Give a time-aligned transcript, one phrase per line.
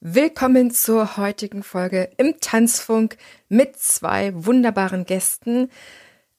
[0.00, 3.16] Willkommen zur heutigen Folge im Tanzfunk
[3.48, 5.70] mit zwei wunderbaren Gästen.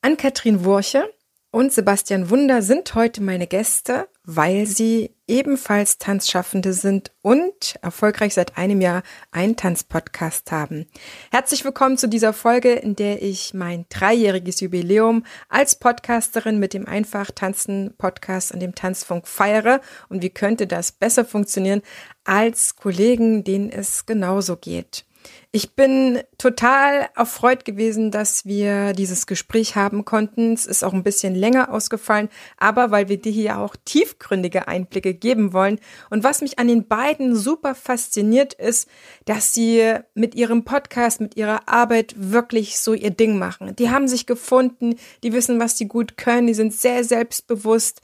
[0.01, 1.11] Ann-Kathrin Wurche
[1.51, 8.57] und Sebastian Wunder sind heute meine Gäste, weil sie ebenfalls Tanzschaffende sind und erfolgreich seit
[8.57, 9.01] einem Jahr
[9.31, 10.87] einen Tanzpodcast haben.
[11.31, 16.85] Herzlich willkommen zu dieser Folge, in der ich mein dreijähriges Jubiläum als Podcasterin mit dem
[16.85, 19.79] Einfach Tanzen Podcast und dem Tanzfunk feiere.
[20.09, 21.81] Und wie könnte das besser funktionieren
[22.25, 25.05] als Kollegen, denen es genauso geht?
[25.53, 30.51] Ich bin total erfreut gewesen, dass wir dieses Gespräch haben konnten.
[30.51, 35.13] Es ist auch ein bisschen länger ausgefallen, aber weil wir dir hier auch tiefgründige Einblicke
[35.13, 35.79] geben wollen.
[36.09, 38.89] Und was mich an den beiden super fasziniert ist,
[39.23, 43.73] dass sie mit ihrem Podcast, mit ihrer Arbeit wirklich so ihr Ding machen.
[43.77, 48.01] Die haben sich gefunden, die wissen, was die gut können, die sind sehr selbstbewusst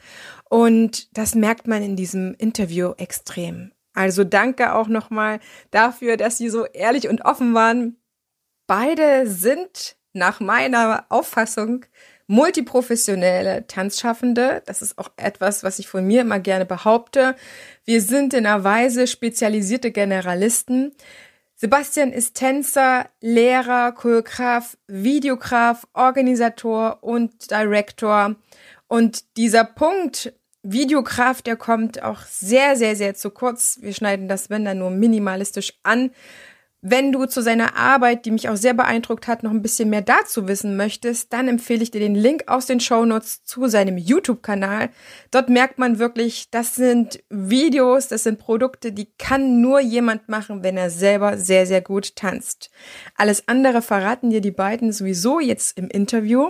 [0.49, 3.72] und das merkt man in diesem Interview extrem.
[3.93, 5.39] Also danke auch nochmal
[5.71, 7.97] dafür, dass Sie so ehrlich und offen waren.
[8.67, 11.85] Beide sind nach meiner Auffassung
[12.27, 14.63] multiprofessionelle Tanzschaffende.
[14.65, 17.35] Das ist auch etwas, was ich von mir immer gerne behaupte.
[17.85, 20.93] Wir sind in einer Weise spezialisierte Generalisten.
[21.55, 28.35] Sebastian ist Tänzer, Lehrer, Choreograf, Videograf, Organisator und Director.
[28.87, 30.33] Und dieser Punkt,
[30.63, 33.79] Videograf, der kommt auch sehr, sehr, sehr zu kurz.
[33.81, 36.11] Wir schneiden das, wenn dann nur minimalistisch an.
[36.85, 40.01] Wenn du zu seiner Arbeit, die mich auch sehr beeindruckt hat, noch ein bisschen mehr
[40.01, 44.89] dazu wissen möchtest, dann empfehle ich dir den Link aus den Shownotes zu seinem YouTube-Kanal.
[45.31, 50.61] Dort merkt man wirklich, das sind Videos, das sind Produkte, die kann nur jemand machen,
[50.61, 52.69] wenn er selber sehr, sehr gut tanzt.
[53.15, 56.49] Alles andere verraten dir die beiden sowieso jetzt im Interview.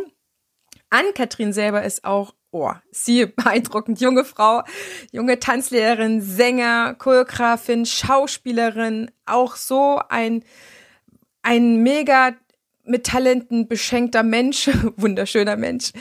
[0.90, 4.64] Ann-Kathrin selber ist auch oh, sie beeindruckend, junge Frau,
[5.12, 10.44] junge Tanzlehrerin, Sänger, Choreografin, Schauspielerin, auch so ein,
[11.42, 12.34] ein mega
[12.86, 15.92] mit Talenten beschenkter Mensch, wunderschöner Mensch.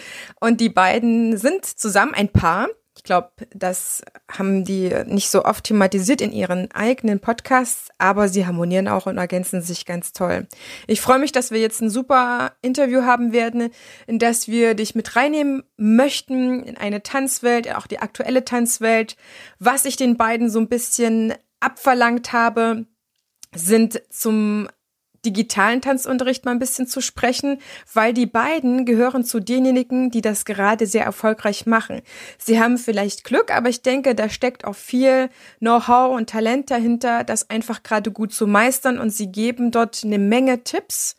[0.41, 2.69] Und die beiden sind zusammen ein Paar.
[2.95, 8.47] Ich glaube, das haben die nicht so oft thematisiert in ihren eigenen Podcasts, aber sie
[8.47, 10.47] harmonieren auch und ergänzen sich ganz toll.
[10.87, 13.71] Ich freue mich, dass wir jetzt ein super Interview haben werden,
[14.07, 19.17] in das wir dich mit reinnehmen möchten in eine Tanzwelt, auch die aktuelle Tanzwelt.
[19.59, 22.85] Was ich den beiden so ein bisschen abverlangt habe,
[23.55, 24.69] sind zum
[25.25, 27.59] digitalen Tanzunterricht mal ein bisschen zu sprechen,
[27.93, 32.03] weil die beiden gehören zu denjenigen, die das gerade sehr erfolgreich machen.
[32.39, 37.25] Sie haben vielleicht Glück, aber ich denke, da steckt auch viel Know-how und Talent dahinter,
[37.25, 41.17] das einfach gerade gut zu meistern und sie geben dort eine Menge Tipps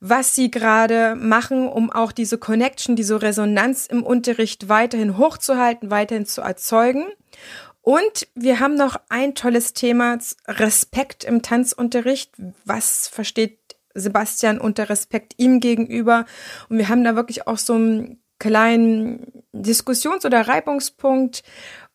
[0.00, 6.26] was sie gerade machen, um auch diese Connection, diese Resonanz im Unterricht weiterhin hochzuhalten, weiterhin
[6.26, 7.06] zu erzeugen.
[7.80, 12.32] Und wir haben noch ein tolles Thema, Respekt im Tanzunterricht.
[12.64, 13.58] Was versteht
[13.94, 16.26] Sebastian unter Respekt ihm gegenüber?
[16.68, 21.42] Und wir haben da wirklich auch so einen kleinen Diskussions- oder Reibungspunkt.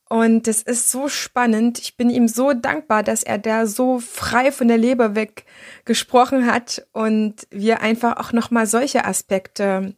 [0.09, 1.79] Und das ist so spannend.
[1.79, 5.45] Ich bin ihm so dankbar, dass er da so frei von der Leber weg
[5.85, 9.95] gesprochen hat und wir einfach auch nochmal solche Aspekte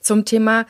[0.00, 0.66] zum Thema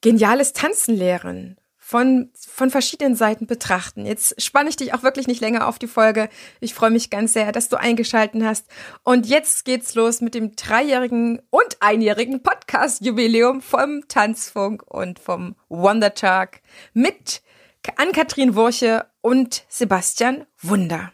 [0.00, 1.56] geniales Tanzen lehren
[1.94, 4.04] von, von verschiedenen Seiten betrachten.
[4.04, 6.28] Jetzt spanne ich dich auch wirklich nicht länger auf die Folge.
[6.58, 8.66] Ich freue mich ganz sehr, dass du eingeschalten hast.
[9.04, 16.14] Und jetzt geht's los mit dem dreijährigen und einjährigen Podcast-Jubiläum vom Tanzfunk und vom Wonder
[16.14, 16.62] Talk
[16.94, 17.42] mit
[17.94, 21.12] Ann-Kathrin Wurche und Sebastian Wunder.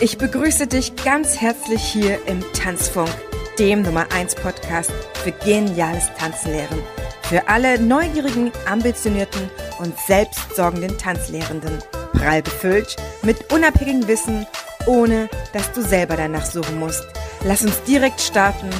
[0.00, 3.10] Ich begrüße dich ganz herzlich hier im Tanzfunk
[3.58, 4.92] dem Nummer 1 Podcast
[5.22, 6.82] für geniales Tanzlehren.
[7.22, 11.78] Für alle neugierigen, ambitionierten und selbstsorgenden Tanzlehrenden.
[12.12, 14.46] Prall befüllt mit unabhängigem Wissen,
[14.86, 17.04] ohne dass du selber danach suchen musst.
[17.44, 18.70] Lass uns direkt starten.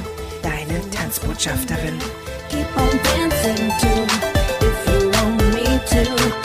[0.42, 1.98] Deine Tanzbotschafterin.
[2.50, 4.04] Keep on dancing too,
[4.66, 6.44] if you want me to.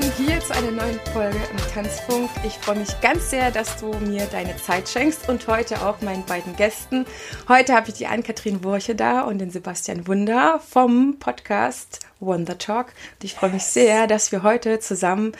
[0.00, 2.30] Willkommen hier zu einer neuen Folge im Tanzfunk.
[2.44, 6.24] Ich freue mich ganz sehr, dass du mir deine Zeit schenkst und heute auch meinen
[6.24, 7.04] beiden Gästen.
[7.48, 12.86] Heute habe ich die Ann-Kathrin Wurche da und den Sebastian Wunder vom Podcast Wonder Talk.
[13.14, 15.32] Und ich freue mich sehr, dass wir heute zusammen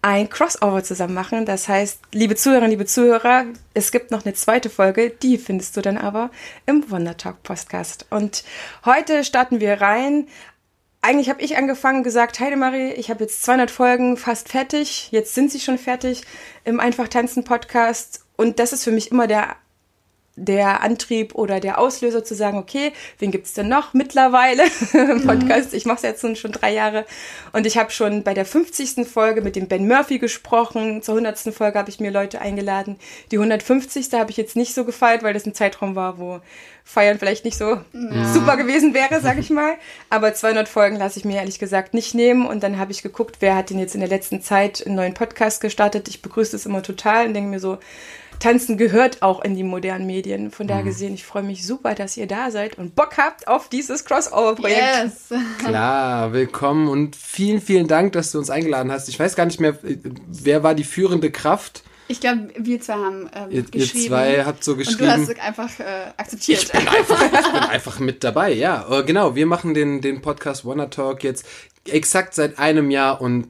[0.00, 1.44] ein Crossover zusammen machen.
[1.44, 5.80] Das heißt, liebe Zuhörerinnen, liebe Zuhörer, es gibt noch eine zweite Folge, die findest du
[5.80, 6.30] dann aber
[6.66, 8.06] im Wonder Talk Podcast.
[8.10, 8.44] Und
[8.84, 10.28] heute starten wir rein
[11.04, 15.08] eigentlich habe ich angefangen, gesagt, Heidemarie, ich habe jetzt 200 Folgen fast fertig.
[15.10, 16.22] Jetzt sind sie schon fertig
[16.64, 18.24] im Einfach tanzen Podcast.
[18.36, 19.54] Und das ist für mich immer der
[20.36, 25.72] der Antrieb oder der Auslöser zu sagen, okay, wen gibt's denn noch mittlerweile im Podcast?
[25.74, 27.06] Ich mache es jetzt schon drei Jahre
[27.52, 29.06] und ich habe schon bei der 50.
[29.06, 31.02] Folge mit dem Ben Murphy gesprochen.
[31.02, 31.54] Zur 100.
[31.54, 32.96] Folge habe ich mir Leute eingeladen.
[33.30, 34.12] Die 150.
[34.12, 36.40] habe ich jetzt nicht so gefeiert, weil das ein Zeitraum war, wo
[36.86, 38.32] Feiern vielleicht nicht so ja.
[38.32, 39.74] super gewesen wäre, sag ich mal.
[40.10, 43.36] Aber 200 Folgen lasse ich mir ehrlich gesagt nicht nehmen und dann habe ich geguckt,
[43.40, 46.08] wer hat denn jetzt in der letzten Zeit einen neuen Podcast gestartet.
[46.08, 47.78] Ich begrüße es immer total und denke mir so,
[48.38, 50.50] Tanzen gehört auch in die modernen Medien.
[50.50, 50.88] Von daher mhm.
[50.88, 54.80] gesehen, ich freue mich super, dass ihr da seid und Bock habt auf dieses Crossover-Projekt.
[54.80, 55.40] Yes.
[55.58, 59.08] Klar, willkommen und vielen, vielen Dank, dass du uns eingeladen hast.
[59.08, 61.82] Ich weiß gar nicht mehr, wer war die führende Kraft?
[62.06, 63.98] Ich glaube, wir zwei haben ähm, ihr, geschrieben.
[63.98, 65.10] Ihr zwei habt so geschrieben.
[65.10, 66.62] Und du hast einfach äh, akzeptiert.
[66.64, 68.86] Ich bin, einfach, ich bin einfach mit dabei, ja.
[68.90, 71.46] Uh, genau, wir machen den, den Podcast Wanna Talk jetzt
[71.86, 73.48] exakt seit einem Jahr und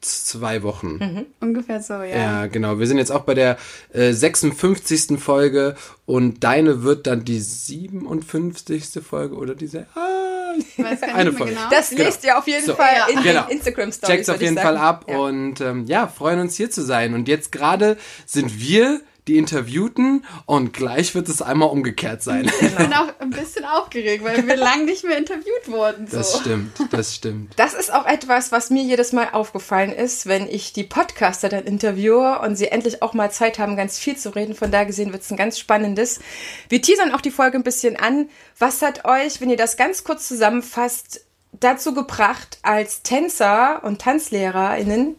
[0.00, 0.96] zwei Wochen.
[0.96, 1.26] Mhm.
[1.40, 2.06] Ungefähr so, ja.
[2.06, 2.78] Ja, genau.
[2.78, 3.58] Wir sind jetzt auch bei der
[3.92, 5.18] äh, 56.
[5.18, 5.76] Folge
[6.06, 9.02] und deine wird dann die 57.
[9.02, 9.86] Folge oder diese.
[9.94, 11.54] Ah, weiß eine Folge.
[11.54, 11.70] Genau.
[11.70, 12.04] Das genau.
[12.04, 13.06] lest ihr auf jeden so, Fall ja.
[13.14, 13.48] in genau.
[13.48, 14.14] Instagram Stories.
[14.14, 15.18] Checkt's auf jeden Fall ab ja.
[15.18, 17.14] und ähm, ja, freuen uns hier zu sein.
[17.14, 17.96] Und jetzt gerade
[18.26, 19.00] sind wir
[19.30, 22.50] die Interviewten und gleich wird es einmal umgekehrt sein.
[22.60, 26.06] Ich bin auch ein bisschen aufgeregt, weil wir lange nicht mehr interviewt wurden.
[26.06, 26.18] So.
[26.18, 27.52] Das stimmt, das stimmt.
[27.56, 31.64] Das ist auch etwas, was mir jedes Mal aufgefallen ist, wenn ich die Podcaster dann
[31.64, 34.54] interviewe und sie endlich auch mal Zeit haben, ganz viel zu reden.
[34.54, 36.20] Von da gesehen wird es ein ganz spannendes.
[36.68, 38.28] Wir teasern auch die Folge ein bisschen an.
[38.58, 45.16] Was hat euch, wenn ihr das ganz kurz zusammenfasst, dazu gebracht, als Tänzer und TanzlehrerInnen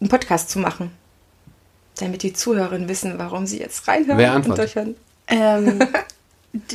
[0.00, 0.90] einen Podcast zu machen?
[1.96, 4.76] Damit die Zuhörerinnen wissen, warum sie jetzt reinhören Wer antwortet?
[4.76, 4.96] und
[5.28, 5.80] ähm,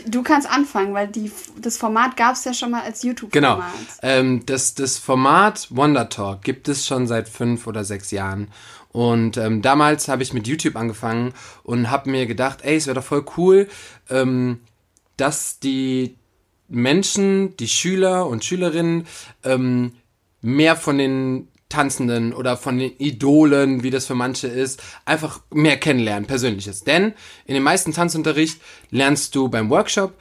[0.08, 3.72] Du kannst anfangen, weil die, das Format gab es ja schon mal als YouTube-Format.
[4.02, 4.14] Genau.
[4.14, 8.50] Ähm, das, das Format Wonder Talk gibt es schon seit fünf oder sechs Jahren.
[8.92, 11.34] Und ähm, damals habe ich mit YouTube angefangen
[11.64, 13.70] und habe mir gedacht, ey, es wäre doch voll cool,
[14.10, 14.60] ähm,
[15.18, 16.18] dass die
[16.68, 19.08] Menschen, die Schüler und Schülerinnen
[19.44, 19.94] ähm,
[20.42, 25.78] mehr von den Tanzenden oder von den Idolen, wie das für manche ist, einfach mehr
[25.78, 26.84] kennenlernen, persönliches.
[26.84, 27.14] Denn
[27.46, 30.14] in dem meisten Tanzunterricht lernst du beim Workshop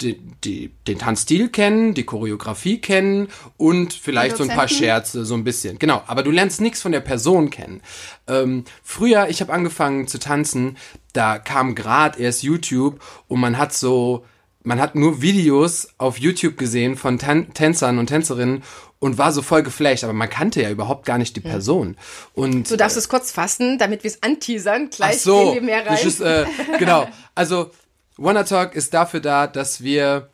[0.00, 5.34] die, die, den Tanzstil kennen, die Choreografie kennen und vielleicht so ein paar Scherze, so
[5.34, 5.78] ein bisschen.
[5.78, 7.82] Genau, aber du lernst nichts von der Person kennen.
[8.26, 10.76] Ähm, früher, ich habe angefangen zu tanzen,
[11.12, 14.24] da kam gerade erst YouTube und man hat so,
[14.62, 18.62] man hat nur Videos auf YouTube gesehen von Tan Tänzern und Tänzerinnen
[18.98, 21.96] und war so voll geflasht, aber man kannte ja überhaupt gar nicht die Person.
[22.34, 24.90] Und du darfst äh, es kurz fassen, damit wir es anteasern.
[24.90, 26.06] Gleich ach so, gehen wir mehr rein.
[26.06, 26.46] Ist, äh,
[26.78, 27.08] genau.
[27.34, 27.70] Also
[28.16, 30.30] Wanna Talk ist dafür da, dass wir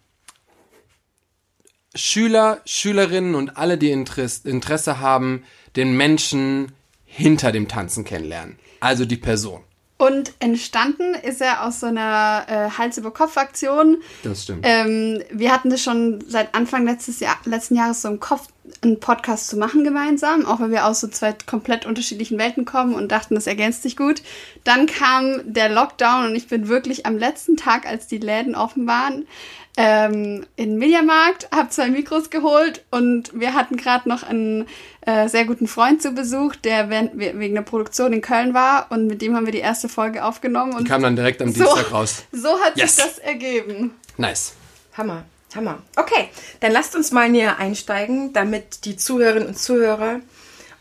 [1.94, 5.44] Schüler, Schülerinnen und alle, die Interesse haben,
[5.76, 6.72] den Menschen
[7.04, 8.58] hinter dem Tanzen kennenlernen.
[8.80, 9.62] Also die Person.
[9.96, 13.98] Und entstanden ist er aus so einer äh, Hals-über-Kopf-Aktion.
[14.24, 14.64] Das stimmt.
[14.68, 18.48] Ähm, wir hatten das schon seit Anfang letztes Jahr, letzten Jahres so im Kopf,
[18.82, 22.94] einen Podcast zu machen gemeinsam, auch weil wir aus so zwei komplett unterschiedlichen Welten kommen
[22.94, 24.22] und dachten, das ergänzt sich gut.
[24.64, 28.86] Dann kam der Lockdown und ich bin wirklich am letzten Tag, als die Läden offen
[28.86, 29.26] waren,
[29.76, 34.66] ähm, in Mediamarkt, habe zwei Mikros geholt und wir hatten gerade noch einen
[35.00, 39.20] äh, sehr guten Freund zu Besuch, der wegen der Produktion in Köln war und mit
[39.20, 40.74] dem haben wir die erste Folge aufgenommen.
[40.74, 42.24] Und die kam dann direkt am Dienstag raus.
[42.30, 42.96] So hat yes.
[42.96, 43.92] sich das ergeben.
[44.16, 44.54] Nice.
[44.96, 45.24] Hammer.
[45.54, 45.82] Hammer.
[45.96, 50.20] Okay, dann lasst uns mal näher einsteigen, damit die Zuhörerinnen und Zuhörer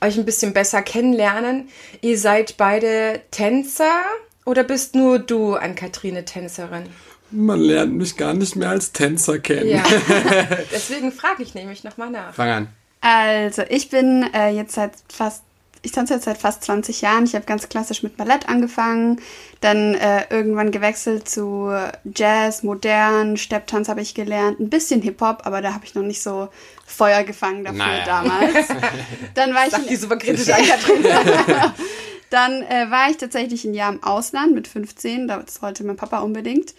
[0.01, 1.69] euch ein bisschen besser kennenlernen.
[2.01, 4.01] Ihr seid beide Tänzer
[4.45, 6.89] oder bist nur du an Katrine Tänzerin?
[7.33, 9.69] Man lernt mich gar nicht mehr als Tänzer kennen.
[9.69, 9.83] Ja.
[10.71, 12.33] Deswegen frage ich nämlich nochmal nach.
[12.33, 12.67] Fang an.
[13.01, 15.43] Also, ich bin äh, jetzt seit fast
[15.83, 17.25] ich tanze jetzt seit fast 20 Jahren.
[17.25, 19.21] Ich habe ganz klassisch mit Ballett angefangen,
[19.59, 21.71] dann äh, irgendwann gewechselt zu
[22.05, 26.23] Jazz, modern, Stepptanz habe ich gelernt, ein bisschen Hip-Hop, aber da habe ich noch nicht
[26.23, 26.47] so
[26.85, 28.05] Feuer gefangen dafür naja.
[28.05, 28.67] damals.
[29.35, 30.47] Dann war ich Sag die super kritisch
[32.29, 36.19] Dann äh, war ich tatsächlich ein Jahr im Ausland mit 15, das wollte mein Papa
[36.19, 36.73] unbedingt.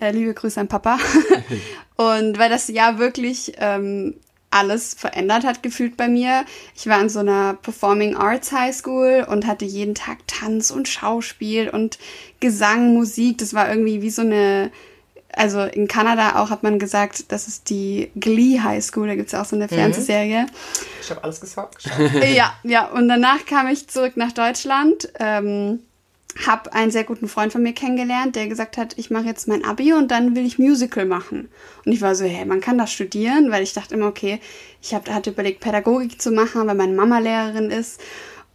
[0.00, 0.98] Äh, liebe Grüße an Papa.
[1.96, 4.14] und weil das Jahr wirklich ähm,
[4.50, 6.44] alles verändert hat gefühlt bei mir.
[6.74, 10.88] Ich war in so einer Performing Arts High School und hatte jeden Tag Tanz und
[10.88, 11.98] Schauspiel und
[12.40, 13.38] Gesang, Musik.
[13.38, 14.70] Das war irgendwie wie so eine,
[15.32, 19.28] also in Kanada auch hat man gesagt, das ist die Glee High School, da gibt
[19.28, 19.70] es auch so eine mhm.
[19.70, 20.46] Fernsehserie.
[21.02, 21.84] Ich habe alles gesagt.
[22.34, 25.10] ja, ja, und danach kam ich zurück nach Deutschland.
[25.18, 25.80] Ähm,
[26.46, 29.64] habe einen sehr guten Freund von mir kennengelernt, der gesagt hat, ich mache jetzt mein
[29.64, 31.48] Abi und dann will ich Musical machen.
[31.84, 34.40] Und ich war so, hey, man kann das studieren, weil ich dachte immer, okay,
[34.80, 38.00] ich hab, hatte überlegt, Pädagogik zu machen, weil meine Mama Lehrerin ist.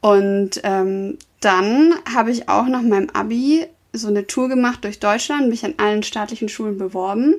[0.02, 5.50] Und ähm, dann habe ich auch nach meinem Abi so eine Tour gemacht durch Deutschland,
[5.50, 7.36] mich an allen staatlichen Schulen beworben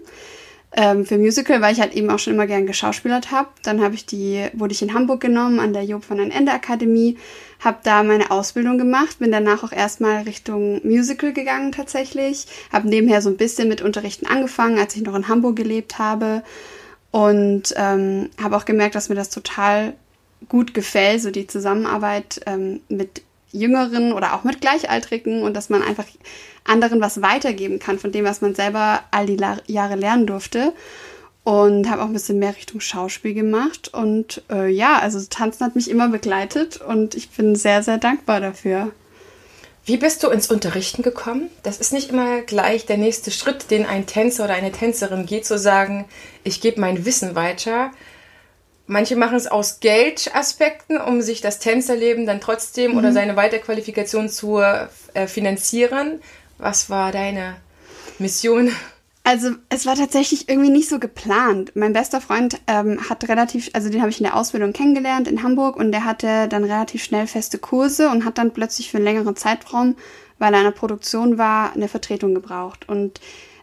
[0.77, 3.49] ähm, für Musical, weil ich halt eben auch schon immer gern geschauspielert habe.
[3.63, 6.53] Dann habe ich die, wurde ich in Hamburg genommen an der Job von den Ende
[6.53, 7.17] Akademie,
[7.65, 13.23] habe da meine Ausbildung gemacht, bin danach auch erstmal Richtung Musical gegangen tatsächlich, habe nebenher
[13.23, 16.43] so ein bisschen mit Unterrichten angefangen, als ich noch in Hamburg gelebt habe
[17.11, 19.95] und ähm, habe auch gemerkt, dass mir das total
[20.49, 25.83] gut gefällt, so die Zusammenarbeit ähm, mit Jüngeren oder auch mit Gleichaltrigen und dass man
[25.83, 26.07] einfach
[26.65, 30.73] anderen was weitergeben kann von dem, was man selber all die Jahre lernen durfte.
[31.45, 33.93] Und habe auch ein bisschen mehr Richtung Schauspiel gemacht.
[33.93, 38.41] Und äh, ja, also Tanzen hat mich immer begleitet und ich bin sehr, sehr dankbar
[38.41, 38.93] dafür.
[39.87, 41.51] Wie bist du ins Unterrichten gekommen?
[41.63, 45.45] Das ist nicht immer gleich der nächste Schritt, den ein Tänzer oder eine Tänzerin geht,
[45.45, 46.07] zu sagen,
[46.43, 47.91] ich gebe mein Wissen weiter.
[48.87, 52.99] Manche machen es aus Geldaspekten, um sich das Tänzerleben dann trotzdem mhm.
[52.99, 56.23] oder seine Weiterqualifikation zu äh, finanzieren.
[56.57, 57.57] Was war deine
[58.19, 58.73] Mission?
[59.27, 61.73] Also es war tatsächlich irgendwie nicht so geplant.
[61.75, 65.43] Mein bester Freund ähm, hat relativ, also den habe ich in der Ausbildung kennengelernt in
[65.43, 69.07] Hamburg und der hatte dann relativ schnell feste Kurse und hat dann plötzlich für einen
[69.07, 69.97] längeren Zeitraum,
[70.39, 72.87] weil er in einer Produktion war, eine Vertretung gebraucht.
[72.87, 73.19] Und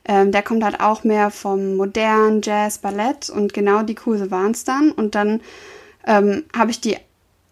[0.06, 4.52] ähm, der kommt halt auch mehr vom modernen Jazz, Ballett und genau die Kurse waren
[4.52, 4.92] es dann.
[4.92, 5.42] Und dann
[6.08, 6.98] ähm, habe ich die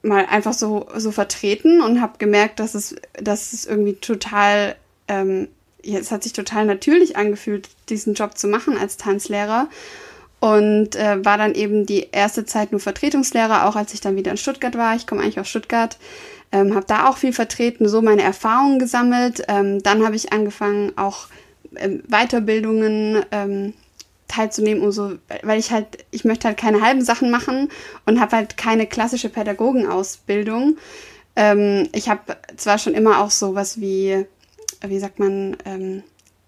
[0.02, 4.76] mal einfach so, so vertreten und habe gemerkt, dass es, dass es irgendwie total
[5.08, 5.48] ähm,
[5.84, 9.70] ja, es hat sich total natürlich angefühlt, diesen Job zu machen als Tanzlehrer.
[10.40, 14.32] Und äh, war dann eben die erste Zeit nur Vertretungslehrer, auch als ich dann wieder
[14.32, 14.96] in Stuttgart war.
[14.96, 15.98] Ich komme eigentlich aus Stuttgart,
[16.54, 19.44] ähm, habe da auch viel vertreten, so meine Erfahrungen gesammelt.
[19.50, 21.28] Ähm, dann habe ich angefangen, auch
[21.76, 23.74] ähm, Weiterbildungen ähm,
[24.30, 27.68] teilzunehmen, um so, weil ich halt, ich möchte halt keine halben Sachen machen
[28.06, 30.78] und habe halt keine klassische Pädagogenausbildung.
[31.36, 34.26] Ähm, ich habe zwar schon immer auch sowas wie
[34.86, 36.04] wie sagt man, ähm,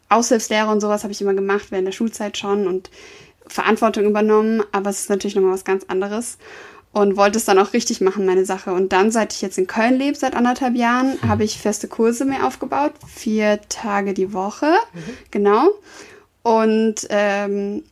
[0.10, 2.90] Aushilfslehre und sowas habe ich immer gemacht während der Schulzeit schon und
[3.48, 6.38] Verantwortung übernommen, aber es ist natürlich nochmal was ganz anderes
[6.94, 8.74] und wollte es dann auch richtig machen, meine Sache.
[8.74, 11.30] Und dann, seit ich jetzt in Köln lebe, seit anderthalb Jahren, mhm.
[11.30, 15.18] habe ich feste Kurse mehr aufgebaut, vier Tage die Woche, mhm.
[15.32, 15.70] genau.
[16.44, 17.84] Und ähm,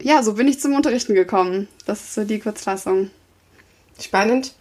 [0.00, 1.68] ja, so bin ich zum Unterrichten gekommen.
[1.86, 3.10] Das ist so die Kurzfassung.
[4.00, 4.54] Spannend.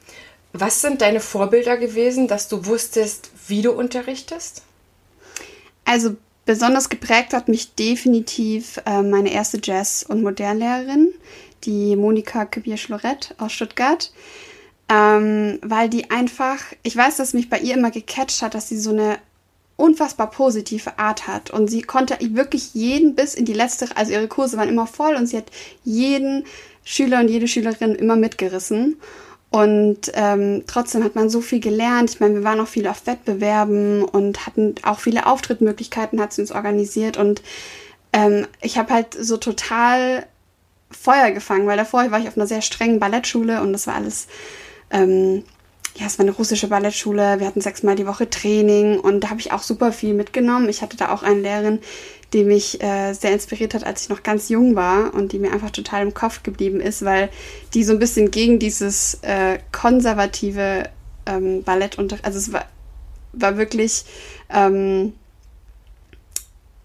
[0.54, 4.64] Was sind deine Vorbilder gewesen, dass du wusstest, wie du unterrichtest?
[5.86, 6.16] Also
[6.46, 11.14] besonders geprägt hat mich definitiv äh, meine erste Jazz- und Modernlehrerin,
[11.64, 14.12] die Monika Kübier-Schlorett aus Stuttgart.
[14.88, 18.78] Ähm, weil die einfach, ich weiß, dass mich bei ihr immer gecatcht hat, dass sie
[18.78, 19.18] so eine
[19.78, 24.28] unfassbar positive Art hat und sie konnte wirklich jeden bis in die letzte, also ihre
[24.28, 25.52] Kurse waren immer voll und sie hat
[25.84, 26.46] jeden
[26.84, 28.98] Schüler und jede Schülerin immer mitgerissen
[29.56, 32.10] und ähm, trotzdem hat man so viel gelernt.
[32.10, 36.42] Ich meine, wir waren auch viel auf Wettbewerben und hatten auch viele Auftrittmöglichkeiten, hat sie
[36.42, 37.16] uns organisiert.
[37.16, 37.42] Und
[38.12, 40.26] ähm, ich habe halt so total
[40.92, 44.28] Feuer gefangen, weil davor war ich auf einer sehr strengen Ballettschule und das war alles,
[44.92, 45.46] ähm,
[45.96, 47.40] ja, es war eine russische Ballettschule.
[47.40, 50.68] Wir hatten sechsmal die Woche Training und da habe ich auch super viel mitgenommen.
[50.68, 51.80] Ich hatte da auch eine Lehrerin,
[52.36, 55.54] die mich äh, sehr inspiriert hat, als ich noch ganz jung war und die mir
[55.54, 57.30] einfach total im Kopf geblieben ist, weil
[57.74, 60.90] die so ein bisschen gegen dieses äh, konservative
[61.26, 62.66] ähm, Ballettunterricht, also es war,
[63.32, 64.04] war wirklich
[64.50, 65.14] ähm,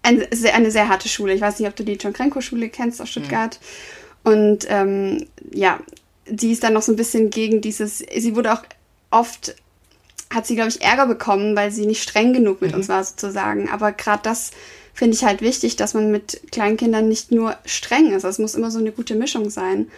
[0.03, 1.33] ein, eine sehr harte Schule.
[1.33, 3.59] Ich weiß nicht, ob du die John Krenko-Schule kennst aus Stuttgart.
[4.23, 4.31] Mhm.
[4.31, 5.81] Und ähm, ja,
[6.27, 8.63] die ist dann noch so ein bisschen gegen dieses, sie wurde auch
[9.09, 9.53] oft
[10.33, 12.77] hat sie, glaube ich, Ärger bekommen, weil sie nicht streng genug mit mhm.
[12.77, 13.69] uns war, sozusagen.
[13.69, 14.51] Aber gerade das
[14.93, 18.23] finde ich halt wichtig, dass man mit Kleinkindern nicht nur streng ist.
[18.23, 19.89] Es muss immer so eine gute Mischung sein.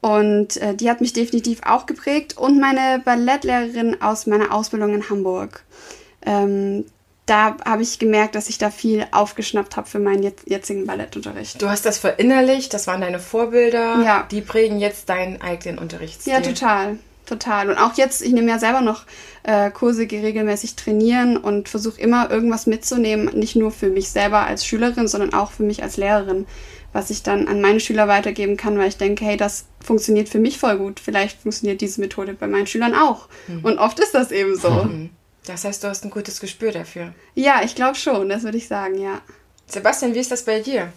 [0.00, 2.36] Und äh, die hat mich definitiv auch geprägt.
[2.36, 5.64] Und meine Ballettlehrerin aus meiner Ausbildung in Hamburg.
[6.24, 6.84] Ähm,
[7.26, 11.60] da habe ich gemerkt, dass ich da viel aufgeschnappt habe für meinen jetzigen Ballettunterricht.
[11.60, 14.02] Du hast das verinnerlicht, das waren deine Vorbilder.
[14.02, 14.26] Ja.
[14.30, 16.32] Die prägen jetzt deinen eigenen Unterrichtsstil.
[16.32, 16.98] Ja, total.
[17.28, 17.68] Total.
[17.68, 19.04] Und auch jetzt, ich nehme ja selber noch
[19.42, 24.46] äh, Kurse, gehe regelmäßig trainieren und versuche immer irgendwas mitzunehmen, nicht nur für mich selber
[24.46, 26.46] als Schülerin, sondern auch für mich als Lehrerin,
[26.94, 30.38] was ich dann an meine Schüler weitergeben kann, weil ich denke, hey, das funktioniert für
[30.38, 31.00] mich voll gut.
[31.00, 33.28] Vielleicht funktioniert diese Methode bei meinen Schülern auch.
[33.46, 33.62] Mhm.
[33.62, 34.70] Und oft ist das eben so.
[34.70, 35.10] Mhm.
[35.44, 37.12] Das heißt, du hast ein gutes Gespür dafür.
[37.34, 39.20] Ja, ich glaube schon, das würde ich sagen, ja.
[39.66, 40.94] Sebastian, wie ist das bei dir?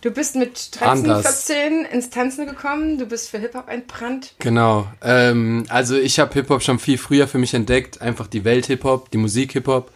[0.00, 1.44] Du bist mit 13, Anders.
[1.44, 4.34] 14 ins Tanzen gekommen, du bist für Hip-Hop entbrannt.
[4.38, 4.86] Genau.
[5.02, 9.10] Ähm, also ich habe Hip-Hop schon viel früher für mich entdeckt, einfach die Welt Hip-Hop,
[9.10, 9.90] die Musik Hip-Hop.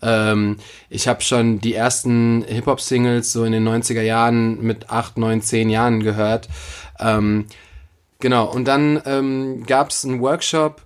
[0.00, 0.58] Ähm,
[0.90, 5.70] ich habe schon die ersten Hip-Hop-Singles so in den 90er Jahren mit 8, 9, 10
[5.70, 6.48] Jahren gehört.
[7.00, 7.46] Ähm,
[8.20, 10.82] genau, und dann ähm, gab es einen Workshop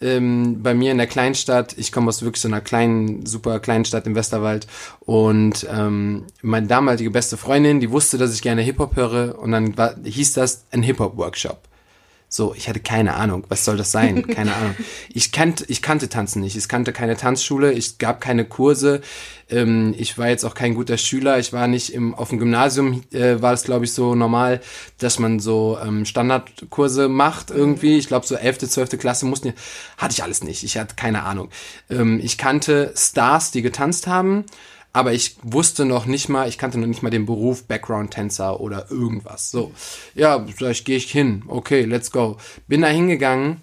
[0.00, 1.76] ähm, bei mir in der Kleinstadt.
[1.78, 4.66] Ich komme aus wirklich so einer kleinen, super kleinen Stadt im Westerwald.
[5.00, 9.38] Und ähm, meine damalige beste Freundin, die wusste, dass ich gerne Hip-Hop höre.
[9.38, 11.68] Und dann war, hieß das ein Hip-Hop-Workshop.
[12.36, 14.26] So, ich hatte keine Ahnung, was soll das sein?
[14.26, 14.74] Keine Ahnung.
[15.08, 16.56] Ich kannte, ich kannte Tanzen nicht.
[16.56, 17.72] Ich kannte keine Tanzschule.
[17.72, 19.02] Ich gab keine Kurse.
[19.48, 21.38] Ähm, ich war jetzt auch kein guter Schüler.
[21.38, 24.60] Ich war nicht im, auf dem Gymnasium, äh, war es, glaube ich, so normal,
[24.98, 27.98] dass man so ähm, Standardkurse macht irgendwie.
[27.98, 28.98] Ich glaube, so 11., 12.
[28.98, 29.52] Klasse mussten,
[29.96, 30.64] hatte ich alles nicht.
[30.64, 31.50] Ich hatte keine Ahnung.
[31.88, 34.44] Ähm, ich kannte Stars, die getanzt haben
[34.94, 38.90] aber ich wusste noch nicht mal, ich kannte noch nicht mal den Beruf Background-Tänzer oder
[38.92, 39.50] irgendwas.
[39.50, 39.72] So,
[40.14, 41.42] ja, vielleicht gehe ich hin.
[41.48, 42.36] Okay, let's go.
[42.68, 43.60] Bin da hingegangen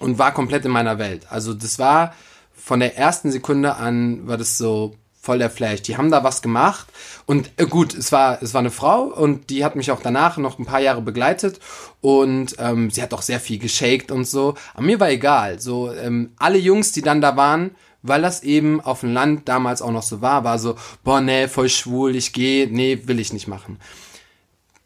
[0.00, 1.26] und war komplett in meiner Welt.
[1.28, 2.14] Also das war
[2.54, 5.82] von der ersten Sekunde an, war das so voll der Flash.
[5.82, 6.86] Die haben da was gemacht
[7.26, 10.38] und äh, gut, es war es war eine Frau und die hat mich auch danach
[10.38, 11.60] noch ein paar Jahre begleitet
[12.00, 14.54] und ähm, sie hat auch sehr viel geshaked und so.
[14.72, 15.60] Aber mir war egal.
[15.60, 17.72] So ähm, alle Jungs, die dann da waren,
[18.08, 21.48] weil das eben auf dem Land damals auch noch so war, war so, boah, nee,
[21.48, 23.78] voll schwul, ich gehe, nee, will ich nicht machen.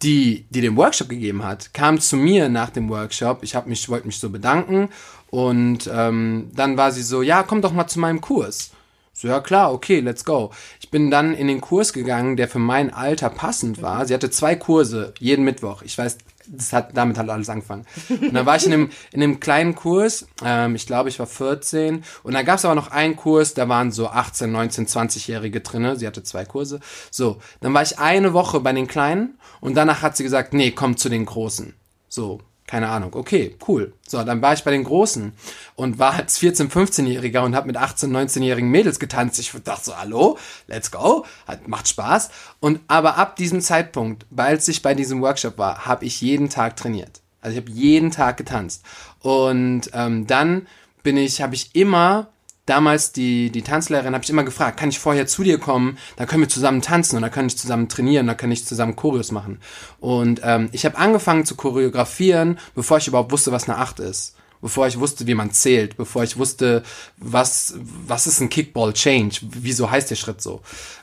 [0.03, 3.43] Die, die den Workshop gegeben hat, kam zu mir nach dem Workshop.
[3.43, 4.89] Ich habe mich, wollte mich so bedanken
[5.29, 8.71] und ähm, dann war sie so, ja, komm doch mal zu meinem Kurs.
[9.13, 10.51] So, ja klar, okay, let's go.
[10.81, 14.07] Ich bin dann in den Kurs gegangen, der für mein Alter passend war.
[14.07, 15.83] Sie hatte zwei Kurse jeden Mittwoch.
[15.83, 16.17] Ich weiß
[16.53, 17.87] das hat, damit hat alles angefangen.
[18.09, 21.27] Und dann war ich in einem, in einem kleinen Kurs, ähm, ich glaube, ich war
[21.27, 22.05] 14.
[22.23, 25.97] Und dann gab es aber noch einen Kurs, da waren so 18, 19, 20-Jährige drinne.
[25.97, 26.81] Sie hatte zwei Kurse.
[27.11, 30.73] So, dann war ich eine Woche bei den Kleinen und danach hat sie gesagt, nee,
[30.73, 31.75] komm zu den Großen.
[32.09, 32.41] So,
[32.71, 33.95] keine Ahnung, okay, cool.
[34.07, 35.33] So, dann war ich bei den Großen
[35.75, 39.41] und war als 14-, 15-Jähriger und habe mit 18-, 19-jährigen Mädels getanzt.
[39.41, 42.31] Ich dachte so, hallo, let's go, hat, macht Spaß.
[42.61, 46.77] Und aber ab diesem Zeitpunkt, weil ich bei diesem Workshop war, habe ich jeden Tag
[46.77, 47.23] trainiert.
[47.41, 48.85] Also ich habe jeden Tag getanzt.
[49.19, 50.69] Und ähm, dann
[51.03, 52.29] bin ich, habe ich immer
[52.71, 56.25] damals die, die Tanzlehrerin, habe ich immer gefragt, kann ich vorher zu dir kommen, da
[56.25, 59.33] können wir zusammen tanzen und da kann ich zusammen trainieren, da kann ich zusammen Choreos
[59.33, 59.59] machen.
[59.99, 64.37] Und ähm, ich habe angefangen zu choreografieren, bevor ich überhaupt wusste, was eine Acht ist.
[64.63, 66.83] Bevor ich wusste, wie man zählt, bevor ich wusste,
[67.17, 67.75] was,
[68.07, 70.61] was ist ein Kickball Change, wieso heißt der Schritt so.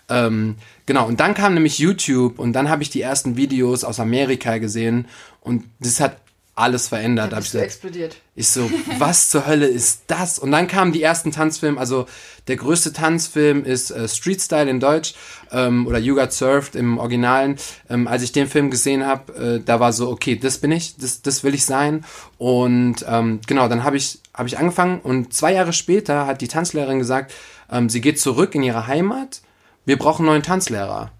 [0.09, 3.99] Ähm, genau, und dann kam nämlich YouTube und dann habe ich die ersten Videos aus
[3.99, 5.07] Amerika gesehen
[5.41, 6.17] und das hat
[6.57, 7.33] alles verändert.
[7.33, 8.17] Da bist du explodiert.
[8.35, 10.39] Ich so, was zur Hölle ist das?
[10.39, 11.79] Und dann kamen die ersten Tanzfilme.
[11.79, 12.07] Also
[12.47, 15.13] der größte Tanzfilm ist äh, Street Style in Deutsch
[15.51, 17.57] ähm, oder You Got Surfed im Originalen.
[17.89, 20.97] Ähm, als ich den Film gesehen habe, äh, da war so, okay, das bin ich,
[20.97, 22.03] das, das will ich sein.
[22.37, 26.47] Und ähm, genau, dann habe ich, hab ich angefangen und zwei Jahre später hat die
[26.47, 27.33] Tanzlehrerin gesagt,
[27.71, 29.41] ähm, sie geht zurück in ihre Heimat.
[29.85, 31.11] Wir brauchen einen neuen Tanzlehrer.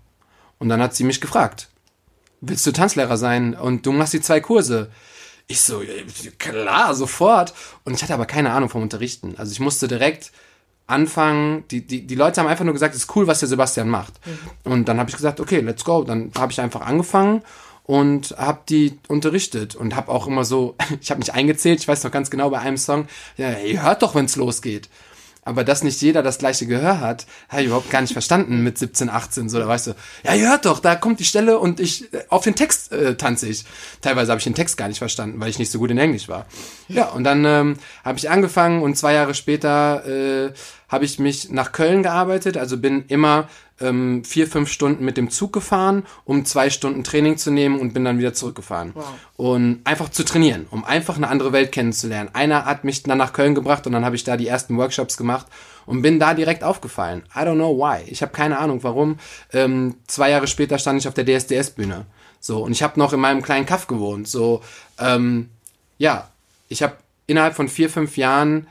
[0.59, 1.69] Und dann hat sie mich gefragt,
[2.41, 3.53] willst du Tanzlehrer sein?
[3.53, 4.89] Und du machst die zwei Kurse.
[5.47, 5.81] Ich so,
[6.37, 7.53] klar, sofort.
[7.85, 9.35] Und ich hatte aber keine Ahnung vom Unterrichten.
[9.37, 10.31] Also ich musste direkt
[10.87, 11.63] anfangen.
[11.69, 14.13] Die, die, die Leute haben einfach nur gesagt, es ist cool, was der Sebastian macht.
[14.25, 14.71] Mhm.
[14.71, 16.03] Und dann habe ich gesagt, okay, let's go.
[16.03, 17.43] Dann habe ich einfach angefangen
[17.83, 22.03] und habe die unterrichtet und habe auch immer so, ich habe mich eingezählt, ich weiß
[22.03, 23.07] noch ganz genau bei einem Song,
[23.37, 24.89] ja, ihr hört doch, wenn's losgeht
[25.47, 28.77] aber dass nicht jeder das gleiche Gehör hat, habe ich überhaupt gar nicht verstanden mit
[28.77, 29.47] 17, 18.
[29.47, 32.25] So, da weißt du, ja, ihr hört doch, da kommt die Stelle und ich äh,
[32.27, 33.63] auf den Text äh, tanze ich.
[34.01, 36.27] Teilweise habe ich den Text gar nicht verstanden, weil ich nicht so gut in Englisch
[36.27, 36.47] war.
[36.89, 40.51] Ja, und dann ähm, habe ich angefangen und zwei Jahre später äh,
[40.87, 45.29] habe ich mich nach Köln gearbeitet, also bin immer ähm, vier, fünf Stunden mit dem
[45.29, 48.91] Zug gefahren, um zwei Stunden Training zu nehmen und bin dann wieder zurückgefahren.
[48.95, 49.05] Wow.
[49.35, 52.29] Und einfach zu trainieren, um einfach eine andere Welt kennenzulernen.
[52.33, 55.17] Einer hat mich dann nach Köln gebracht und dann habe ich da die ersten Workshops
[55.17, 55.47] gemacht
[55.85, 57.23] und bin da direkt aufgefallen.
[57.35, 58.03] I don't know why.
[58.07, 59.19] Ich habe keine Ahnung warum.
[59.53, 62.05] Ähm, zwei Jahre später stand ich auf der DSDS-Bühne.
[62.39, 64.27] So, und ich habe noch in meinem kleinen Kaff gewohnt.
[64.27, 64.61] So,
[64.99, 65.49] ähm,
[65.97, 66.29] ja,
[66.69, 66.95] ich habe
[67.25, 68.67] innerhalb von vier, fünf Jahren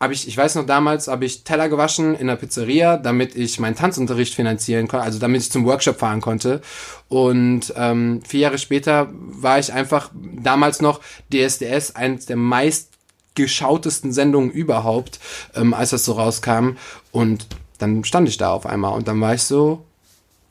[0.00, 3.58] habe ich, ich weiß noch damals, habe ich Teller gewaschen in der Pizzeria, damit ich
[3.58, 6.60] meinen Tanzunterricht finanzieren konnte, also damit ich zum Workshop fahren konnte.
[7.08, 11.00] Und ähm, vier Jahre später war ich einfach damals noch
[11.32, 12.90] DSDS, eines der meist
[13.34, 15.18] geschautesten Sendungen überhaupt,
[15.54, 16.76] ähm, als das so rauskam.
[17.10, 17.46] Und
[17.78, 19.84] dann stand ich da auf einmal und dann war ich so,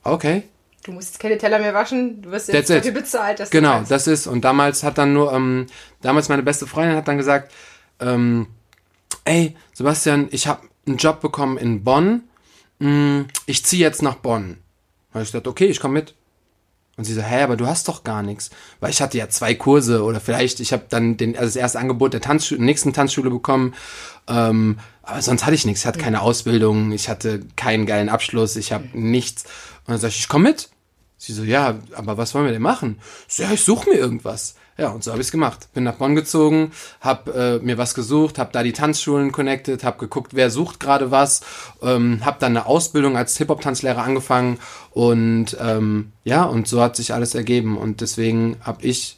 [0.03, 0.43] okay.
[0.83, 3.39] Du musst jetzt keine Teller mehr waschen, du wirst jetzt dafür bezahlt.
[3.39, 4.27] Dass genau, das ist.
[4.27, 5.67] Und damals hat dann nur, ähm,
[6.01, 7.51] damals meine beste Freundin hat dann gesagt,
[7.99, 8.47] ähm,
[9.27, 12.23] ey, Sebastian, ich habe einen Job bekommen in Bonn,
[12.79, 14.57] hm, ich ziehe jetzt nach Bonn.
[15.11, 16.15] Habe ich gesagt, okay, ich komme mit.
[16.95, 18.49] Und sie so, hä, aber du hast doch gar nichts.
[18.79, 21.79] Weil ich hatte ja zwei Kurse oder vielleicht, ich habe dann den, also das erste
[21.79, 23.75] Angebot der Tanzschule, nächsten Tanzschule bekommen.
[24.27, 25.81] Ähm, aber sonst hatte ich nichts.
[25.81, 29.43] Ich hatte keine Ausbildung, ich hatte keinen geilen Abschluss, ich habe nichts.
[29.85, 30.69] Und dann sag ich, ich komm mit.
[31.19, 32.99] Sie so, ja, aber was wollen wir denn machen?
[33.27, 34.55] So, ja, ich suche mir irgendwas.
[34.77, 35.69] Ja, und so habe ich es gemacht.
[35.73, 39.97] Bin nach Bonn gezogen, habe äh, mir was gesucht, habe da die Tanzschulen connected, habe
[39.97, 41.41] geguckt, wer sucht gerade was,
[41.81, 44.59] ähm, habe dann eine Ausbildung als Hip-Hop-Tanzlehrer angefangen
[44.91, 47.77] und ähm, ja, und so hat sich alles ergeben.
[47.77, 49.17] Und deswegen habe ich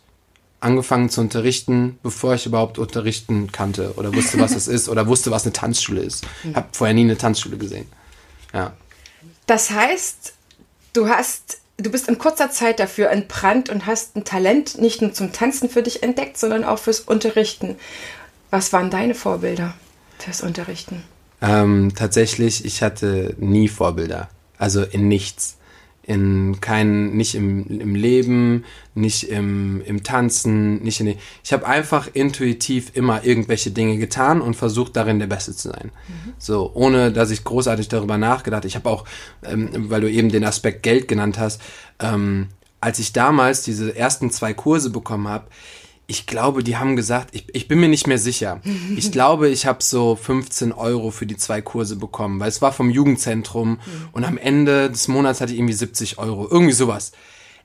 [0.61, 5.31] angefangen zu unterrichten, bevor ich überhaupt unterrichten kannte oder wusste, was es ist oder wusste,
[5.31, 6.25] was eine Tanzschule ist.
[6.53, 7.87] Habe vorher nie eine Tanzschule gesehen.
[8.53, 8.73] Ja.
[9.45, 10.33] Das heißt,
[10.93, 15.13] du hast du bist in kurzer Zeit dafür entbrannt und hast ein Talent nicht nur
[15.13, 17.75] zum Tanzen für dich entdeckt, sondern auch fürs Unterrichten.
[18.51, 19.73] Was waren deine Vorbilder
[20.17, 21.03] fürs Unterrichten?
[21.41, 24.29] Ähm, tatsächlich, ich hatte nie Vorbilder.
[24.57, 25.57] Also in nichts
[26.09, 31.67] in kein, nicht im, im Leben, nicht im, im Tanzen, nicht in den, ich habe
[31.67, 35.91] einfach intuitiv immer irgendwelche Dinge getan und versucht darin der Beste zu sein.
[36.07, 36.33] Mhm.
[36.39, 38.65] So, ohne dass ich großartig darüber nachgedacht.
[38.65, 39.05] Ich habe auch,
[39.43, 41.61] ähm, weil du eben den Aspekt Geld genannt hast,
[41.99, 42.47] ähm,
[42.81, 45.45] als ich damals diese ersten zwei Kurse bekommen habe,
[46.09, 48.61] ich glaube, die haben gesagt, ich, ich bin mir nicht mehr sicher.
[48.95, 52.73] Ich glaube, ich habe so 15 Euro für die zwei Kurse bekommen, weil es war
[52.73, 53.79] vom Jugendzentrum mhm.
[54.11, 57.11] und am Ende des Monats hatte ich irgendwie 70 Euro, irgendwie sowas.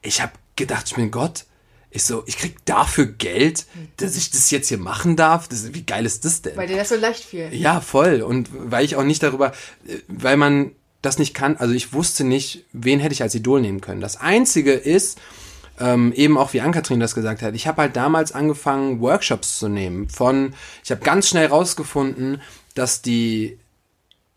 [0.03, 1.45] Ich habe gedacht, ich bin Gott.
[1.91, 5.49] Ich so, ich krieg dafür Geld, dass ich das jetzt hier machen darf.
[5.49, 6.57] Das, wie geil ist das denn?
[6.57, 7.49] Weil dir das so leicht fiel.
[7.53, 8.23] Ja, voll.
[8.23, 9.53] Und weil ich auch nicht darüber,
[9.87, 13.61] äh, weil man das nicht kann, also ich wusste nicht, wen hätte ich als Idol
[13.61, 14.01] nehmen können.
[14.01, 15.19] Das Einzige ist,
[15.81, 19.69] ähm, eben auch wie Ann-Kathrin das gesagt hat, ich habe halt damals angefangen, Workshops zu
[19.69, 20.09] nehmen.
[20.09, 22.41] Von, ich habe ganz schnell rausgefunden,
[22.75, 23.59] dass die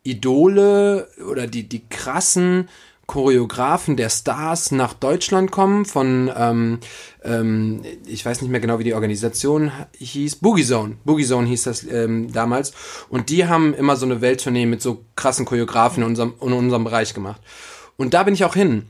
[0.04, 2.69] Idole oder die, die krassen
[3.08, 6.80] Choreografen der Stars nach Deutschland kommen von, ähm,
[7.23, 10.97] ähm, ich weiß nicht mehr genau, wie die Organisation hieß, Boogie Zone.
[11.06, 12.73] Boogie Zone hieß das ähm, damals.
[13.08, 16.84] Und die haben immer so eine Welttournee mit so krassen Choreografen in unserem, in unserem
[16.84, 17.41] Bereich gemacht.
[17.95, 18.88] Und da bin ich auch hin.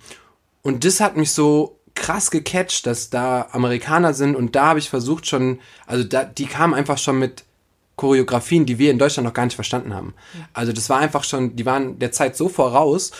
[0.63, 4.89] Und das hat mich so krass gecatcht, dass da Amerikaner sind und da habe ich
[4.89, 7.43] versucht schon, also da, die kamen einfach schon mit
[7.95, 10.13] Choreografien, die wir in Deutschland noch gar nicht verstanden haben.
[10.53, 13.11] Also das war einfach schon, die waren der Zeit so voraus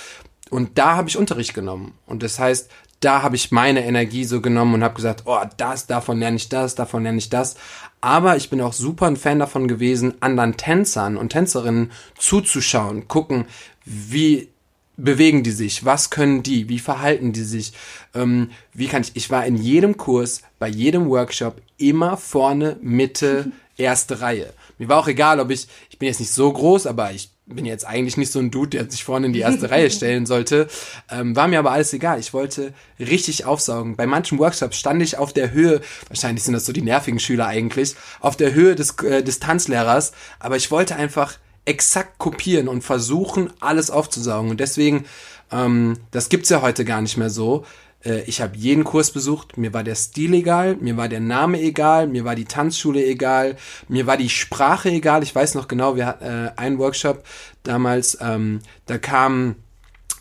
[0.49, 4.41] und da habe ich Unterricht genommen und das heißt, da habe ich meine Energie so
[4.41, 7.55] genommen und habe gesagt, oh, das, davon lerne ich das, davon lerne ich das.
[8.01, 13.45] Aber ich bin auch super ein Fan davon gewesen, anderen Tänzern und Tänzerinnen zuzuschauen, gucken,
[13.85, 14.49] wie
[14.97, 15.85] bewegen die sich?
[15.85, 16.67] Was können die?
[16.67, 17.73] Wie verhalten die sich?
[18.13, 19.11] Ähm, wie kann ich?
[19.15, 24.53] Ich war in jedem Kurs, bei jedem Workshop immer vorne, Mitte, erste Reihe.
[24.79, 27.65] Mir war auch egal, ob ich, ich bin jetzt nicht so groß, aber ich bin
[27.65, 30.67] jetzt eigentlich nicht so ein Dude, der sich vorne in die erste Reihe stellen sollte.
[31.09, 32.19] Ähm, war mir aber alles egal.
[32.19, 33.95] Ich wollte richtig aufsaugen.
[33.95, 37.47] Bei manchen Workshops stand ich auf der Höhe, wahrscheinlich sind das so die nervigen Schüler
[37.47, 42.83] eigentlich, auf der Höhe des, äh, des Tanzlehrers, aber ich wollte einfach exakt kopieren und
[42.83, 44.51] versuchen, alles aufzusaugen.
[44.51, 45.05] Und deswegen,
[45.51, 47.65] ähm, das gibt's ja heute gar nicht mehr so.
[48.03, 51.59] Äh, ich habe jeden Kurs besucht, mir war der Stil egal, mir war der Name
[51.59, 55.23] egal, mir war die Tanzschule egal, mir war die Sprache egal.
[55.23, 57.23] Ich weiß noch genau, wir hatten äh, einen Workshop
[57.63, 59.55] damals, ähm, da kamen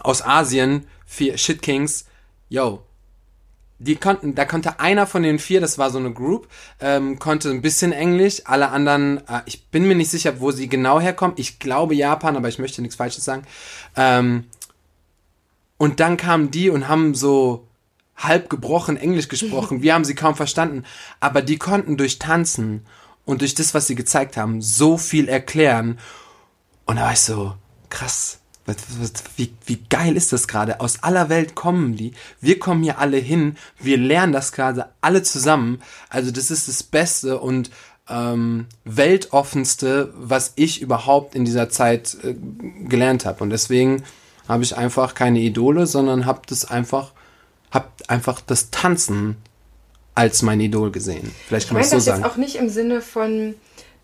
[0.01, 2.07] aus Asien vier Shit Kings,
[2.49, 2.83] yo,
[3.79, 6.49] die konnten, da konnte einer von den vier, das war so eine Group,
[6.81, 10.69] ähm, konnte ein bisschen Englisch, alle anderen, äh, ich bin mir nicht sicher, wo sie
[10.69, 11.37] genau herkommen.
[11.39, 13.43] Ich glaube Japan, aber ich möchte nichts Falsches sagen.
[13.97, 14.45] Ähm,
[15.79, 17.69] und dann kamen die und haben so
[18.17, 19.83] halb gebrochen Englisch gesprochen.
[19.83, 20.85] Wir haben sie kaum verstanden.
[21.21, 22.87] Aber die konnten durch Tanzen
[23.27, 25.99] und durch das, was sie gezeigt haben, so viel erklären.
[26.87, 27.55] Und da war ich so,
[27.91, 28.41] krass
[29.37, 30.81] wie, wie geil ist das gerade?
[30.81, 32.13] Aus aller Welt kommen die.
[32.41, 33.57] Wir kommen hier alle hin.
[33.79, 35.81] Wir lernen das gerade alle zusammen.
[36.09, 37.71] Also das ist das Beste und
[38.09, 42.35] ähm, weltoffenste, was ich überhaupt in dieser Zeit äh,
[42.89, 43.43] gelernt habe.
[43.43, 44.03] Und deswegen
[44.49, 47.13] habe ich einfach keine Idole, sondern habe das einfach,
[47.71, 49.37] habe einfach das Tanzen
[50.15, 51.33] als mein Idol gesehen.
[51.47, 52.05] Vielleicht kann man es so sagen.
[52.05, 53.55] Ich meine das jetzt auch nicht im Sinne von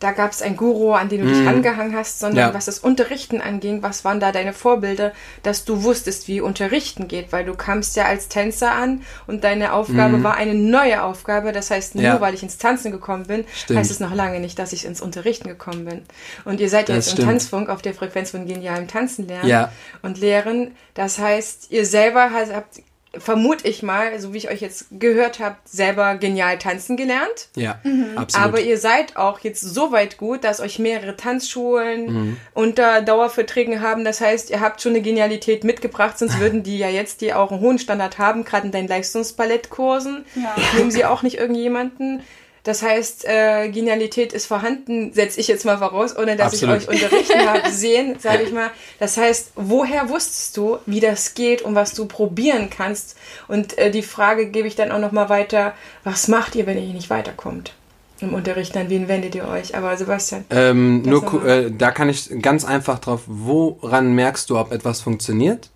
[0.03, 1.49] da gab es einen Guru, an den du dich mm.
[1.49, 2.55] angehangen hast, sondern ja.
[2.55, 5.13] was das Unterrichten anging, was waren da deine Vorbilder,
[5.45, 9.73] dass du wusstest, wie Unterrichten geht, weil du kamst ja als Tänzer an und deine
[9.73, 10.25] Aufgabe mm.
[10.25, 11.53] war eine neue Aufgabe.
[11.53, 12.21] Das heißt, nur ja.
[12.21, 13.79] weil ich ins Tanzen gekommen bin, stimmt.
[13.79, 16.03] heißt es noch lange nicht, dass ich ins Unterrichten gekommen bin.
[16.45, 17.21] Und ihr seid das jetzt stimmt.
[17.21, 19.73] im Tanzfunk auf der Frequenz von genialem Tanzen lernen ja.
[20.03, 20.73] und lehren.
[20.95, 22.83] Das heißt, ihr selber habt
[23.19, 27.49] vermute ich mal, so wie ich euch jetzt gehört habe, selber genial tanzen gelernt.
[27.57, 27.79] Ja,
[28.17, 28.47] absolut.
[28.49, 34.05] Aber ihr seid auch jetzt so weit gut, dass euch mehrere Tanzschulen unter Dauerverträgen haben.
[34.05, 37.51] Das heißt, ihr habt schon eine Genialität mitgebracht, sonst würden die ja jetzt, die auch
[37.53, 40.55] einen hohen Standard haben, gerade in deinen Leistungsballettkursen, Ja.
[40.77, 42.23] nehmen sie auch nicht irgendjemanden.
[42.65, 46.83] Das heißt, äh, Genialität ist vorhanden, setze ich jetzt mal voraus, ohne dass Absolut.
[46.83, 48.71] ich euch unterrichten habe sehen, sage ich mal.
[49.01, 53.17] Das heißt, woher wusstest du, wie das geht und was du probieren kannst?
[53.49, 56.79] Und äh, die Frage gebe ich dann auch noch mal weiter: Was macht ihr, wenn
[56.79, 57.73] ihr nicht weiterkommt
[58.21, 58.77] im Unterricht?
[58.77, 59.75] An wen wendet ihr euch?
[59.77, 61.49] Aber Sebastian, Ähm, nur, nochmal.
[61.49, 65.71] äh, da kann ich ganz einfach drauf, woran merkst du, ob etwas funktioniert?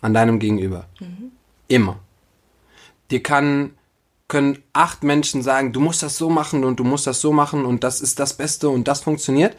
[0.00, 0.86] An deinem Gegenüber.
[1.66, 1.98] Immer.
[3.10, 3.70] Dir kann,
[4.32, 7.66] können acht Menschen sagen, du musst das so machen und du musst das so machen
[7.66, 9.54] und das ist das Beste und das funktioniert.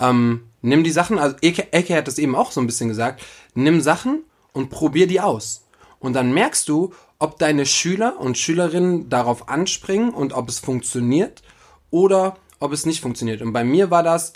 [0.00, 3.22] Ähm, nimm die Sachen, also Eke, Eke hat das eben auch so ein bisschen gesagt,
[3.54, 5.62] nimm Sachen und probier die aus.
[6.00, 11.44] Und dann merkst du, ob deine Schüler und Schülerinnen darauf anspringen und ob es funktioniert
[11.92, 13.42] oder ob es nicht funktioniert.
[13.42, 14.32] Und bei mir war das,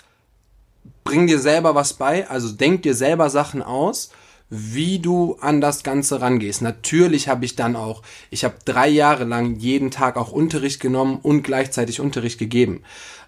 [1.03, 4.11] bring dir selber was bei, also denk dir selber Sachen aus,
[4.53, 6.61] wie du an das Ganze rangehst.
[6.61, 11.19] Natürlich habe ich dann auch, ich habe drei Jahre lang jeden Tag auch Unterricht genommen
[11.23, 12.83] und gleichzeitig Unterricht gegeben.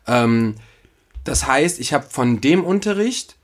[0.06, 0.56] Ähm,
[1.24, 3.38] das heißt, ich habe von dem Unterricht,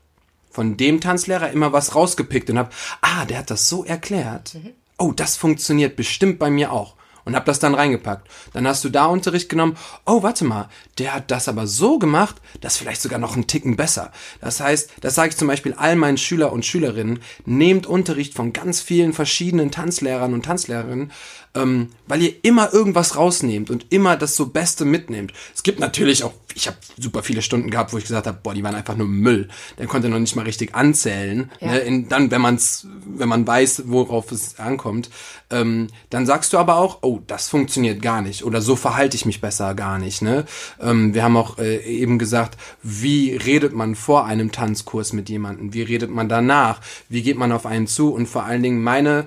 [0.50, 4.58] von dem Tanzlehrer immer was rausgepickt und habe, ah, der hat das so erklärt.
[4.98, 6.96] Oh, das funktioniert bestimmt bei mir auch.
[7.24, 8.28] Und habe das dann reingepackt.
[8.52, 9.76] Dann hast du da Unterricht genommen.
[10.06, 13.46] Oh, warte mal, der hat das aber so gemacht, das ist vielleicht sogar noch einen
[13.46, 14.12] Ticken besser.
[14.40, 18.52] Das heißt, das sage ich zum Beispiel all meinen Schüler und Schülerinnen, nehmt Unterricht von
[18.52, 21.12] ganz vielen verschiedenen Tanzlehrern und Tanzlehrerinnen,
[21.54, 25.32] ähm, weil ihr immer irgendwas rausnehmt und immer das so Beste mitnehmt.
[25.54, 28.54] Es gibt natürlich auch, ich habe super viele Stunden gehabt, wo ich gesagt habe, boah,
[28.54, 29.48] die waren einfach nur Müll.
[29.78, 31.50] Der konnte noch nicht mal richtig anzählen.
[31.60, 31.72] Ja.
[31.72, 31.78] Ne?
[31.80, 35.10] In, dann, wenn man's, wenn man weiß, worauf es ankommt,
[35.50, 39.26] ähm, dann sagst du aber auch, oh, das funktioniert gar nicht oder so verhalte ich
[39.26, 40.22] mich besser gar nicht.
[40.22, 40.44] Ne?
[40.80, 45.74] Ähm, wir haben auch äh, eben gesagt, wie redet man vor einem Tanzkurs mit jemandem?
[45.74, 46.80] Wie redet man danach?
[47.08, 48.12] Wie geht man auf einen zu?
[48.12, 49.26] Und vor allen Dingen meine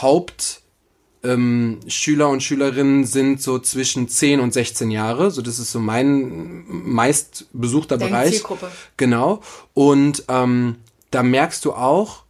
[0.00, 0.62] Haupt
[1.22, 5.30] ähm, Schüler und Schülerinnen sind so zwischen 10 und 16 Jahre.
[5.30, 8.30] So, das ist so mein meist besuchter Deine Bereich.
[8.32, 8.70] Zielgruppe.
[8.96, 9.42] Genau.
[9.74, 10.76] Und ähm,
[11.10, 12.22] da merkst du auch,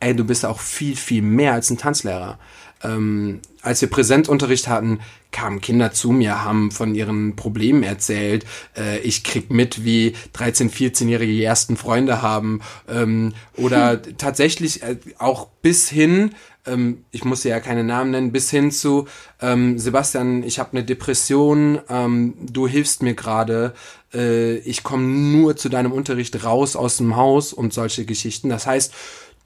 [0.00, 2.38] ey, du bist auch viel, viel mehr als ein Tanzlehrer.
[2.82, 5.00] Ähm, als wir Präsentunterricht hatten,
[5.32, 8.44] kamen Kinder zu mir, haben von ihren Problemen erzählt.
[8.76, 12.62] Äh, ich krieg mit, wie 13-, 14-Jährige die ersten Freunde haben.
[12.88, 16.34] Ähm, oder tatsächlich äh, auch bis hin,
[16.66, 19.06] ähm, ich muss ja keine Namen nennen, bis hin zu,
[19.40, 23.74] ähm, Sebastian, ich habe eine Depression, ähm, du hilfst mir gerade,
[24.12, 28.48] äh, ich komme nur zu deinem Unterricht raus aus dem Haus und solche Geschichten.
[28.48, 28.92] Das heißt,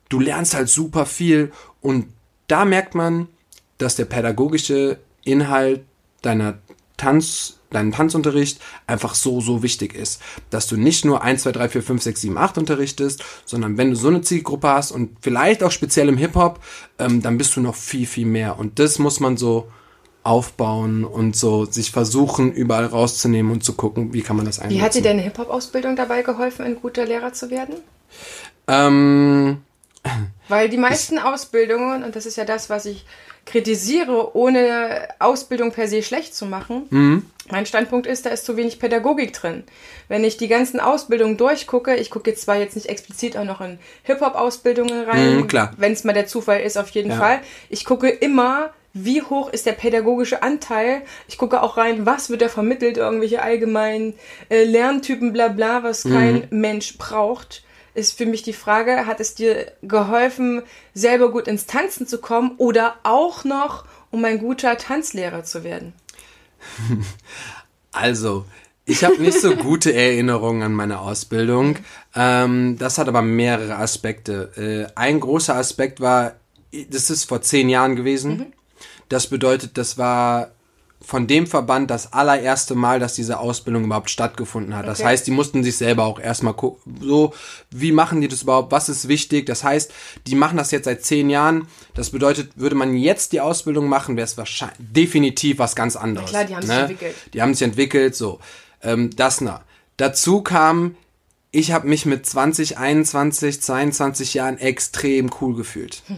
[0.08, 2.06] du lernst halt super viel und
[2.46, 3.28] da merkt man,
[3.78, 5.84] dass der pädagogische Inhalt
[6.22, 6.58] deiner
[6.96, 10.22] Tanz, deinen Tanzunterricht einfach so, so wichtig ist.
[10.50, 13.90] Dass du nicht nur 1, 2, 3, 4, 5, 6, 7, 8 unterrichtest, sondern wenn
[13.90, 16.60] du so eine Zielgruppe hast und vielleicht auch speziell im Hip-Hop,
[16.98, 18.58] ähm, dann bist du noch viel, viel mehr.
[18.58, 19.68] Und das muss man so
[20.22, 24.80] aufbauen und so sich versuchen, überall rauszunehmen und zu gucken, wie kann man das einsetzen.
[24.80, 27.74] wie hat dir deine Hip-Hop-Ausbildung dabei geholfen, ein guter Lehrer zu werden?
[28.66, 29.58] Ähm,
[30.48, 33.04] Weil die meisten Ausbildungen, und das ist ja das, was ich
[33.46, 38.78] kritisiere, ohne Ausbildung per se schlecht zu machen, mein Standpunkt ist, da ist zu wenig
[38.78, 39.64] Pädagogik drin.
[40.08, 43.60] Wenn ich die ganzen Ausbildungen durchgucke, ich gucke jetzt zwar jetzt nicht explizit auch noch
[43.60, 47.16] in Hip-Hop-Ausbildungen rein, Mhm, wenn es mal der Zufall ist, auf jeden Ja.
[47.18, 47.40] Fall.
[47.68, 51.02] Ich gucke immer, wie hoch ist der pädagogische Anteil.
[51.28, 54.14] Ich gucke auch rein, was wird da vermittelt, irgendwelche allgemeinen
[54.50, 57.62] äh, Lerntypen, bla bla, was kein Mensch braucht
[57.94, 60.62] ist für mich die Frage, hat es dir geholfen,
[60.94, 65.92] selber gut ins Tanzen zu kommen oder auch noch, um ein guter Tanzlehrer zu werden?
[67.96, 68.44] Also,
[68.86, 71.76] ich habe nicht so gute Erinnerungen an meine Ausbildung.
[72.14, 74.50] Ähm, das hat aber mehrere Aspekte.
[74.56, 76.32] Äh, ein großer Aspekt war,
[76.90, 78.52] das ist vor zehn Jahren gewesen.
[79.08, 80.50] Das bedeutet, das war
[81.06, 84.86] von dem Verband das allererste Mal, dass diese Ausbildung überhaupt stattgefunden hat.
[84.86, 85.08] Das Okay.
[85.08, 87.32] heißt, die mussten sich selber auch erstmal gucken, so,
[87.70, 89.46] wie machen die das überhaupt, was ist wichtig?
[89.46, 89.92] Das heißt,
[90.26, 91.68] die machen das jetzt seit zehn Jahren.
[91.94, 96.30] Das bedeutet, würde man jetzt die Ausbildung machen, wäre es wahrscheinlich definitiv was ganz anderes.
[96.30, 96.80] klar, die haben sich ne?
[96.82, 97.14] entwickelt.
[97.34, 98.38] Die haben sich entwickelt, so.
[98.82, 99.62] Ähm, das na.
[99.96, 100.96] Dazu kam,
[101.54, 106.02] ich habe mich mit 20, 21, 22 Jahren extrem cool gefühlt.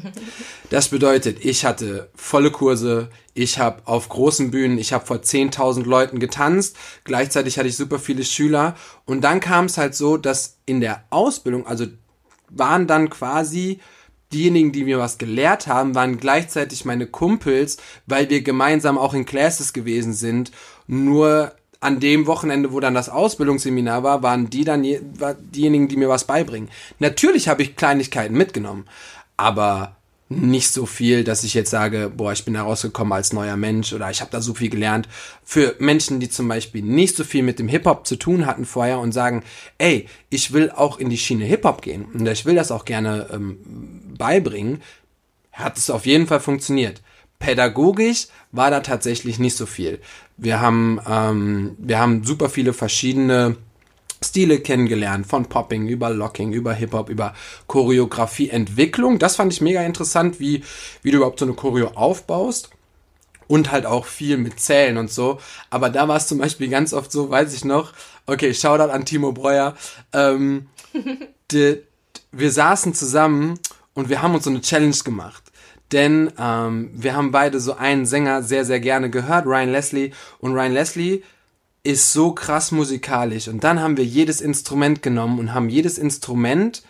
[0.70, 5.84] Das bedeutet, ich hatte volle Kurse, ich habe auf großen Bühnen, ich habe vor 10.000
[5.84, 10.56] Leuten getanzt, gleichzeitig hatte ich super viele Schüler und dann kam es halt so, dass
[10.66, 11.86] in der Ausbildung, also
[12.48, 13.78] waren dann quasi
[14.32, 19.24] diejenigen, die mir was gelehrt haben, waren gleichzeitig meine Kumpels, weil wir gemeinsam auch in
[19.24, 20.50] Classes gewesen sind.
[20.88, 21.52] Nur
[21.86, 25.96] an dem Wochenende, wo dann das Ausbildungsseminar war, waren die dann je, war diejenigen, die
[25.96, 26.68] mir was beibringen.
[26.98, 28.86] Natürlich habe ich Kleinigkeiten mitgenommen,
[29.36, 29.94] aber
[30.28, 33.92] nicht so viel, dass ich jetzt sage, boah, ich bin da rausgekommen als neuer Mensch
[33.92, 35.08] oder ich habe da so viel gelernt.
[35.44, 38.98] Für Menschen, die zum Beispiel nicht so viel mit dem Hip-Hop zu tun hatten vorher
[38.98, 39.44] und sagen,
[39.78, 43.28] ey, ich will auch in die Schiene Hip-Hop gehen und ich will das auch gerne
[43.32, 43.60] ähm,
[44.18, 44.82] beibringen,
[45.52, 47.00] hat es auf jeden Fall funktioniert.
[47.38, 50.00] Pädagogisch war da tatsächlich nicht so viel.
[50.36, 53.56] Wir haben, ähm, wir haben super viele verschiedene
[54.22, 57.34] Stile kennengelernt, von Popping über Locking, über Hip-Hop, über
[57.66, 59.18] Choreografieentwicklung.
[59.18, 60.62] Das fand ich mega interessant, wie,
[61.02, 62.70] wie du überhaupt so eine Choreo aufbaust.
[63.48, 65.38] Und halt auch viel mit Zählen und so.
[65.70, 67.92] Aber da war es zum Beispiel ganz oft so, weiß ich noch,
[68.26, 69.76] okay, Shoutout an Timo Breuer,
[70.12, 70.66] ähm,
[71.52, 71.82] de,
[72.32, 73.60] wir saßen zusammen
[73.94, 75.44] und wir haben uns so eine Challenge gemacht.
[75.92, 80.10] Denn ähm, wir haben beide so einen Sänger sehr, sehr gerne gehört, Ryan Leslie.
[80.38, 81.22] Und Ryan Leslie
[81.82, 83.48] ist so krass musikalisch.
[83.48, 86.82] Und dann haben wir jedes Instrument genommen und haben jedes Instrument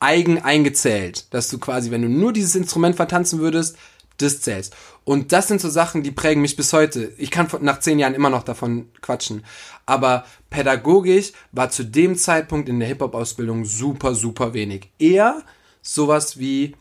[0.00, 1.32] eigen eingezählt.
[1.32, 3.76] Dass du quasi, wenn du nur dieses Instrument vertanzen würdest,
[4.18, 4.76] das zählst.
[5.04, 7.12] Und das sind so Sachen, die prägen mich bis heute.
[7.16, 9.44] Ich kann nach zehn Jahren immer noch davon quatschen.
[9.86, 14.90] Aber pädagogisch war zu dem Zeitpunkt in der Hip-Hop-Ausbildung super, super wenig.
[14.98, 15.42] Eher
[15.82, 16.76] sowas wie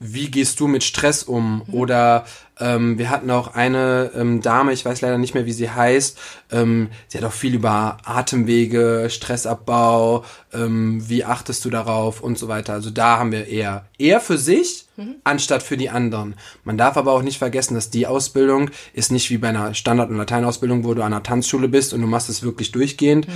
[0.00, 1.62] wie gehst du mit Stress um?
[1.66, 1.74] Mhm.
[1.74, 2.24] Oder
[2.60, 6.18] ähm, wir hatten auch eine ähm, Dame, ich weiß leider nicht mehr, wie sie heißt,
[6.52, 12.48] ähm, sie hat auch viel über Atemwege, Stressabbau, ähm, wie achtest du darauf und so
[12.48, 12.72] weiter.
[12.74, 15.16] Also da haben wir eher eher für sich mhm.
[15.24, 16.34] anstatt für die anderen.
[16.64, 20.10] Man darf aber auch nicht vergessen, dass die Ausbildung ist nicht wie bei einer Standard-
[20.10, 23.28] und Lateinausbildung, wo du an einer Tanzschule bist und du machst es wirklich durchgehend.
[23.28, 23.32] Mhm.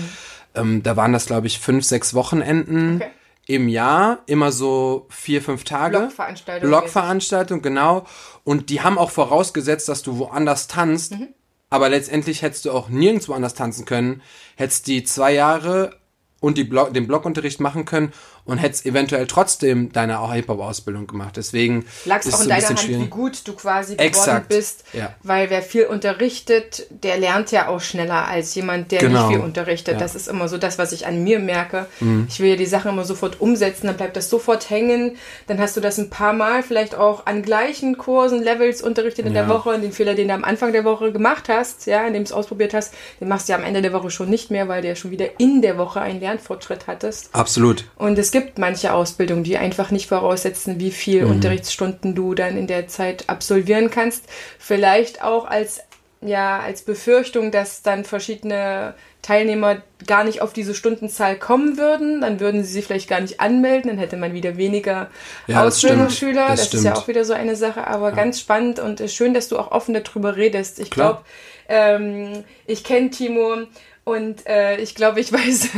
[0.55, 2.97] Ähm, da waren das, glaube ich, fünf, sechs Wochenenden.
[2.97, 3.11] Okay
[3.47, 5.99] im Jahr, immer so vier, fünf Tage.
[5.99, 6.69] Blogveranstaltung.
[6.69, 8.07] Blogveranstaltung, genau.
[8.45, 11.13] Und die haben auch vorausgesetzt, dass du woanders tanzt.
[11.13, 11.29] Mhm.
[11.71, 14.23] Aber letztendlich hättest du auch nirgendwo anders tanzen können.
[14.57, 15.99] Hättest die zwei Jahre
[16.41, 18.13] und die Blog, den Blogunterricht machen können
[18.45, 21.37] und hättest eventuell trotzdem deine Hip-Hop-Ausbildung gemacht.
[21.37, 23.05] Deswegen lag es auch in deiner Hand, schwierig.
[23.05, 24.49] wie gut du quasi geworden Exakt.
[24.49, 24.85] bist.
[24.93, 25.15] Ja.
[25.23, 29.29] Weil wer viel unterrichtet, der lernt ja auch schneller als jemand, der genau.
[29.29, 29.95] nicht viel unterrichtet.
[29.95, 30.01] Ja.
[30.01, 31.87] Das ist immer so das, was ich an mir merke.
[32.01, 32.27] Mhm.
[32.29, 35.17] Ich will ja die Sachen immer sofort umsetzen, dann bleibt das sofort hängen.
[35.47, 39.35] Dann hast du das ein paar Mal vielleicht auch an gleichen Kursen, Levels unterrichtet in
[39.35, 39.45] ja.
[39.45, 39.71] der Woche.
[39.71, 42.33] Und den Fehler, den du am Anfang der Woche gemacht hast, ja, indem du es
[42.33, 44.89] ausprobiert hast, den machst du ja am Ende der Woche schon nicht mehr, weil du
[44.89, 47.31] ja schon wieder in der Woche einen Lernfortschritt hattest.
[47.33, 47.85] Absolut.
[47.97, 51.33] Und es gibt manche Ausbildungen, die einfach nicht voraussetzen, wie viel mhm.
[51.33, 54.25] Unterrichtsstunden du dann in der Zeit absolvieren kannst.
[54.59, 55.81] Vielleicht auch als,
[56.21, 62.41] ja, als Befürchtung, dass dann verschiedene Teilnehmer gar nicht auf diese Stundenzahl kommen würden, dann
[62.41, 65.11] würden sie sich vielleicht gar nicht anmelden, dann hätte man wieder weniger
[65.47, 66.49] ja, Ausbildungsschüler.
[66.49, 68.17] Das, das, das ist ja auch wieder so eine Sache, aber ja.
[68.17, 70.81] ganz spannend und schön, dass du auch offen darüber redest.
[70.81, 71.21] Ich glaube,
[71.69, 73.67] ähm, ich kenne Timo
[74.05, 75.69] und äh, ich glaube, ich weiß,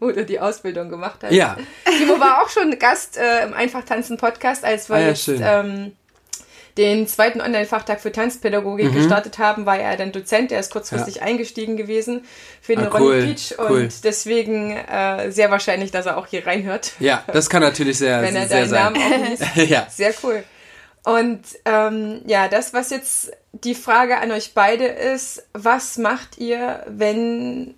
[0.00, 1.32] wo du die Ausbildung gemacht hast.
[1.32, 1.56] Ja.
[1.98, 5.92] Timo war auch schon Gast äh, im Einfachtanzen-Podcast, als wir ah, ja, jetzt ähm,
[6.76, 8.94] den zweiten Online-Fachtag für Tanzpädagogik mhm.
[8.94, 10.52] gestartet haben, war er dann Dozent.
[10.52, 11.22] Er ist kurzfristig ja.
[11.22, 12.24] eingestiegen gewesen
[12.60, 13.88] für den ah, cool, Ronny Peach und cool.
[14.04, 16.92] deswegen äh, sehr wahrscheinlich, dass er auch hier reinhört.
[16.98, 18.92] Ja, das kann natürlich sehr, Wenn er sehr sein.
[18.92, 19.86] Namen auch ja.
[19.90, 20.44] Sehr cool.
[21.04, 23.30] Und ähm, ja, das, was jetzt
[23.64, 27.74] die Frage an euch beide ist, was macht ihr, wenn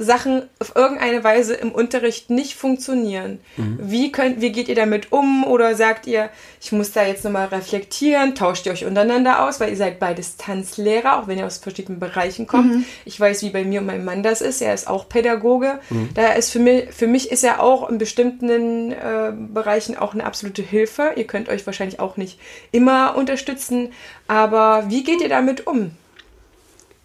[0.00, 3.40] Sachen auf irgendeine Weise im Unterricht nicht funktionieren.
[3.56, 3.78] Mhm.
[3.82, 5.44] Wie, könnt, wie geht ihr damit um?
[5.44, 6.30] Oder sagt ihr,
[6.60, 8.36] ich muss da jetzt nochmal reflektieren?
[8.36, 9.58] Tauscht ihr euch untereinander aus?
[9.58, 12.76] Weil ihr seid beides Tanzlehrer, auch wenn ihr aus verschiedenen Bereichen kommt.
[12.76, 12.84] Mhm.
[13.04, 14.62] Ich weiß, wie bei mir und meinem Mann das ist.
[14.62, 15.80] Er ist auch Pädagoge.
[15.90, 16.10] Mhm.
[16.14, 20.24] Da ist für mich, für mich ist er auch in bestimmten äh, Bereichen auch eine
[20.24, 21.12] absolute Hilfe.
[21.16, 22.38] Ihr könnt euch wahrscheinlich auch nicht
[22.70, 23.92] immer unterstützen.
[24.28, 25.90] Aber wie geht ihr damit um?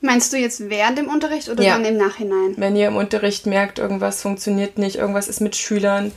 [0.05, 1.75] Meinst du jetzt während dem Unterricht oder ja.
[1.75, 2.55] dann im Nachhinein?
[2.57, 6.11] Wenn ihr im Unterricht merkt, irgendwas funktioniert nicht, irgendwas ist mit Schülern.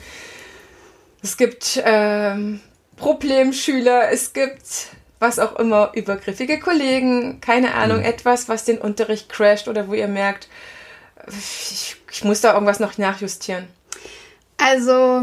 [1.22, 2.60] Es gibt ähm,
[2.96, 4.88] Problemschüler, es gibt
[5.20, 8.06] was auch immer, übergriffige Kollegen, keine Ahnung, mhm.
[8.06, 10.48] etwas, was den Unterricht crasht oder wo ihr merkt,
[11.28, 13.68] ich, ich muss da irgendwas noch nachjustieren.
[14.58, 15.22] Also,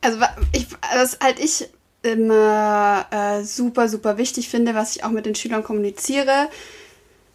[0.00, 0.18] also
[0.52, 1.68] ich, was halt ich
[2.02, 6.48] immer äh, super, super wichtig finde, was ich auch mit den Schülern kommuniziere,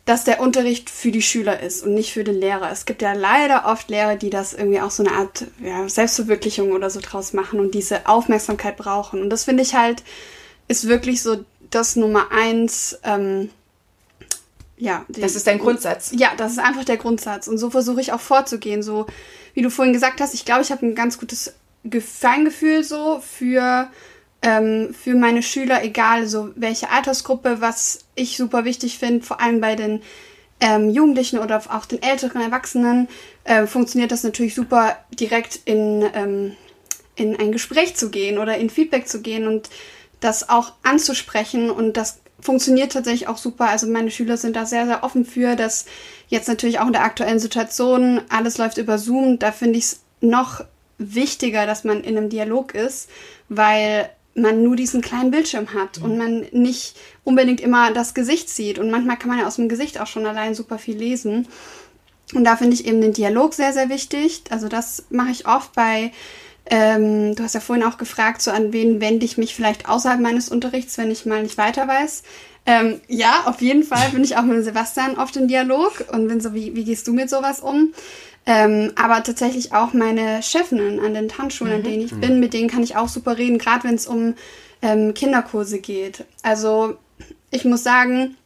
[0.08, 2.72] dass der Unterricht für die Schüler ist und nicht für den Lehrer.
[2.72, 6.72] Es gibt ja leider oft Lehrer, die das irgendwie auch so eine Art ja, Selbstverwirklichung
[6.72, 9.22] oder so draus machen und diese Aufmerksamkeit brauchen.
[9.22, 10.04] Und das finde ich halt,
[10.70, 12.98] ist wirklich so das Nummer eins.
[13.04, 13.50] Ähm,
[14.78, 16.12] ja, die, das ist dein Grundsatz.
[16.16, 17.49] Ja, das ist einfach der Grundsatz.
[17.49, 18.84] Und so versuche ich auch vorzugehen.
[18.84, 19.08] So,
[19.55, 21.53] wie du vorhin gesagt hast, ich glaube, ich habe ein ganz gutes
[21.99, 23.89] Feingefühl so für
[24.48, 29.60] ähm, für meine Schüler, egal so welche Altersgruppe, was ich super wichtig finde, vor allem
[29.60, 30.02] bei den
[30.62, 33.10] ähm, Jugendlichen oder auch den älteren Erwachsenen,
[33.43, 36.56] äh, funktioniert das natürlich super, direkt in, ähm,
[37.18, 39.70] in ein Gespräch zu gehen oder in Feedback zu gehen und
[40.22, 41.70] das auch anzusprechen.
[41.70, 43.68] Und das funktioniert tatsächlich auch super.
[43.68, 45.86] Also meine Schüler sind da sehr, sehr offen für, dass
[46.30, 49.39] jetzt natürlich auch in der aktuellen Situation alles läuft über Zoom.
[49.39, 50.64] Da finde ich es noch
[50.98, 53.10] wichtiger, dass man in einem Dialog ist,
[53.50, 58.80] weil man nur diesen kleinen Bildschirm hat und man nicht unbedingt immer das Gesicht sieht.
[58.80, 61.48] Und manchmal kann man ja aus dem Gesicht auch schon allein super viel lesen.
[62.34, 64.44] Und da finde ich eben den Dialog sehr, sehr wichtig.
[64.50, 66.12] Also das mache ich oft bei,
[66.70, 70.20] ähm, du hast ja vorhin auch gefragt, so an wen wende ich mich vielleicht außerhalb
[70.20, 72.24] meines Unterrichts, wenn ich mal nicht weiter weiß.
[72.66, 76.42] Ähm, ja, auf jeden Fall bin ich auch mit Sebastian oft im Dialog und bin
[76.42, 77.94] so, wie, wie gehst du mit sowas um?
[78.50, 82.22] Ähm, aber tatsächlich auch meine Chefinnen an den Tanzschulen, an denen ich mhm.
[82.22, 84.36] bin, mit denen kann ich auch super reden, gerade wenn es um
[84.82, 86.24] ähm, Kinderkurse geht.
[86.43, 86.95] Also
[87.52, 88.38] ich muss sagen,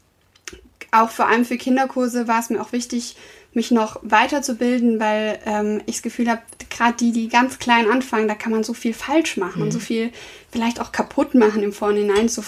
[0.91, 3.15] auch vor allem für Kinderkurse war es mir auch wichtig,
[3.53, 8.27] mich noch weiterzubilden, weil ähm, ich das Gefühl habe, gerade die, die ganz klein anfangen,
[8.27, 9.65] da kann man so viel falsch machen mhm.
[9.65, 10.11] und so viel
[10.51, 12.43] vielleicht auch kaputt machen im Vorhinein, so,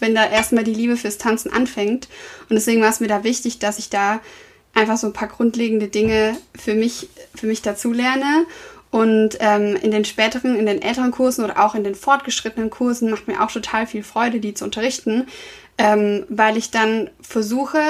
[0.00, 2.08] wenn da erstmal die Liebe fürs Tanzen anfängt.
[2.48, 4.20] Und deswegen war es mir da wichtig, dass ich da
[4.74, 7.94] einfach so ein paar grundlegende Dinge für mich, für mich dazu.
[8.90, 13.10] Und ähm, in den späteren, in den älteren Kursen oder auch in den fortgeschrittenen Kursen
[13.10, 15.26] macht mir auch total viel Freude, die zu unterrichten,
[15.78, 17.80] ähm, weil ich dann versuche,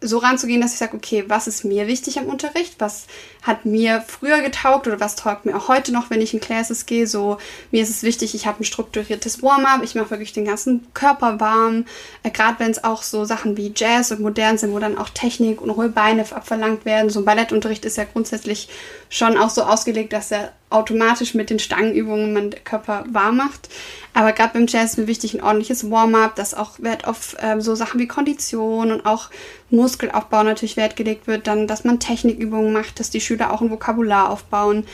[0.00, 2.76] so ranzugehen, dass ich sage, okay, was ist mir wichtig am Unterricht?
[2.78, 3.06] Was
[3.42, 6.86] hat mir früher getaugt oder was taugt mir auch heute noch, wenn ich in Classes
[6.86, 7.06] gehe?
[7.06, 7.38] So,
[7.70, 11.40] mir ist es wichtig, ich habe ein strukturiertes Warm-up, ich mache wirklich den ganzen Körper
[11.40, 11.84] warm.
[12.22, 15.08] Äh, Gerade wenn es auch so Sachen wie Jazz und modern sind, wo dann auch
[15.08, 17.10] Technik und hohe Beine abverlangt werden.
[17.10, 18.68] So ein Ballettunterricht ist ja grundsätzlich
[19.08, 23.68] schon auch so ausgelegt, dass er automatisch mit den Stangenübungen man den Körper warm macht.
[24.12, 27.60] Aber gerade beim Jazz ist mir wichtig ein ordentliches Warm-up, dass auch Wert auf ähm,
[27.60, 29.30] so Sachen wie Kondition und auch
[29.70, 31.46] Muskelaufbau natürlich Wert gelegt wird.
[31.46, 34.84] Dann, dass man Technikübungen macht, dass die Schüler auch ein Vokabular aufbauen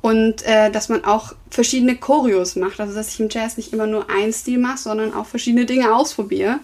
[0.00, 2.80] und äh, dass man auch verschiedene Choreos macht.
[2.80, 5.94] Also dass ich im Jazz nicht immer nur einen Stil mache, sondern auch verschiedene Dinge
[5.94, 6.58] ausprobiere.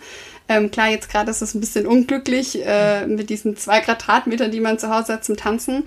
[0.49, 4.61] Ähm, klar, jetzt gerade ist es ein bisschen unglücklich äh, mit diesen zwei Quadratmetern, die
[4.61, 5.85] man zu Hause hat zum Tanzen.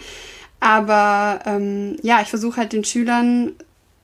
[0.60, 3.54] Aber ähm, ja, ich versuche halt den Schülern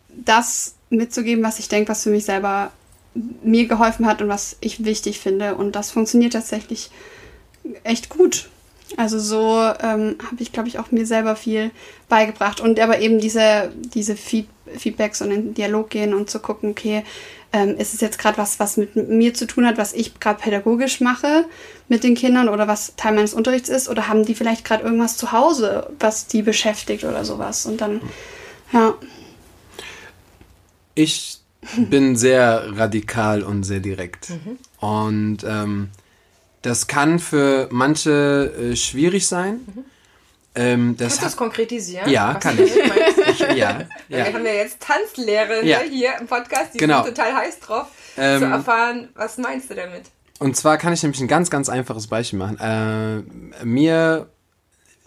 [0.10, 2.72] das mitzugeben, was ich denke, was für mich selber
[3.44, 5.56] mir geholfen hat und was ich wichtig finde.
[5.56, 6.90] Und das funktioniert tatsächlich
[7.84, 8.50] echt gut.
[8.96, 11.72] Also so ähm, habe ich, glaube ich, auch mir selber viel
[12.08, 12.62] beigebracht.
[12.62, 16.72] Und aber eben diese, diese Feed Feedbacks und in den Dialog gehen und zu gucken,
[16.72, 17.04] okay,
[17.54, 20.42] ähm, ist es jetzt gerade was, was mit mir zu tun hat, was ich gerade
[20.42, 21.46] pädagogisch mache
[21.88, 23.88] mit den Kindern oder was Teil meines Unterrichts ist?
[23.88, 27.66] Oder haben die vielleicht gerade irgendwas zu Hause, was die beschäftigt oder sowas?
[27.66, 28.02] Und dann,
[28.74, 28.96] ja.
[30.96, 31.40] Ich
[31.78, 34.30] bin sehr radikal und sehr direkt.
[34.30, 34.58] Mhm.
[34.80, 35.90] Und ähm,
[36.68, 39.62] das kann für manche äh, schwierig sein.
[39.66, 39.86] Mhm.
[40.54, 42.10] Ähm, das Kannst du das konkretisieren?
[42.10, 42.76] Ja, kann ich.
[43.30, 43.88] ich ja, ja.
[44.10, 45.80] Wir haben ja jetzt Tanzlehrerin ja.
[45.90, 47.04] hier im Podcast, die genau.
[47.04, 47.88] sind total heiß drauf,
[48.18, 50.04] ähm, zu erfahren, was meinst du damit?
[50.40, 52.60] Und zwar kann ich nämlich ein ganz, ganz einfaches Beispiel machen.
[52.60, 54.28] Äh, mir,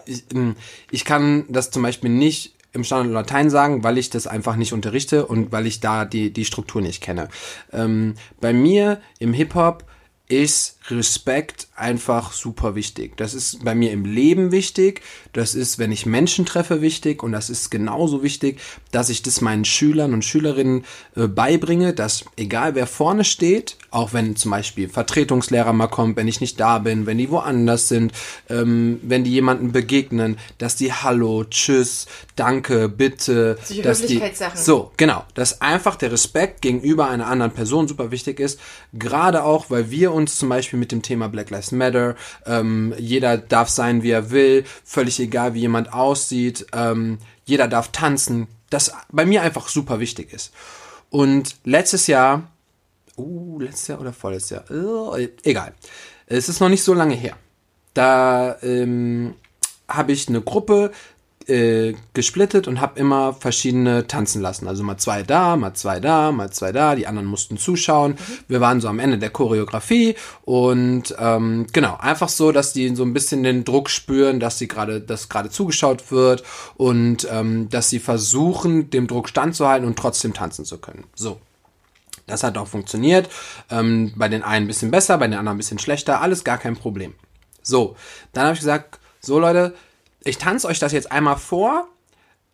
[0.05, 0.55] ich, ähm,
[0.89, 4.73] ich kann das zum Beispiel nicht im Standard Latein sagen, weil ich das einfach nicht
[4.73, 7.27] unterrichte und weil ich da die, die Struktur nicht kenne.
[7.71, 9.83] Ähm, bei mir im Hip-Hop
[10.27, 13.15] ist Respekt einfach super wichtig.
[13.17, 15.01] Das ist bei mir im Leben wichtig,
[15.31, 17.21] das ist, wenn ich Menschen treffe, wichtig.
[17.23, 18.59] Und das ist genauso wichtig,
[18.91, 20.83] dass ich das meinen Schülern und Schülerinnen
[21.15, 26.27] äh, beibringe, dass egal wer vorne steht, auch wenn zum Beispiel Vertretungslehrer mal kommt, wenn
[26.27, 28.11] ich nicht da bin, wenn die woanders sind,
[28.49, 34.21] ähm, wenn die jemanden begegnen, dass die Hallo, Tschüss, Danke, Bitte, Solche dass die
[34.55, 38.59] so genau, dass einfach der Respekt gegenüber einer anderen Person super wichtig ist,
[38.93, 42.15] gerade auch, weil wir uns zum Beispiel mit dem Thema Black Lives Matter.
[42.45, 46.65] Ähm, jeder darf sein, wie er will, völlig egal, wie jemand aussieht.
[46.73, 48.47] Ähm, jeder darf tanzen.
[48.69, 50.53] Das bei mir einfach super wichtig ist.
[51.09, 52.49] Und letztes Jahr,
[53.17, 55.73] uh, letztes Jahr oder vorletztes Jahr, uh, egal.
[56.25, 57.35] Es ist noch nicht so lange her.
[57.93, 59.35] Da ähm,
[59.89, 60.91] habe ich eine Gruppe,
[61.47, 64.67] äh, gesplittet und habe immer verschiedene tanzen lassen.
[64.67, 66.95] Also mal zwei da, mal zwei da, mal zwei da.
[66.95, 68.15] Die anderen mussten zuschauen.
[68.47, 73.03] Wir waren so am Ende der Choreografie und ähm, genau einfach so, dass die so
[73.03, 76.43] ein bisschen den Druck spüren, dass sie gerade, dass gerade zugeschaut wird
[76.75, 81.05] und ähm, dass sie versuchen, dem Druck standzuhalten und trotzdem tanzen zu können.
[81.15, 81.39] So.
[82.27, 83.29] Das hat auch funktioniert.
[83.69, 86.21] Ähm, bei den einen ein bisschen besser, bei den anderen ein bisschen schlechter.
[86.21, 87.13] Alles gar kein Problem.
[87.61, 87.95] So,
[88.33, 89.75] dann habe ich gesagt, so Leute,
[90.23, 91.87] ich tanze euch das jetzt einmal vor,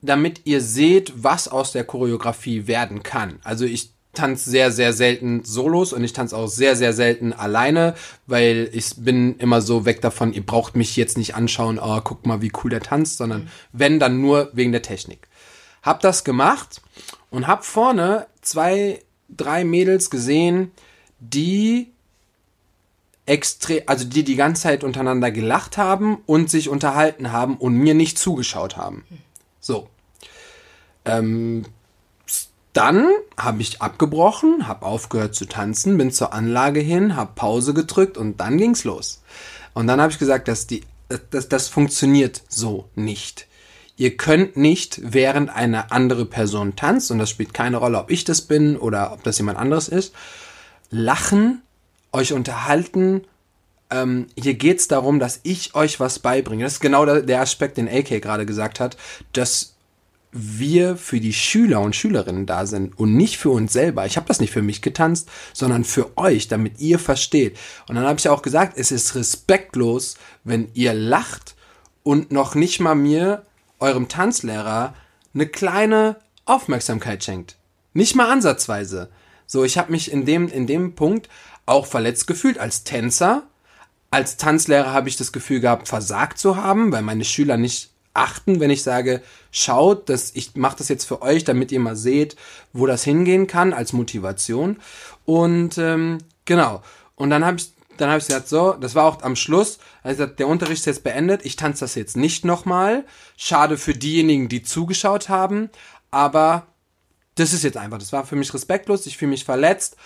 [0.02, 3.40] damit ihr seht, was aus der Choreografie werden kann.
[3.44, 7.94] Also ich tanze sehr, sehr selten Solos und ich tanze auch sehr, sehr selten alleine,
[8.26, 12.26] weil ich bin immer so weg davon, ihr braucht mich jetzt nicht anschauen, oh, guck
[12.26, 13.50] mal, wie cool der tanzt, sondern mhm.
[13.74, 15.28] wenn, dann nur wegen der Technik.
[15.84, 16.82] Hab das gemacht
[17.30, 20.72] und hab vorne zwei, drei Mädels gesehen,
[21.20, 21.94] die
[23.28, 27.94] extrem, also die die ganze Zeit untereinander gelacht haben und sich unterhalten haben und mir
[27.94, 29.06] nicht zugeschaut haben.
[29.60, 29.88] So.
[31.06, 31.66] Ähm,
[32.74, 38.18] dann habe ich abgebrochen, habe aufgehört zu tanzen, bin zur Anlage hin, habe Pause gedrückt
[38.18, 39.24] und dann ging's los.
[39.74, 40.84] Und dann habe ich gesagt, dass die,
[41.30, 43.48] das, das funktioniert so nicht.
[43.98, 48.26] Ihr könnt nicht, während eine andere Person tanzt, und das spielt keine Rolle, ob ich
[48.26, 50.14] das bin oder ob das jemand anderes ist,
[50.92, 51.64] lachen,
[52.12, 53.22] euch unterhalten.
[53.90, 56.64] Ähm, hier geht's darum, dass ich euch was beibringe.
[56.64, 58.98] Das ist genau der, der Aspekt, den AK gerade gesagt hat,
[59.34, 59.78] dass
[60.32, 64.06] wir für die Schüler und Schülerinnen da sind und nicht für uns selber.
[64.06, 67.58] Ich habe das nicht für mich getanzt, sondern für euch, damit ihr versteht.
[67.88, 71.56] Und dann habe ich auch gesagt, es ist respektlos, wenn ihr lacht
[72.04, 73.44] und noch nicht mal mir,
[73.80, 74.94] eurem Tanzlehrer,
[75.34, 77.56] eine kleine Aufmerksamkeit schenkt.
[77.94, 79.10] Nicht mal ansatzweise.
[79.46, 81.30] So, ich habe mich in dem, in dem Punkt
[81.68, 83.44] auch verletzt gefühlt als Tänzer.
[84.10, 88.60] Als Tanzlehrer habe ich das Gefühl gehabt, versagt zu haben, weil meine Schüler nicht achten,
[88.60, 92.36] wenn ich sage, schaut, dass ich mache das jetzt für euch, damit ihr mal seht,
[92.74, 94.78] wo das hingehen kann als Motivation.
[95.26, 96.82] Und ähm, genau.
[97.16, 100.28] Und dann habe ich dann habe ich gesagt, so, das war auch am Schluss, also
[100.28, 103.06] der Unterricht ist jetzt beendet, ich tanze das jetzt nicht nochmal.
[103.38, 105.72] Schade für diejenigen, die zugeschaut haben,
[106.12, 106.68] aber
[107.36, 109.98] das ist jetzt einfach, das war für mich respektlos, ich fühle mich verletzt.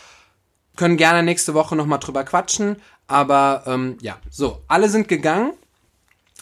[0.81, 2.77] Können gerne nächste Woche nochmal drüber quatschen,
[3.07, 5.53] aber ähm, ja, so, alle sind gegangen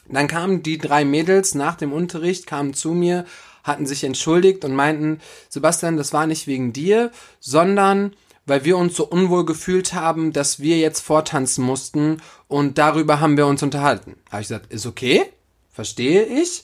[0.09, 3.25] dann kamen die drei Mädels nach dem Unterricht, kamen zu mir,
[3.63, 5.19] hatten sich entschuldigt und meinten,
[5.49, 8.15] Sebastian, das war nicht wegen dir, sondern
[8.45, 12.17] weil wir uns so unwohl gefühlt haben, dass wir jetzt vortanzen mussten
[12.47, 14.15] und darüber haben wir uns unterhalten.
[14.31, 15.23] Habe ich gesagt, ist okay,
[15.69, 16.63] verstehe ich,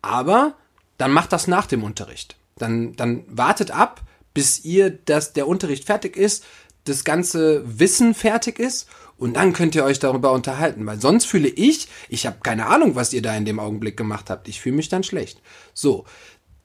[0.00, 0.54] aber
[0.96, 2.36] dann macht das nach dem Unterricht.
[2.56, 4.00] Dann, dann wartet ab,
[4.32, 6.44] bis ihr, dass der Unterricht fertig ist,
[6.88, 11.48] das ganze Wissen fertig ist und dann könnt ihr euch darüber unterhalten, weil sonst fühle
[11.48, 14.48] ich, ich habe keine Ahnung, was ihr da in dem Augenblick gemacht habt.
[14.48, 15.40] Ich fühle mich dann schlecht.
[15.72, 16.04] So,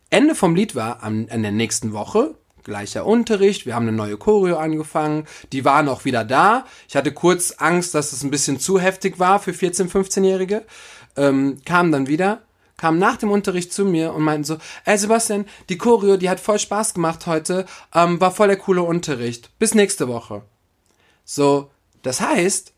[0.09, 4.17] Ende vom Lied war an, an der nächsten Woche, gleicher Unterricht, wir haben eine neue
[4.17, 6.65] Choreo angefangen, die waren auch wieder da.
[6.87, 10.63] Ich hatte kurz Angst, dass es ein bisschen zu heftig war für 14-, 15-Jährige.
[11.17, 12.43] Ähm, kam dann wieder,
[12.81, 16.39] kam nach dem Unterricht zu mir und meinten so, ey Sebastian, die Choreo, die hat
[16.39, 19.51] voll Spaß gemacht heute, ähm, war voll der coole Unterricht.
[19.59, 20.41] Bis nächste Woche.
[21.23, 21.69] So,
[22.01, 22.73] das heißt,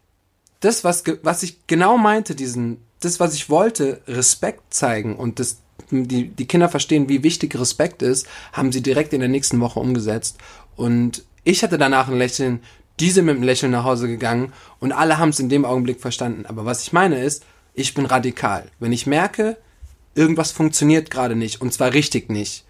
[0.60, 5.62] das, was, was ich genau meinte, diesen, das, was ich wollte, Respekt zeigen und das,
[5.90, 9.80] die, die Kinder verstehen, wie wichtig Respekt ist, haben sie direkt in der nächsten Woche
[9.80, 10.36] umgesetzt.
[10.76, 12.62] Und ich hatte danach ein Lächeln,
[13.00, 14.52] diese mit einem Lächeln nach Hause gegangen
[14.82, 16.46] und alle haben es in dem Augenblick verstanden.
[16.46, 18.66] Aber was ich meine ist, ich bin radikal.
[18.80, 19.58] Wenn ich merke,
[20.16, 22.66] irgendwas funktioniert gerade nicht und zwar richtig nicht,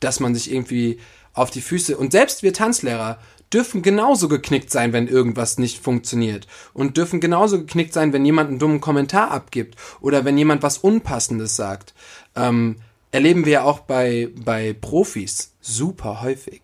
[0.00, 0.98] dass man sich irgendwie
[1.32, 3.18] auf die Füße und selbst wir Tanzlehrer
[3.52, 6.46] dürfen genauso geknickt sein, wenn irgendwas nicht funktioniert.
[6.72, 10.78] Und dürfen genauso geknickt sein, wenn jemand einen dummen Kommentar abgibt oder wenn jemand was
[10.78, 11.94] Unpassendes sagt.
[12.34, 12.76] Ähm,
[13.12, 16.60] erleben wir ja auch bei, bei Profis super häufig.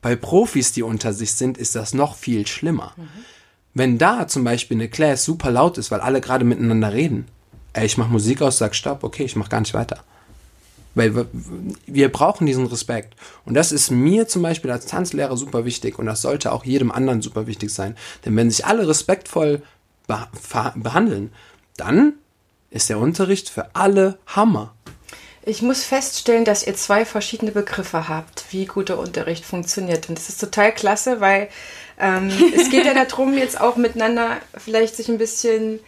[0.00, 2.94] Bei Profis, die unter sich sind, ist das noch viel schlimmer.
[2.96, 3.08] Mhm.
[3.74, 7.26] Wenn da zum Beispiel eine Class super laut ist, weil alle gerade miteinander reden,
[7.72, 10.02] ey, ich mach Musik aus, sag Stopp, okay, ich mach gar nicht weiter.
[10.94, 11.26] Weil
[11.86, 13.14] wir brauchen diesen Respekt.
[13.46, 16.92] Und das ist mir zum Beispiel als Tanzlehrer super wichtig und das sollte auch jedem
[16.92, 17.96] anderen super wichtig sein.
[18.24, 19.62] Denn wenn sich alle respektvoll
[20.74, 21.32] behandeln,
[21.76, 22.14] dann
[22.70, 24.74] ist der Unterricht für alle Hammer.
[25.44, 30.08] Ich muss feststellen, dass ihr zwei verschiedene Begriffe habt, wie guter Unterricht funktioniert.
[30.08, 31.48] Und das ist total klasse, weil
[31.98, 35.80] ähm, es geht ja darum, jetzt auch miteinander vielleicht sich ein bisschen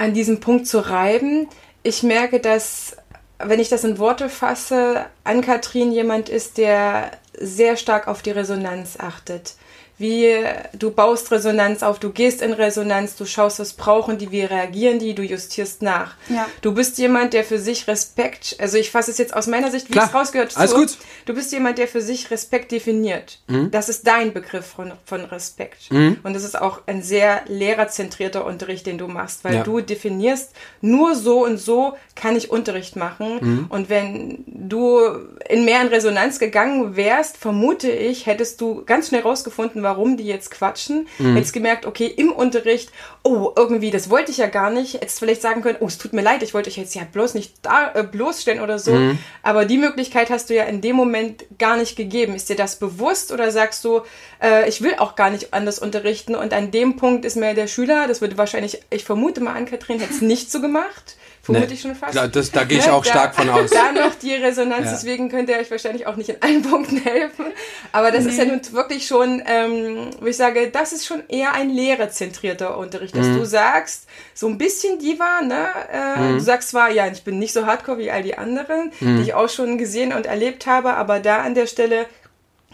[0.00, 1.46] an diesem Punkt zu reiben.
[1.82, 2.96] Ich merke, dass
[3.38, 8.96] wenn ich das in Worte fasse, Ann-Kathrin jemand ist, der sehr stark auf die Resonanz
[8.98, 9.56] achtet
[10.00, 10.34] wie
[10.72, 14.98] du baust Resonanz auf, du gehst in Resonanz, du schaust, was brauchen die, wie reagieren
[14.98, 16.14] die, du justierst nach.
[16.28, 16.48] Ja.
[16.62, 19.94] Du bist jemand, der für sich Respekt, also ich fasse es jetzt aus meiner Sicht,
[19.94, 20.56] wie es rausgehört.
[20.56, 20.96] Alles gut.
[21.26, 23.40] Du bist jemand, der für sich Respekt definiert.
[23.46, 23.70] Mhm.
[23.70, 25.90] Das ist dein Begriff von, von Respekt.
[25.92, 26.18] Mhm.
[26.22, 29.62] Und das ist auch ein sehr lehrerzentrierter Unterricht, den du machst, weil ja.
[29.62, 33.38] du definierst, nur so und so kann ich Unterricht machen.
[33.40, 33.66] Mhm.
[33.68, 34.98] Und wenn du
[35.46, 40.24] in mehr in Resonanz gegangen wärst, vermute ich, hättest du ganz schnell rausgefunden, warum die
[40.24, 41.08] jetzt quatschen.
[41.18, 41.36] Mhm.
[41.36, 42.90] Jetzt gemerkt, okay, im Unterricht,
[43.24, 44.94] oh, irgendwie, das wollte ich ja gar nicht.
[44.94, 47.34] Jetzt vielleicht sagen können, oh, es tut mir leid, ich wollte euch jetzt ja bloß
[47.34, 48.92] nicht da äh, bloßstellen oder so.
[48.92, 49.18] Mhm.
[49.42, 52.36] Aber die Möglichkeit hast du ja in dem Moment gar nicht gegeben.
[52.36, 54.02] Ist dir das bewusst oder sagst du,
[54.40, 57.66] äh, ich will auch gar nicht anders unterrichten und an dem Punkt ist mir der
[57.66, 61.16] Schüler, das würde wahrscheinlich, ich vermute mal an Kathrin, hätte es nicht so gemacht
[61.50, 61.74] vermute nee.
[61.74, 62.36] ich schon fast.
[62.36, 63.70] Das, da gehe ich auch da, stark von aus.
[63.70, 64.92] Da noch die Resonanz, ja.
[64.92, 67.46] deswegen könnt ihr euch wahrscheinlich auch nicht in allen Punkten helfen.
[67.92, 68.30] Aber das nee.
[68.30, 72.76] ist ja nun wirklich schon, ähm, wo ich sage, das ist schon eher ein lehrerzentrierter
[72.76, 73.38] Unterricht, dass mhm.
[73.38, 75.66] du sagst, so ein bisschen Diva, ne?
[75.92, 76.32] Äh, mhm.
[76.34, 79.16] Du sagst zwar, ja, ich bin nicht so hardcore wie all die anderen, mhm.
[79.16, 82.06] die ich auch schon gesehen und erlebt habe, aber da an der Stelle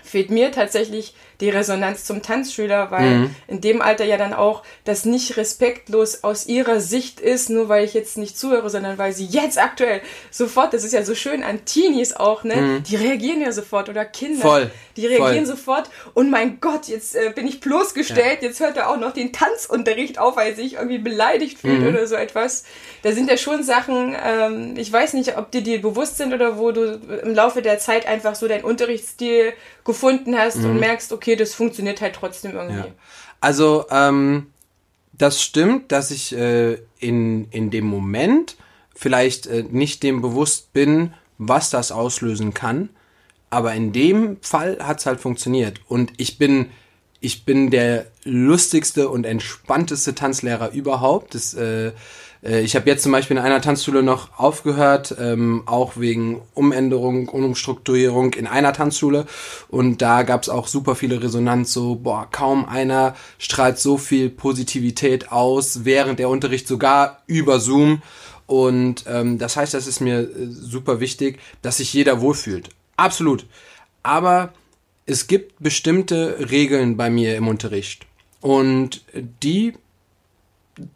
[0.03, 3.35] fehlt mir tatsächlich die Resonanz zum Tanzschüler, weil mhm.
[3.47, 7.85] in dem Alter ja dann auch das nicht respektlos aus ihrer Sicht ist, nur weil
[7.85, 11.43] ich jetzt nicht zuhöre, sondern weil sie jetzt aktuell sofort, das ist ja so schön
[11.43, 12.57] an Teenies auch, ne?
[12.57, 12.83] Mhm.
[12.85, 14.43] Die reagieren ja sofort oder Kinder.
[14.43, 14.71] Voll.
[14.97, 15.57] Die reagieren Voll.
[15.57, 18.49] sofort und mein Gott, jetzt äh, bin ich bloßgestellt, ja.
[18.49, 21.89] jetzt hört er auch noch den Tanzunterricht auf, weil er sich irgendwie beleidigt fühlt mhm.
[21.89, 22.65] oder so etwas.
[23.03, 26.59] Da sind ja schon Sachen, ähm, ich weiß nicht, ob dir die bewusst sind oder
[26.59, 29.53] wo du im Laufe der Zeit einfach so deinen Unterrichtsstil
[29.85, 30.81] gefunden hast und mhm.
[30.81, 32.77] merkst, okay, okay, das funktioniert halt trotzdem irgendwie.
[32.77, 32.95] Ja.
[33.41, 34.47] Also, ähm,
[35.13, 38.57] das stimmt, dass ich äh, in, in dem Moment
[38.95, 42.91] vielleicht äh, nicht dem bewusst bin, was das auslösen kann.
[43.51, 45.81] Aber in dem Fall hat es halt funktioniert.
[45.89, 46.71] Und ich bin,
[47.21, 51.35] ich bin der lustigste und entspannteste Tanzlehrer überhaupt.
[51.35, 51.93] Das, äh,
[52.43, 58.35] ich habe jetzt zum Beispiel in einer Tanzschule noch aufgehört, ähm, auch wegen Umänderung, Umstrukturierung
[58.35, 59.27] in einer Tanzschule.
[59.69, 64.31] Und da gab es auch super viele Resonanz, so, boah, kaum einer strahlt so viel
[64.31, 68.03] Positivität aus, während der Unterricht sogar über Zoom.
[68.47, 72.69] Und ähm, das heißt, das ist mir äh, super wichtig, dass sich jeder wohlfühlt.
[72.97, 73.47] Absolut.
[74.03, 74.53] Aber
[75.05, 78.07] es gibt bestimmte Regeln bei mir im Unterricht.
[78.41, 79.03] Und
[79.43, 79.75] die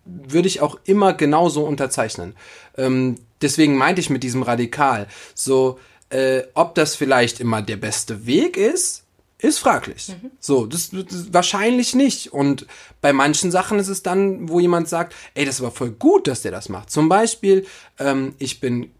[0.05, 2.35] würde ich auch immer genauso unterzeichnen.
[2.77, 5.07] Ähm, deswegen meinte ich mit diesem Radikal.
[5.35, 5.79] So,
[6.11, 9.05] äh, ob das vielleicht immer der beste Weg ist,
[9.39, 10.09] ist fraglich.
[10.09, 10.31] Mhm.
[10.39, 12.33] So, das, das, wahrscheinlich nicht.
[12.33, 12.67] Und
[13.01, 16.43] bei manchen Sachen ist es dann, wo jemand sagt, ey, das war voll gut, dass
[16.43, 16.91] der das macht.
[16.91, 17.67] Zum Beispiel,
[17.99, 18.91] ähm, ich bin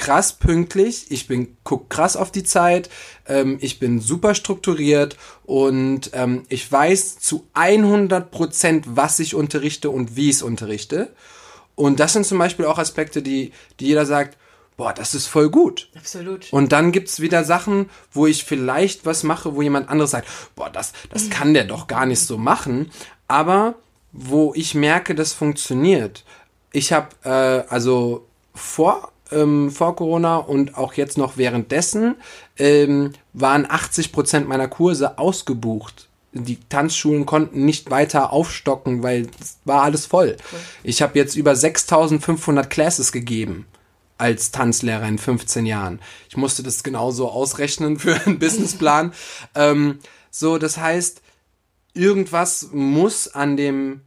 [0.00, 2.88] krass pünktlich, ich bin guck krass auf die Zeit,
[3.26, 9.90] ähm, ich bin super strukturiert und ähm, ich weiß zu 100 Prozent, was ich unterrichte
[9.90, 11.12] und wie ich es unterrichte.
[11.74, 14.38] Und das sind zum Beispiel auch Aspekte, die, die jeder sagt,
[14.78, 15.90] boah, das ist voll gut.
[15.94, 16.50] Absolut.
[16.50, 20.70] Und dann gibt's wieder Sachen, wo ich vielleicht was mache, wo jemand anderes sagt, boah,
[20.70, 22.90] das, das kann der doch gar nicht so machen.
[23.28, 23.74] Aber
[24.12, 26.24] wo ich merke, das funktioniert.
[26.72, 32.16] Ich habe äh, also vor ähm, vor Corona und auch jetzt noch währenddessen
[32.58, 36.08] ähm, waren 80 Prozent meiner Kurse ausgebucht.
[36.32, 40.36] Die Tanzschulen konnten nicht weiter aufstocken, weil es war alles voll.
[40.84, 43.66] Ich habe jetzt über 6500 Classes gegeben
[44.16, 45.98] als Tanzlehrer in 15 Jahren.
[46.28, 49.12] Ich musste das genauso ausrechnen für einen Businessplan.
[49.54, 49.98] ähm,
[50.30, 51.22] so, das heißt,
[51.94, 54.02] irgendwas muss an dem,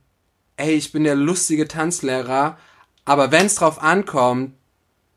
[0.56, 2.58] ey, ich bin der lustige Tanzlehrer,
[3.06, 4.54] aber wenn es drauf ankommt,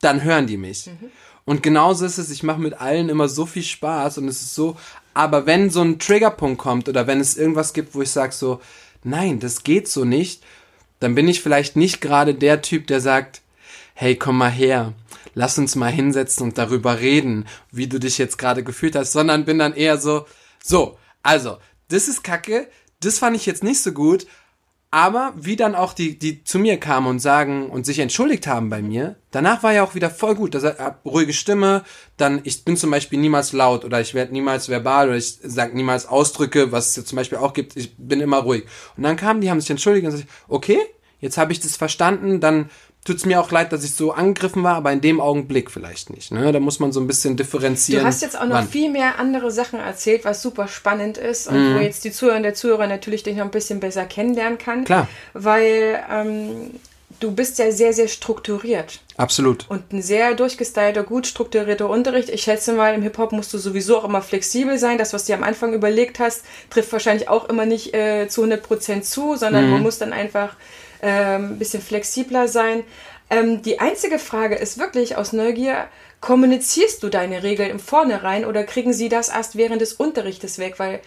[0.00, 0.86] dann hören die mich.
[0.86, 1.10] Mhm.
[1.44, 4.54] Und genauso ist es, ich mache mit allen immer so viel Spaß und es ist
[4.54, 4.76] so,
[5.14, 8.60] aber wenn so ein Triggerpunkt kommt oder wenn es irgendwas gibt, wo ich sage so,
[9.04, 10.42] nein, das geht so nicht,
[10.98, 13.42] dann bin ich vielleicht nicht gerade der Typ, der sagt,
[13.94, 14.92] hey, komm mal her,
[15.34, 19.44] lass uns mal hinsetzen und darüber reden, wie du dich jetzt gerade gefühlt hast, sondern
[19.44, 20.26] bin dann eher so,
[20.62, 22.68] so, also, das ist Kacke,
[23.00, 24.26] das fand ich jetzt nicht so gut,
[24.90, 28.70] aber wie dann auch die, die zu mir kamen und sagen und sich entschuldigt haben
[28.70, 30.54] bei mir, danach war ja auch wieder voll gut.
[30.54, 31.82] Das hat ruhige Stimme,
[32.16, 35.76] dann ich bin zum Beispiel niemals laut oder ich werde niemals verbal oder ich sage
[35.76, 37.76] niemals Ausdrücke, was es ja zum Beispiel auch gibt.
[37.76, 38.64] Ich bin immer ruhig.
[38.96, 40.78] Und dann kamen die, haben sich entschuldigt und gesagt, okay,
[41.18, 42.70] jetzt habe ich das verstanden, dann
[43.06, 46.10] tut es mir auch leid, dass ich so angegriffen war, aber in dem Augenblick vielleicht
[46.10, 46.32] nicht.
[46.32, 46.52] Ne?
[46.52, 48.02] Da muss man so ein bisschen differenzieren.
[48.02, 48.68] Du hast jetzt auch noch wann.
[48.68, 51.76] viel mehr andere Sachen erzählt, was super spannend ist und mhm.
[51.76, 54.84] wo jetzt die Zuhörer und der Zuhörer natürlich dich noch ein bisschen besser kennenlernen kann.
[54.84, 55.08] Klar.
[55.34, 56.72] Weil ähm,
[57.20, 59.00] du bist ja sehr, sehr strukturiert.
[59.16, 59.66] Absolut.
[59.68, 62.28] Und ein sehr durchgestylter, gut strukturierter Unterricht.
[62.28, 64.98] Ich schätze mal, im Hip-Hop musst du sowieso auch immer flexibel sein.
[64.98, 69.02] Das, was du am Anfang überlegt hast, trifft wahrscheinlich auch immer nicht äh, zu 100%
[69.02, 69.70] zu, sondern mhm.
[69.70, 70.56] man muss dann einfach ein
[71.02, 72.84] ähm, bisschen flexibler sein.
[73.28, 75.88] Ähm, die einzige Frage ist wirklich aus Neugier,
[76.20, 80.78] kommunizierst du deine Regeln im Vornherein oder kriegen sie das erst während des Unterrichtes weg?
[80.78, 81.00] Weil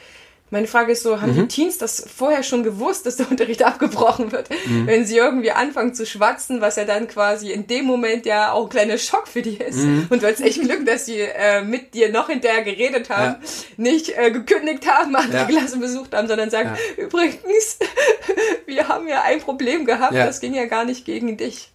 [0.52, 4.32] Meine Frage ist so, haben die Teens das vorher schon gewusst, dass der Unterricht abgebrochen
[4.32, 4.50] wird?
[4.86, 8.64] Wenn sie irgendwie anfangen zu schwatzen, was ja dann quasi in dem Moment ja auch
[8.64, 9.80] ein kleiner Schock für die ist.
[10.10, 13.50] Und du hast echt Glück, dass sie äh, mit dir noch hinterher geredet haben, Ja.
[13.78, 15.46] nicht äh, gekündigt haben, andere Ja.
[15.46, 17.04] Klassen besucht haben, sondern sagen, Ja.
[17.04, 17.78] übrigens,
[18.66, 21.72] wir haben ja ein Problem gehabt, das ging ja gar nicht gegen dich.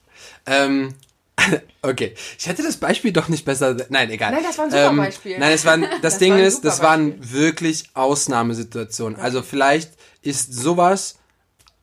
[0.46, 0.94] Ähm,
[1.82, 2.14] okay.
[2.38, 3.76] Ich hätte das Beispiel doch nicht besser.
[3.88, 4.32] Nein, egal.
[4.32, 5.38] Nein, das war ein super ähm, Beispiel.
[5.38, 9.18] Nein, es war, das, Das Ding war ist, das waren wirklich Ausnahmesituationen.
[9.18, 11.16] Also vielleicht ist sowas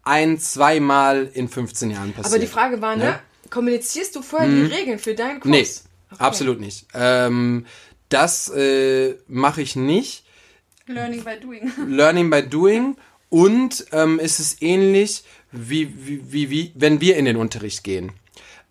[0.03, 2.33] ein, zweimal in 15 Jahren passiert.
[2.33, 3.19] Aber die Frage war, ne, Ja.
[3.49, 5.51] kommunizierst du vorher die Regeln für deinen Kurs?
[5.51, 5.67] Nee,
[6.13, 6.23] Okay.
[6.23, 6.87] absolut nicht.
[6.93, 7.65] Ähm,
[8.09, 10.25] das äh, mache ich nicht.
[10.87, 11.71] Learning by doing.
[11.87, 12.97] Learning by doing
[13.29, 15.23] und ähm, ist es ähnlich
[15.53, 18.11] wie, wie, wie, wie wenn wir in den Unterricht gehen.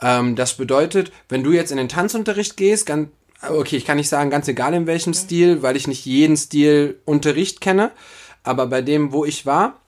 [0.00, 3.08] Ähm, das bedeutet, wenn du jetzt in den Tanzunterricht gehst, ganz,
[3.48, 7.00] okay, ich kann nicht sagen, ganz egal in welchem Stil, weil ich nicht jeden Stil
[7.04, 7.90] Unterricht kenne,
[8.42, 9.80] aber bei dem, wo ich war,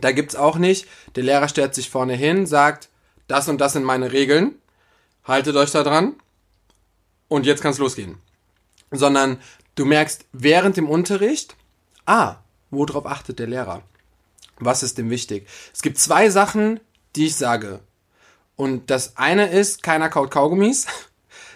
[0.00, 0.86] da gibt's auch nicht,
[1.16, 2.88] der Lehrer stellt sich vorne hin, sagt,
[3.26, 4.54] das und das sind meine Regeln,
[5.24, 6.14] haltet euch da dran
[7.28, 8.18] und jetzt kann's losgehen.
[8.90, 9.38] Sondern
[9.74, 11.56] du merkst während dem Unterricht,
[12.06, 12.36] ah,
[12.70, 13.82] worauf achtet der Lehrer?
[14.58, 15.46] Was ist dem wichtig?
[15.72, 16.80] Es gibt zwei Sachen,
[17.16, 17.80] die ich sage.
[18.58, 20.86] Und das eine ist, keiner kaut Kaugummis.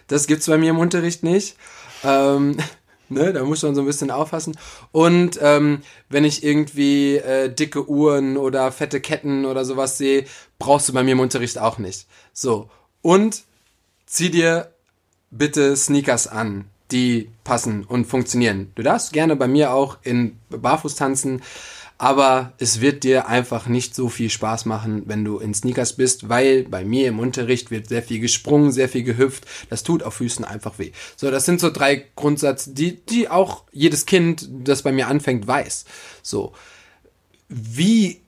[0.06, 1.56] Das gibt's bei mir im Unterricht nicht.
[2.04, 2.56] Ähm,
[3.08, 4.56] ne, da muss man so ein bisschen aufpassen.
[4.92, 10.26] Und ähm, wenn ich irgendwie äh, dicke Uhren oder fette Ketten oder sowas sehe,
[10.58, 12.06] brauchst du bei mir im Unterricht auch nicht.
[12.32, 12.70] So.
[13.00, 13.42] Und
[14.06, 14.72] zieh dir
[15.30, 18.70] bitte Sneakers an, die passen und funktionieren.
[18.76, 21.42] Du darfst gerne bei mir auch in Barfuß tanzen,
[22.02, 26.28] aber es wird dir einfach nicht so viel Spaß machen, wenn du in Sneakers bist,
[26.28, 29.46] weil bei mir im Unterricht wird sehr viel gesprungen, sehr viel gehüpft.
[29.70, 30.90] Das tut auf Füßen einfach weh.
[31.14, 35.46] So, das sind so drei Grundsatz, die, die auch jedes Kind, das bei mir anfängt,
[35.46, 35.84] weiß.
[36.24, 36.54] So.
[37.48, 38.22] Wie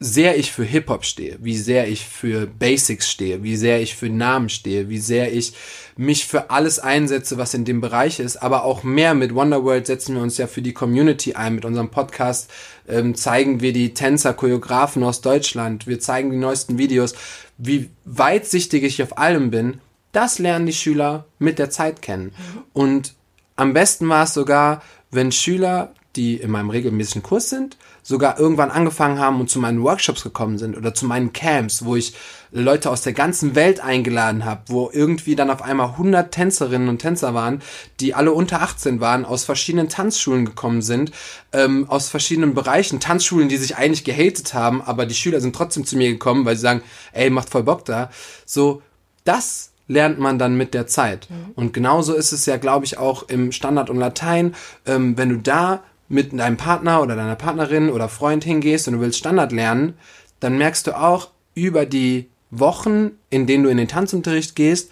[0.00, 4.08] sehr ich für Hip-Hop stehe, wie sehr ich für Basics stehe, wie sehr ich für
[4.08, 5.54] Namen stehe, wie sehr ich
[5.96, 10.14] mich für alles einsetze, was in dem Bereich ist, aber auch mehr mit Wonderworld setzen
[10.14, 11.56] wir uns ja für die Community ein.
[11.56, 12.48] Mit unserem Podcast
[12.88, 17.14] ähm, zeigen wir die Tänzer, Choreografen aus Deutschland, wir zeigen die neuesten Videos,
[17.58, 19.80] wie weitsichtig ich auf allem bin.
[20.12, 22.32] Das lernen die Schüler mit der Zeit kennen.
[22.72, 23.14] Und
[23.56, 28.70] am besten war es sogar, wenn Schüler, die in meinem regelmäßigen Kurs sind, sogar irgendwann
[28.70, 32.14] angefangen haben und zu meinen Workshops gekommen sind oder zu meinen Camps, wo ich
[32.50, 36.98] Leute aus der ganzen Welt eingeladen habe, wo irgendwie dann auf einmal 100 Tänzerinnen und
[36.98, 37.62] Tänzer waren,
[38.00, 41.12] die alle unter 18 waren, aus verschiedenen Tanzschulen gekommen sind,
[41.52, 45.84] ähm, aus verschiedenen Bereichen, Tanzschulen, die sich eigentlich gehatet haben, aber die Schüler sind trotzdem
[45.84, 46.82] zu mir gekommen, weil sie sagen,
[47.12, 48.10] ey, macht voll Bock da.
[48.44, 48.82] So,
[49.24, 51.28] das lernt man dann mit der Zeit.
[51.54, 54.54] Und genauso ist es ja, glaube ich, auch im Standard und Latein,
[54.86, 59.00] ähm, wenn du da mit deinem Partner oder deiner Partnerin oder Freund hingehst und du
[59.00, 59.94] willst Standard lernen,
[60.40, 64.90] dann merkst du auch über die Wochen, in denen du in den Tanzunterricht gehst,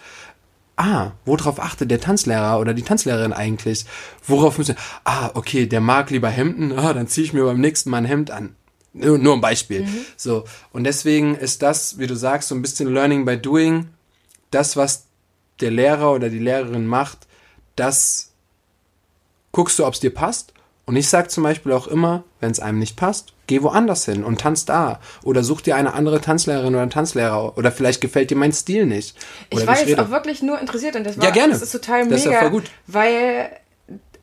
[0.75, 3.85] ah, worauf achtet der Tanzlehrer oder die Tanzlehrerin eigentlich?
[4.25, 7.89] Worauf müssen, ah, okay, der mag lieber Hemden, ah, dann ziehe ich mir beim nächsten
[7.89, 8.55] Mal ein Hemd an.
[8.93, 9.87] Nur, nur ein Beispiel.
[10.15, 10.45] So.
[10.71, 13.89] Und deswegen ist das, wie du sagst, so ein bisschen Learning by Doing.
[14.49, 15.05] Das, was
[15.59, 17.27] der Lehrer oder die Lehrerin macht,
[17.75, 18.31] das
[19.51, 20.53] guckst du, ob es dir passt.
[20.85, 24.23] Und ich sag zum Beispiel auch immer, wenn es einem nicht passt, geh woanders hin
[24.23, 24.99] und tanz da.
[25.23, 27.57] Oder such dir eine andere Tanzlehrerin oder einen Tanzlehrer.
[27.57, 29.15] Oder vielleicht gefällt dir mein Stil nicht.
[29.51, 31.53] Oder Ich war jetzt auch wirklich nur interessiert und das war Ja, gerne.
[31.53, 32.71] das ist total Das ist ja mega, voll gut.
[32.87, 33.49] weil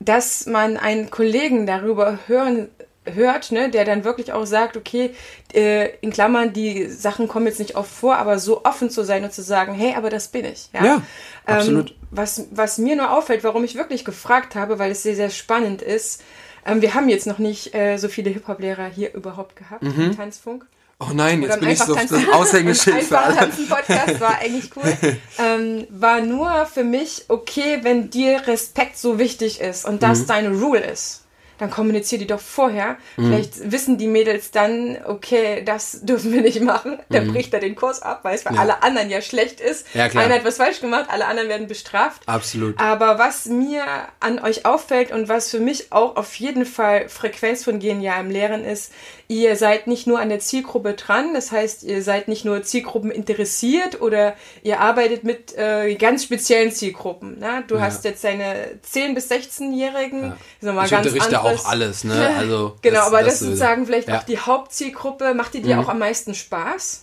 [0.01, 2.69] dass man einen Kollegen darüber hören
[3.07, 5.15] hört, ne, der dann wirklich auch sagt, okay,
[5.53, 9.25] äh, in Klammern, die Sachen kommen jetzt nicht oft vor, aber so offen zu sein
[9.25, 10.69] und zu sagen, hey, aber das bin ich.
[10.73, 11.03] Ja, Ja,
[11.47, 11.91] absolut.
[11.91, 15.31] Ähm, was, was mir nur auffällt, warum ich wirklich gefragt habe, weil es sehr, sehr
[15.31, 16.23] spannend ist,
[16.67, 20.67] ähm, wir haben jetzt noch nicht äh, so viele Hip-Hop-Lehrer hier überhaupt gehabt im Tanzfunk.
[21.01, 23.37] Oh nein, jetzt bin ich so Einfachtanzen- das Aushängeschild für alle.
[23.39, 24.97] Einfachtanzen-Podcast war eigentlich cool.
[25.39, 29.99] ähm, war nur für mich okay, wenn dir Respekt so wichtig ist und Mhm.
[30.01, 31.24] das deine Rule ist.
[31.59, 32.97] Dann kommunizier die doch vorher.
[33.17, 33.27] Mhm.
[33.29, 36.99] Vielleicht wissen die Mädels dann, okay, das dürfen wir nicht machen.
[37.11, 38.57] Dann bricht er den Kurs ab, weil es für Mhm.
[38.57, 38.61] Ja.
[38.63, 39.87] alle anderen ja schlecht ist.
[39.95, 40.25] Ja, klar.
[40.25, 42.23] Einer hat was falsch gemacht, alle anderen werden bestraft.
[42.27, 42.79] Absolut.
[42.81, 43.85] Aber was mir
[44.21, 48.65] an euch auffällt und was für mich auch auf jeden Fall Frequenz von genialem Lehren
[48.65, 48.93] ist,
[49.29, 53.11] ihr seid nicht nur an der Zielgruppe dran, das heißt, ihr seid nicht nur Zielgruppen
[53.11, 57.39] interessiert oder ihr arbeitet mit äh, ganz speziellen Zielgruppen.
[57.39, 57.65] Ne?
[57.69, 57.83] Du Ja.
[57.83, 60.37] hast jetzt deine 10- bis 16-Jährigen, Ja.
[60.61, 61.41] nochmal Ich ganz unterrichte.
[61.45, 62.35] Auch alles, ne?
[62.37, 63.53] Also Genau, aber das, ist sowieso.
[63.57, 64.15] sozusagen vielleicht Ja.
[64.15, 64.21] Mhm.
[64.21, 65.35] auch die Hauptzielgruppe.
[65.35, 67.03] Macht die dir auch am meisten Spaß?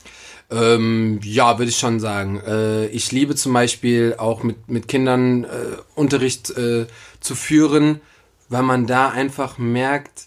[0.51, 2.41] Ähm, ja, würde ich schon sagen.
[2.45, 5.47] Äh, ich liebe zum Beispiel auch mit, mit Kindern äh,
[5.95, 6.87] Unterricht äh,
[7.21, 8.01] zu führen,
[8.49, 10.25] weil man da einfach merkt,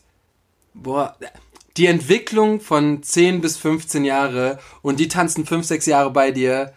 [0.73, 1.15] boah,
[1.77, 6.73] die Entwicklung von 10 bis 15 Jahre und die tanzen 5, 6 Jahre bei dir,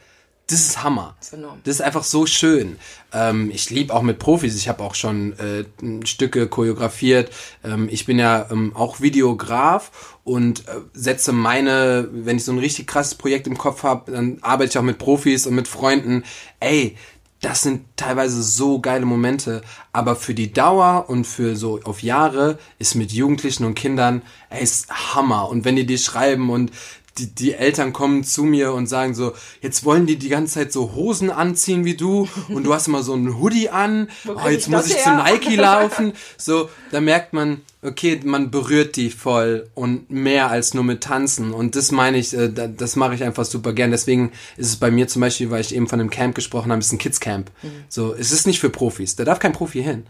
[0.48, 1.16] das ist Hammer.
[1.20, 1.60] Das ist, enorm.
[1.66, 2.78] Das ist einfach so schön.
[3.12, 4.56] Ähm, ich liebe auch mit Profis.
[4.56, 5.66] Ich habe auch schon äh,
[6.06, 7.32] Stücke choreografiert.
[7.66, 12.60] Ähm, ich bin ja ähm, auch Videograf und äh, setze meine, wenn ich so ein
[12.60, 16.24] richtig krasses Projekt im Kopf habe, dann arbeite ich auch mit Profis und mit Freunden.
[16.62, 16.96] Ey,
[17.42, 22.58] das sind teilweise so geile Momente, aber für die Dauer und für so auf Jahre
[22.80, 25.50] ist mit Jugendlichen und Kindern, ey, ist Hammer.
[25.50, 26.72] Und wenn die dir schreiben und
[27.18, 30.72] die, die Eltern kommen zu mir und sagen so, jetzt wollen die die ganze Zeit
[30.72, 34.68] so Hosen anziehen wie du und du hast immer so einen Hoodie an, oh, jetzt
[34.68, 35.04] ich muss ich her?
[35.04, 36.14] zu Nike laufen.
[36.38, 41.54] So, da merkt man, okay, man berührt die voll und mehr als nur mit Tanzen.
[41.54, 43.92] Und das meine ich, äh, das mache ich einfach super gern.
[43.92, 46.80] Deswegen ist es bei mir zum Beispiel, weil ich eben von einem Camp gesprochen habe,
[46.80, 47.52] ist ein Kids Camp.
[47.62, 47.70] Mhm.
[47.90, 49.16] So, es ist nicht für Profis.
[49.16, 50.06] Da darf kein Profi hin.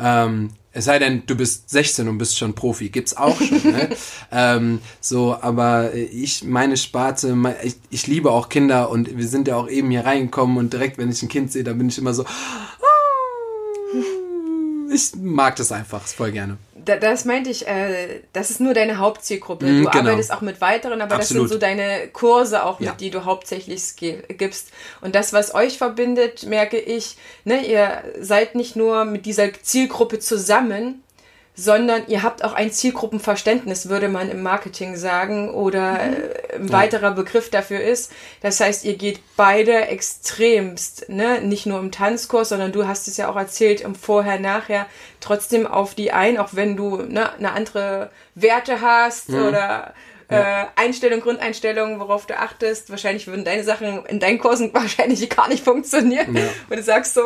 [0.00, 3.72] Ähm, es sei denn, du bist 16 und bist schon Profi, gibt's auch schon.
[3.72, 3.88] ne?
[4.32, 9.56] ähm, so, aber ich, meine Sparte, ich, ich liebe auch Kinder und wir sind ja
[9.56, 12.14] auch eben hier reingekommen und direkt, wenn ich ein Kind sehe, da bin ich immer
[12.14, 12.28] so, ah,
[14.92, 16.58] ich mag das einfach voll gerne
[16.96, 19.66] das meinte ich, äh, das ist nur deine Hauptzielgruppe.
[19.66, 20.10] Mm, du genau.
[20.10, 21.44] arbeitest auch mit weiteren, aber Absolut.
[21.44, 22.94] das sind so deine Kurse auch, mit ja.
[22.94, 24.70] die du hauptsächlich gibst.
[25.00, 30.18] Und das, was euch verbindet, merke ich, ne, ihr seid nicht nur mit dieser Zielgruppe
[30.18, 31.02] zusammen,
[31.58, 35.98] sondern ihr habt auch ein Zielgruppenverständnis, würde man im Marketing sagen, oder mhm.
[35.98, 38.12] äh, ein weiterer Begriff dafür ist.
[38.42, 41.40] Das heißt, ihr geht beide extremst, ne?
[41.40, 44.86] nicht nur im Tanzkurs, sondern du hast es ja auch erzählt im Vorher, Nachher,
[45.18, 49.46] trotzdem auf die ein, auch wenn du ne, eine andere Werte hast mhm.
[49.46, 49.94] oder
[50.30, 50.62] ja.
[50.62, 52.88] äh, Einstellung, Grundeinstellung, worauf du achtest.
[52.90, 56.36] Wahrscheinlich würden deine Sachen in deinen Kursen wahrscheinlich gar nicht funktionieren.
[56.36, 56.42] Ja.
[56.70, 57.22] Und du sagst so,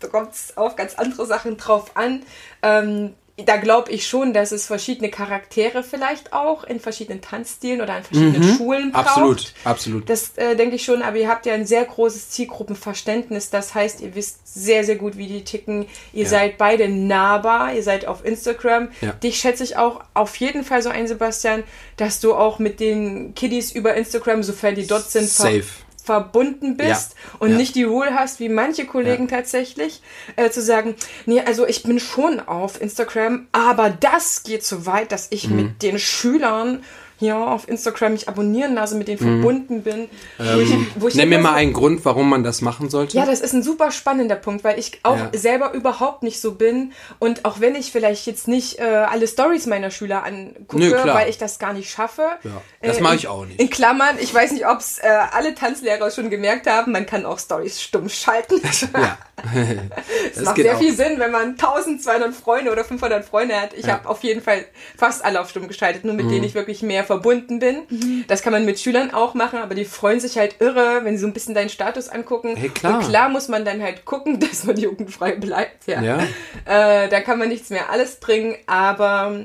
[0.00, 2.22] du kommst auf ganz andere Sachen drauf an.
[2.62, 3.14] Ähm,
[3.44, 8.02] da glaube ich schon, dass es verschiedene Charaktere vielleicht auch in verschiedenen Tanzstilen oder an
[8.02, 8.56] verschiedenen mhm.
[8.56, 9.06] Schulen braucht.
[9.06, 10.10] Absolut, absolut.
[10.10, 13.50] Das äh, denke ich schon, aber ihr habt ja ein sehr großes Zielgruppenverständnis.
[13.50, 15.86] Das heißt, ihr wisst sehr, sehr gut, wie die ticken.
[16.12, 16.28] Ihr ja.
[16.28, 18.88] seid beide nahbar, ihr seid auf Instagram.
[19.00, 19.12] Ja.
[19.12, 21.62] Dich schätze ich auch auf jeden Fall so ein, Sebastian,
[21.96, 25.64] dass du auch mit den Kiddies über Instagram, sofern die dort sind, Safe
[26.08, 27.56] verbunden bist ja, und ja.
[27.58, 29.36] nicht die Rule hast, wie manche Kollegen ja.
[29.36, 30.00] tatsächlich,
[30.36, 30.94] äh, zu sagen,
[31.26, 35.56] nee, also ich bin schon auf Instagram, aber das geht so weit, dass ich mhm.
[35.56, 36.82] mit den Schülern
[37.18, 39.42] hier auf Instagram mich abonnieren lasse, mit denen mhm.
[39.42, 40.08] verbunden bin.
[40.38, 43.16] Ähm, nenn mir mal einen Grund, warum man das machen sollte.
[43.16, 45.30] Ja, das ist ein super spannender Punkt, weil ich auch ja.
[45.34, 49.66] selber überhaupt nicht so bin und auch wenn ich vielleicht jetzt nicht äh, alle Stories
[49.66, 52.22] meiner Schüler angucke, Nö, weil ich das gar nicht schaffe.
[52.44, 53.60] Ja, das äh, mache ich auch nicht.
[53.60, 57.26] In Klammern, ich weiß nicht, ob es äh, alle Tanzlehrer schon gemerkt haben, man kann
[57.26, 58.60] auch Stories stumm schalten.
[58.94, 59.18] ja.
[59.54, 60.78] das, das macht sehr auch.
[60.78, 63.74] viel Sinn, wenn man 1200 Freunde oder 500 Freunde hat.
[63.74, 63.94] Ich ja.
[63.94, 64.64] habe auf jeden Fall
[64.96, 66.30] fast alle auf stumm geschaltet, nur mit mhm.
[66.30, 67.78] denen ich wirklich mehr verbunden bin.
[67.88, 68.24] Mhm.
[68.28, 71.22] Das kann man mit Schülern auch machen, aber die freuen sich halt irre, wenn sie
[71.22, 72.54] so ein bisschen deinen Status angucken.
[72.54, 72.98] Hey, klar.
[72.98, 75.86] Und klar muss man dann halt gucken, dass man jugendfrei bleibt.
[75.86, 76.00] Ja.
[76.02, 76.18] ja.
[76.64, 79.40] Äh, da kann man nichts mehr alles bringen, aber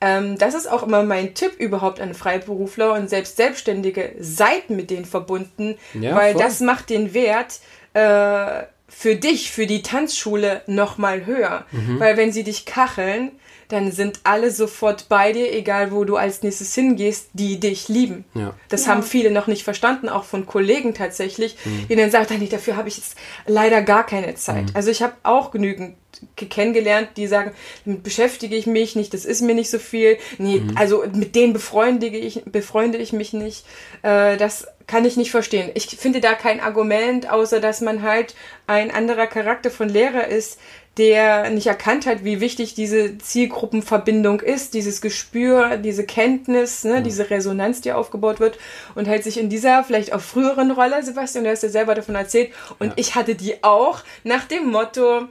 [0.00, 4.14] ähm, das ist auch immer mein Tipp überhaupt an Freiberufler und selbst Selbstständige.
[4.20, 6.42] Seid mit denen verbunden, ja, weil voll.
[6.42, 7.58] das macht den Wert.
[7.94, 11.66] Äh, für dich, für die Tanzschule noch mal höher.
[11.72, 11.98] Mhm.
[11.98, 13.32] Weil wenn sie dich kacheln,
[13.68, 18.24] dann sind alle sofort bei dir, egal wo du als nächstes hingehst, die dich lieben.
[18.34, 18.54] Ja.
[18.68, 18.92] Das ja.
[18.92, 21.88] haben viele noch nicht verstanden, auch von Kollegen tatsächlich, mhm.
[21.88, 24.66] die dann sagen, nee, dafür habe ich jetzt leider gar keine Zeit.
[24.66, 24.70] Mhm.
[24.74, 25.96] Also ich habe auch genügend
[26.36, 27.52] kennengelernt, die sagen,
[27.84, 30.18] damit beschäftige ich mich nicht, das ist mir nicht so viel.
[30.38, 30.72] Nee, mhm.
[30.76, 33.66] also mit denen befreunde ich, befreunde ich mich nicht.
[34.02, 35.70] Äh, das kann ich nicht verstehen.
[35.74, 38.34] Ich finde da kein Argument, außer dass man halt
[38.66, 40.58] ein anderer Charakter von Lehrer ist,
[40.96, 47.04] der nicht erkannt hat, wie wichtig diese Zielgruppenverbindung ist, dieses Gespür, diese Kenntnis, ne, mhm.
[47.04, 48.58] diese Resonanz, die aufgebaut wird
[48.94, 52.14] und halt sich in dieser vielleicht auch früheren Rolle, Sebastian, du hast ja selber davon
[52.14, 52.92] erzählt und ja.
[52.96, 55.24] ich hatte die auch nach dem Motto,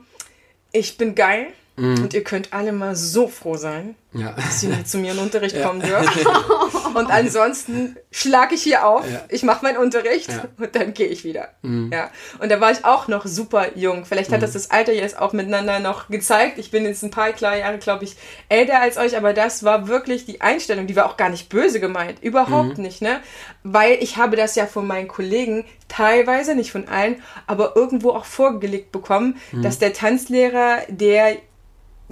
[0.72, 2.04] ich bin geil mhm.
[2.04, 4.34] und ihr könnt alle mal so froh sein, ja.
[4.34, 5.68] dass sie zu mir in den Unterricht ja.
[5.68, 6.28] kommen dürfen.
[6.96, 9.24] und ansonsten schlage ich hier auf, ja.
[9.30, 11.50] ich mache meinen Unterricht und dann gehe ich wieder.
[11.62, 11.92] Mhm.
[11.92, 12.10] Ja.
[12.40, 14.06] Und da war ich auch noch super jung.
[14.06, 14.44] Vielleicht hat mhm.
[14.44, 16.58] das das Alter jetzt auch miteinander noch gezeigt.
[16.58, 18.16] Ich bin jetzt ein paar klar Jahre, glaube ich,
[18.50, 21.80] älter als euch, aber das war wirklich die Einstellung, die war auch gar nicht böse
[21.80, 22.24] gemeint.
[22.24, 22.84] Überhaupt mhm.
[22.84, 23.20] nicht, ne?
[23.64, 28.26] Weil ich habe das ja von meinen Kollegen teilweise, nicht von allen, aber irgendwo auch
[28.26, 29.62] vorgelegt bekommen, mhm.
[29.62, 31.38] dass der Tanzlehrer, der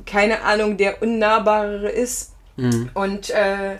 [0.05, 2.31] keine Ahnung, der unnahbarere ist.
[2.55, 2.89] Mhm.
[2.93, 3.77] Und äh,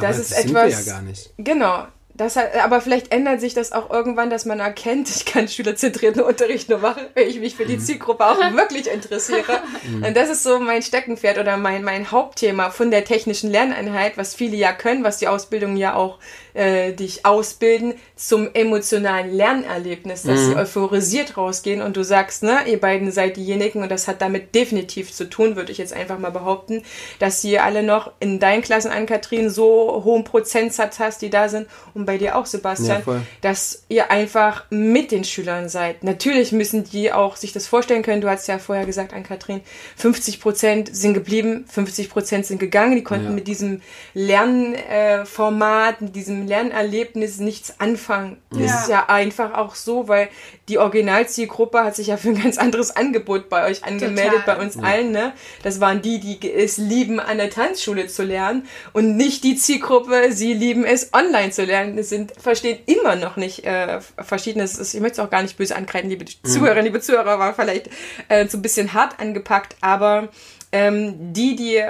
[0.00, 0.86] das ist das etwas.
[0.86, 1.32] Ja gar nicht.
[1.38, 1.86] Genau.
[2.16, 6.22] Das hat, aber vielleicht ändert sich das auch irgendwann, dass man erkennt, ich kann schülerzentrierten
[6.22, 7.80] Unterricht nur machen, wenn ich mich für die mhm.
[7.80, 9.42] Zielgruppe auch wirklich interessiere.
[9.84, 10.02] Mhm.
[10.02, 14.34] Und das ist so mein Steckenpferd oder mein, mein Hauptthema von der technischen Lerneinheit, was
[14.34, 16.18] viele ja können, was die Ausbildung ja auch
[16.54, 20.46] äh, dich ausbilden, zum emotionalen Lernerlebnis, dass mhm.
[20.46, 24.54] sie euphorisiert rausgehen und du sagst, ne, ihr beiden seid diejenigen und das hat damit
[24.54, 26.82] definitiv zu tun, würde ich jetzt einfach mal behaupten,
[27.18, 31.48] dass ihr alle noch in deinen Klassen an Kathrin so hohen Prozentsatz hast, die da
[31.48, 36.04] sind, um bei dir auch, Sebastian, ja, dass ihr einfach mit den Schülern seid.
[36.04, 38.20] Natürlich müssen die auch sich das vorstellen können.
[38.20, 39.60] Du hast ja vorher gesagt an Kathrin,
[39.96, 42.94] 50 Prozent sind geblieben, 50 Prozent sind gegangen.
[42.94, 43.30] Die konnten ja.
[43.30, 43.80] mit diesem
[44.14, 48.38] Lernformat, mit diesem Lernerlebnis nichts anfangen.
[48.52, 48.62] Ja.
[48.62, 50.28] Das ist ja einfach auch so, weil
[50.68, 54.56] die Originalzielgruppe hat sich ja für ein ganz anderes Angebot bei euch angemeldet, Total.
[54.56, 55.12] bei uns allen.
[55.12, 55.32] Ne?
[55.62, 60.32] Das waren die, die es lieben, an der Tanzschule zu lernen und nicht die Zielgruppe,
[60.32, 64.94] sie lieben es, online zu lernen sind, verstehen immer noch nicht äh, verschiedenes.
[64.94, 66.48] Ich möchte es auch gar nicht böse ankreiden, liebe mhm.
[66.48, 67.90] Zuhörer, liebe Zuhörer, war vielleicht
[68.28, 70.28] äh, so ein bisschen hart angepackt, aber
[70.72, 71.82] ähm, die, die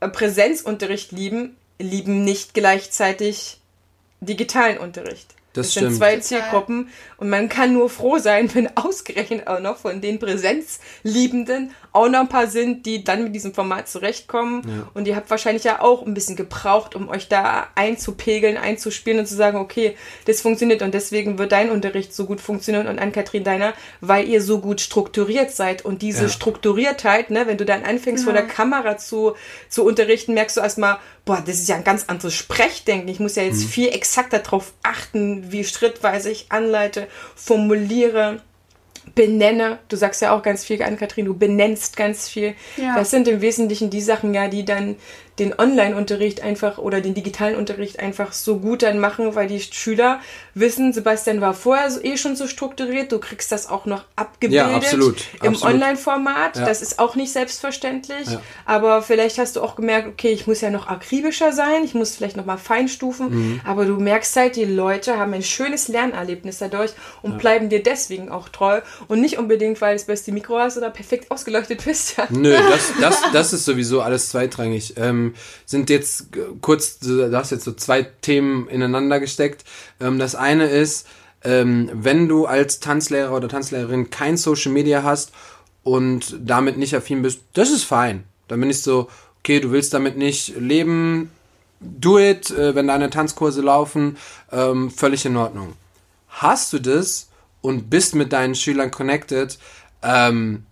[0.00, 3.58] Präsenzunterricht lieben, lieben nicht gleichzeitig
[4.20, 5.34] digitalen Unterricht.
[5.54, 9.78] Das, das sind zwei Zielgruppen und man kann nur froh sein, wenn ausgerechnet auch noch
[9.78, 14.62] von den Präsenzliebenden auch noch ein paar sind, die dann mit diesem Format zurechtkommen.
[14.66, 14.88] Ja.
[14.94, 19.26] Und ihr habt wahrscheinlich ja auch ein bisschen gebraucht, um euch da einzupegeln, einzuspielen und
[19.26, 19.96] zu sagen, okay,
[20.26, 24.28] das funktioniert und deswegen wird dein Unterricht so gut funktionieren und an Kathrin deiner, weil
[24.28, 25.84] ihr so gut strukturiert seid.
[25.84, 26.28] Und diese ja.
[26.28, 28.32] Strukturiertheit, ne, wenn du dann anfängst, ja.
[28.32, 29.34] vor der Kamera zu,
[29.68, 30.98] zu unterrichten, merkst du erstmal,
[31.28, 33.06] boah, das ist ja ein ganz anderes Sprechdenken.
[33.08, 33.68] Ich muss ja jetzt mhm.
[33.68, 37.06] viel exakter darauf achten, wie schrittweise ich anleite,
[37.36, 38.40] formuliere
[39.14, 42.54] benenne, du sagst ja auch ganz viel an, Kathrin, du benennst ganz viel.
[42.76, 42.94] Ja.
[42.94, 44.96] Das sind im Wesentlichen die Sachen ja, die dann
[45.38, 50.20] den Online-Unterricht einfach oder den digitalen Unterricht einfach so gut dann machen, weil die Schüler
[50.60, 54.76] wissen, Sebastian war vorher eh schon so strukturiert, du kriegst das auch noch abgebildet ja,
[54.76, 56.56] absolut, im Online-Format.
[56.56, 56.64] Ja.
[56.64, 58.28] Das ist auch nicht selbstverständlich.
[58.30, 58.40] Ja.
[58.64, 62.16] Aber vielleicht hast du auch gemerkt, okay, ich muss ja noch akribischer sein, ich muss
[62.16, 63.30] vielleicht noch mal feinstufen.
[63.30, 63.60] Mhm.
[63.64, 66.92] Aber du merkst halt, die Leute haben ein schönes Lernerlebnis dadurch
[67.22, 70.76] und bleiben dir deswegen auch treu und nicht unbedingt, weil du das beste Mikro hast
[70.76, 72.16] oder perfekt ausgeleuchtet bist.
[72.30, 74.94] Nö, das, das, das ist sowieso alles zweitrangig.
[74.96, 75.34] Ähm,
[75.66, 76.28] sind jetzt
[76.60, 79.64] kurz, du hast jetzt so zwei Themen ineinander gesteckt.
[80.00, 81.06] Ähm, das eine ist,
[81.44, 85.32] ähm, wenn du als Tanzlehrer oder Tanzlehrerin kein Social Media hast
[85.84, 88.24] und damit nicht affin bist, das ist fein.
[88.48, 89.08] Dann bin ich so,
[89.40, 91.30] okay, du willst damit nicht leben,
[91.80, 94.16] do it, äh, wenn deine Tanzkurse laufen,
[94.50, 95.74] ähm, völlig in Ordnung.
[96.28, 97.28] Hast du das
[97.60, 99.58] und bist mit deinen Schülern connected,
[100.02, 100.64] ähm,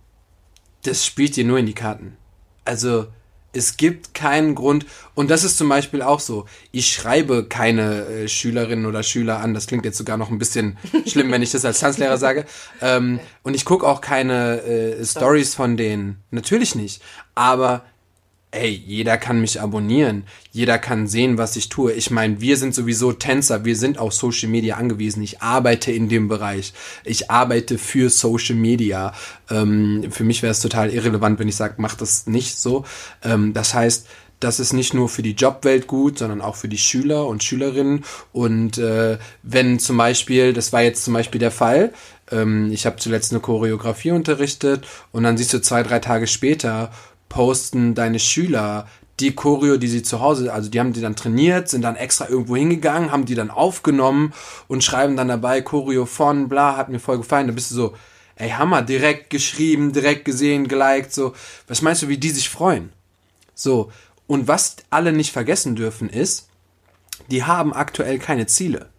[0.83, 2.17] das spielt dir nur in die Karten.
[2.65, 3.07] Also
[3.57, 4.85] es gibt keinen Grund,
[5.15, 9.53] und das ist zum Beispiel auch so, ich schreibe keine äh, Schülerinnen oder Schüler an,
[9.53, 12.45] das klingt jetzt sogar noch ein bisschen schlimm, wenn ich das als Tanzlehrer sage,
[12.81, 17.01] ähm, und ich gucke auch keine äh, Stories von denen, natürlich nicht,
[17.35, 17.83] aber
[18.51, 21.93] ey, jeder kann mich abonnieren, jeder kann sehen, was ich tue.
[21.93, 25.21] Ich meine, wir sind sowieso Tänzer, wir sind auf Social Media angewiesen.
[25.21, 26.73] Ich arbeite in dem Bereich.
[27.03, 29.13] Ich arbeite für Social Media.
[29.49, 32.85] Ähm, für mich wäre es total irrelevant, wenn ich sage, mach das nicht so.
[33.23, 34.07] Ähm, das heißt,
[34.39, 38.05] das ist nicht nur für die Jobwelt gut, sondern auch für die Schüler und Schülerinnen.
[38.31, 41.91] Und äh, wenn zum Beispiel, das war jetzt zum Beispiel der Fall,
[42.31, 46.91] ähm, ich habe zuletzt eine Choreografie unterrichtet und dann siehst du zwei, drei Tage später,
[47.29, 48.87] posten deine Schüler
[49.19, 52.29] die Choreo, die sie zu Hause, also die haben die dann trainiert, sind dann extra
[52.29, 54.33] irgendwo hingegangen, haben die dann aufgenommen
[54.67, 57.47] und schreiben dann dabei Choreo von, bla, hat mir voll gefallen.
[57.47, 57.95] Da bist du so,
[58.35, 61.33] ey, Hammer, direkt geschrieben, direkt gesehen, geliked, so.
[61.67, 62.91] Was meinst du, wie die sich freuen?
[63.55, 63.91] So.
[64.27, 66.49] Und was alle nicht vergessen dürfen ist,
[67.31, 68.89] die haben aktuell keine Ziele.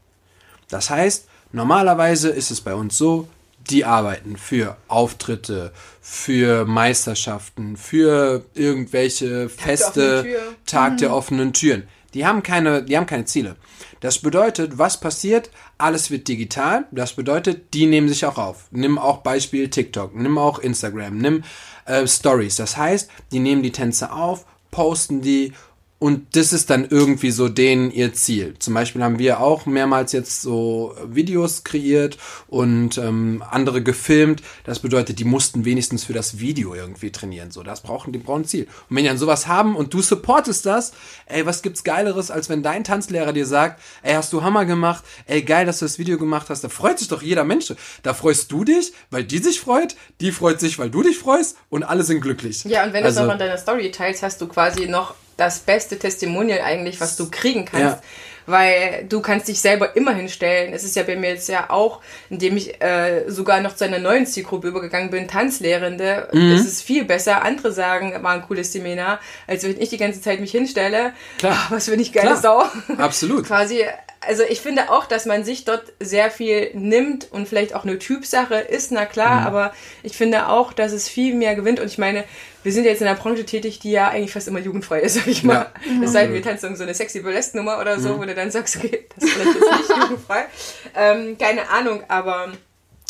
[0.69, 3.29] Das heißt, normalerweise ist es bei uns so,
[3.71, 10.27] die arbeiten für Auftritte, für Meisterschaften, für irgendwelche Feste,
[10.67, 11.15] Tag der mhm.
[11.15, 11.89] offenen Türen.
[12.15, 13.57] Die haben keine, die haben keine Ziele.
[14.01, 15.51] Das bedeutet, was passiert?
[15.77, 16.87] Alles wird digital.
[16.91, 18.67] Das bedeutet, die nehmen sich auch auf.
[18.71, 21.45] Nimm auch Beispiel TikTok, nimm auch Instagram, nimm
[21.85, 22.57] äh, Stories.
[22.57, 25.53] Das heißt, die nehmen die Tänze auf, posten die
[26.01, 28.55] und das ist dann irgendwie so denen ihr Ziel.
[28.61, 34.43] Zum Beispiel haben wir auch mehrmals jetzt so Videos kreiert und ähm, andere gefilmt.
[34.63, 37.51] Das bedeutet, die mussten wenigstens für das Video irgendwie trainieren.
[37.51, 38.69] So, das brauchen die brauchen ein Ziel.
[38.89, 40.93] Und wenn die dann sowas haben und du supportest das,
[41.27, 45.03] ey, was gibt's Geileres, als wenn dein Tanzlehrer dir sagt, ey, hast du Hammer gemacht,
[45.27, 46.63] ey, geil, dass du das Video gemacht hast.
[46.63, 47.75] Da freut sich doch jeder Mensch.
[48.05, 51.57] Da freust du dich, weil die sich freut, die freut sich, weil du dich freust
[51.71, 52.63] und alle sind glücklich.
[52.65, 55.15] Ja, und wenn du es also, auch in deiner Story teilst, hast du quasi noch
[55.39, 57.97] das beste Testimonial eigentlich, was du kriegen kannst.
[57.97, 58.03] Ja.
[58.45, 60.73] weil du kannst dich selber immer hinstellen.
[60.73, 63.99] Es ist ja bei mir jetzt ja auch, indem ich äh, sogar noch zu einer
[63.99, 66.53] neuen Zielgruppe übergegangen bin, Tanzlehrende, mhm.
[66.53, 67.43] ist es viel besser.
[67.45, 71.13] Andere sagen, war ein cooles Seminar, als wenn ich die ganze Zeit mich hinstelle.
[71.39, 71.57] Klar.
[71.57, 72.41] Ach, was für ich geile Klar.
[72.41, 72.65] Sau.
[72.97, 73.47] Absolut.
[73.47, 73.85] Quasi
[74.21, 77.99] also ich finde auch, dass man sich dort sehr viel nimmt und vielleicht auch eine
[77.99, 79.47] Typsache ist, na klar, mhm.
[79.47, 82.25] aber ich finde auch, dass es viel mehr gewinnt und ich meine,
[82.63, 85.27] wir sind jetzt in einer Branche tätig, die ja eigentlich fast immer jugendfrei ist, sag
[85.27, 85.55] ich mal.
[85.85, 86.05] Ja.
[86.05, 88.19] Es sei denn, wir tanzen so eine sexy Burlesque-Nummer oder so, mhm.
[88.21, 90.45] wo du dann sagst, okay, das ist vielleicht jetzt nicht jugendfrei.
[90.97, 92.49] Ähm, keine Ahnung, aber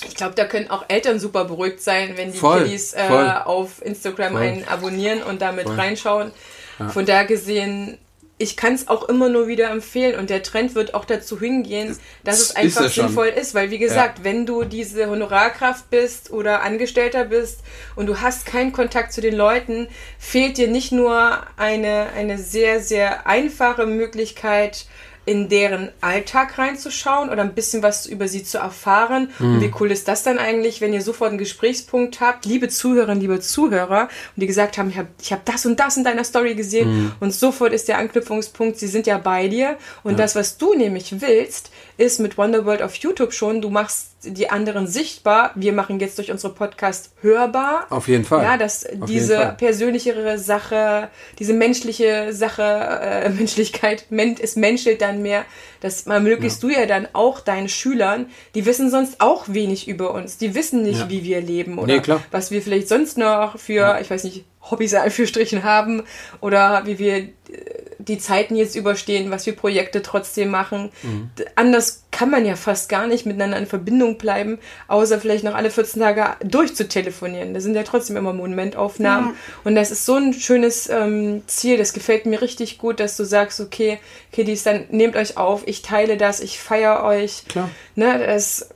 [0.06, 3.08] ich glaube, da können auch Eltern super beruhigt sein, wenn die voll, Kiddies äh,
[3.44, 4.42] auf Instagram voll.
[4.42, 5.76] einen abonnieren und damit voll.
[5.76, 6.32] reinschauen.
[6.78, 6.88] Ja.
[6.88, 7.98] Von da gesehen
[8.38, 11.98] ich kann es auch immer nur wieder empfehlen und der Trend wird auch dazu hingehen,
[12.22, 14.24] dass es einfach ist sinnvoll ist, weil wie gesagt, ja.
[14.24, 17.60] wenn du diese Honorarkraft bist oder Angestellter bist
[17.96, 22.80] und du hast keinen Kontakt zu den Leuten, fehlt dir nicht nur eine, eine sehr,
[22.80, 24.86] sehr einfache Möglichkeit,
[25.28, 29.30] in deren Alltag reinzuschauen oder ein bisschen was über sie zu erfahren.
[29.38, 29.54] Mhm.
[29.54, 33.20] Und wie cool ist das dann eigentlich, wenn ihr sofort einen Gesprächspunkt habt, liebe Zuhörerinnen,
[33.20, 36.24] liebe Zuhörer, und die gesagt haben, ich habe ich hab das und das in deiner
[36.24, 37.12] Story gesehen mhm.
[37.20, 39.76] und sofort ist der Anknüpfungspunkt, sie sind ja bei dir.
[40.02, 40.18] Und ja.
[40.18, 44.86] das, was du nämlich willst, ist mit Wonderworld auf YouTube schon, du machst die anderen
[44.86, 45.52] sichtbar.
[45.54, 47.86] Wir machen jetzt durch unsere Podcast hörbar.
[47.90, 48.42] Auf jeden Fall.
[48.42, 51.08] Ja, dass Auf diese persönlichere Sache,
[51.38, 54.06] diese menschliche Sache, äh, Menschlichkeit,
[54.40, 55.44] es menschelt dann mehr.
[55.80, 56.68] Das ermöglichst ja.
[56.68, 60.36] du ja dann auch deinen Schülern, die wissen sonst auch wenig über uns.
[60.38, 61.08] Die wissen nicht, ja.
[61.08, 64.00] wie wir leben oder nee, was wir vielleicht sonst noch für, ja.
[64.00, 66.02] ich weiß nicht, Hobbys für Strichen haben
[66.40, 67.28] oder wie wir äh,
[67.98, 70.90] die Zeiten jetzt überstehen, was wir Projekte trotzdem machen.
[71.02, 71.30] Mhm.
[71.56, 75.70] Anders kann man ja fast gar nicht miteinander in Verbindung bleiben, außer vielleicht noch alle
[75.70, 77.54] 14 Tage durchzutelefonieren.
[77.54, 79.30] Das sind ja trotzdem immer Momentaufnahmen.
[79.30, 79.36] Ja.
[79.64, 81.76] Und das ist so ein schönes ähm, Ziel.
[81.76, 83.98] Das gefällt mir richtig gut, dass du sagst, okay,
[84.32, 87.44] Kiddies, dann nehmt euch auf, ich teile das, ich feiere euch.
[87.48, 87.68] Klar.
[87.94, 88.70] Ne, das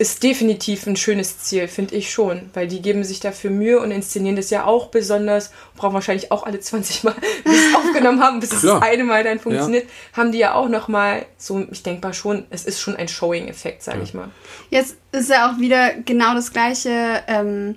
[0.00, 3.90] ist definitiv ein schönes Ziel, finde ich schon, weil die geben sich dafür Mühe und
[3.90, 8.22] inszenieren das ja auch besonders, brauchen wahrscheinlich auch alle 20 Mal, bis sie es aufgenommen
[8.22, 8.76] haben, bis Klar.
[8.76, 10.18] es das eine Mal dann funktioniert, ja.
[10.18, 13.82] haben die ja auch nochmal so, ich denke mal schon, es ist schon ein Showing-Effekt,
[13.82, 14.04] sage ja.
[14.04, 14.30] ich mal.
[14.70, 17.74] Jetzt ist ja auch wieder genau das Gleiche, ähm,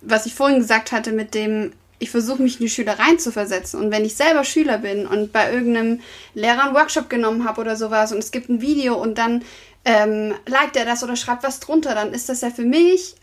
[0.00, 3.78] was ich vorhin gesagt hatte mit dem, ich versuche mich in die Schüler reinzuversetzen.
[3.78, 6.00] Und wenn ich selber Schüler bin und bei irgendeinem
[6.34, 9.44] Lehrer einen Workshop genommen habe oder sowas und es gibt ein Video und dann
[9.84, 13.16] ähm, liked er das oder schreibt was drunter, dann ist das ja für mich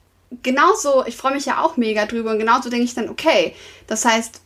[0.44, 3.56] genauso, ich freue mich ja auch mega drüber und genauso denke ich dann, okay,
[3.88, 4.42] das heißt,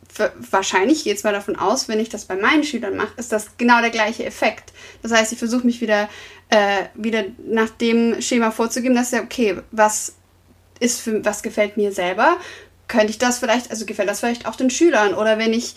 [0.51, 3.57] wahrscheinlich geht es mal davon aus, wenn ich das bei meinen Schülern mache, ist das
[3.57, 4.71] genau der gleiche Effekt.
[5.01, 6.07] Das heißt, ich versuche mich wieder,
[6.49, 10.13] äh, wieder nach dem Schema vorzugeben, dass ja, okay, was
[10.79, 12.37] ist für, was gefällt mir selber?
[12.87, 15.15] Könnte ich das vielleicht, also gefällt das vielleicht auch den Schülern?
[15.15, 15.75] Oder wenn ich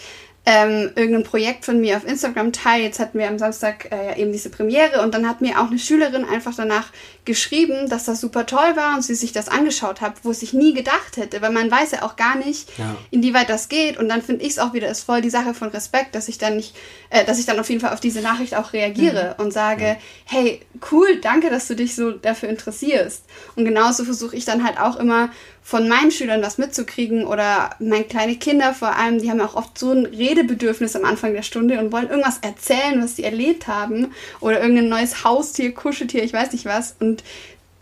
[0.49, 2.85] ähm, irgendein Projekt von mir auf Instagram teile.
[2.85, 5.79] Jetzt hatten wir am Samstag äh, eben diese Premiere und dann hat mir auch eine
[5.79, 6.93] Schülerin einfach danach
[7.25, 10.73] geschrieben, dass das super toll war und sie sich das angeschaut hat, wo ich nie
[10.73, 12.97] gedacht hätte, weil man weiß ja auch gar nicht, ja.
[13.11, 15.69] inwieweit das geht und dann finde ich es auch wieder ist voll die Sache von
[15.71, 16.77] Respekt, dass ich dann nicht,
[17.11, 19.45] äh, dass ich dann auf jeden Fall auf diese Nachricht auch reagiere mhm.
[19.45, 19.97] und sage, ja.
[20.27, 20.61] hey,
[20.93, 23.25] cool, danke, dass du dich so dafür interessierst.
[23.57, 25.31] Und genauso versuche ich dann halt auch immer
[25.67, 29.77] von meinen Schülern was mitzukriegen oder meine kleine Kinder vor allem, die haben auch oft
[29.77, 34.13] so ein Redebedürfnis am Anfang der Stunde und wollen irgendwas erzählen, was sie erlebt haben
[34.39, 37.25] oder irgendein neues Haustier, Kuscheltier, ich weiß nicht was und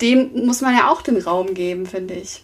[0.00, 2.42] dem muss man ja auch den Raum geben, finde ich.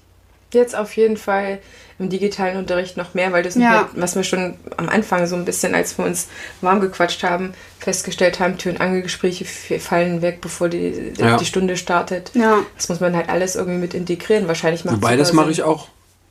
[0.53, 1.61] Jetzt auf jeden Fall
[2.01, 3.71] im digitalen Unterricht noch mehr, weil das, ja.
[3.71, 6.29] halt, was wir schon am Anfang so ein bisschen, als wir uns
[6.63, 11.37] warm gequatscht haben, festgestellt haben, Tür- und Angelgespräche fallen weg, bevor die, ja.
[11.37, 12.31] die Stunde startet.
[12.35, 12.61] Ja.
[12.75, 14.49] Das muss man halt alles irgendwie mit integrieren.
[14.49, 15.89] Wahrscheinlich macht Wobei, das mache ich auch.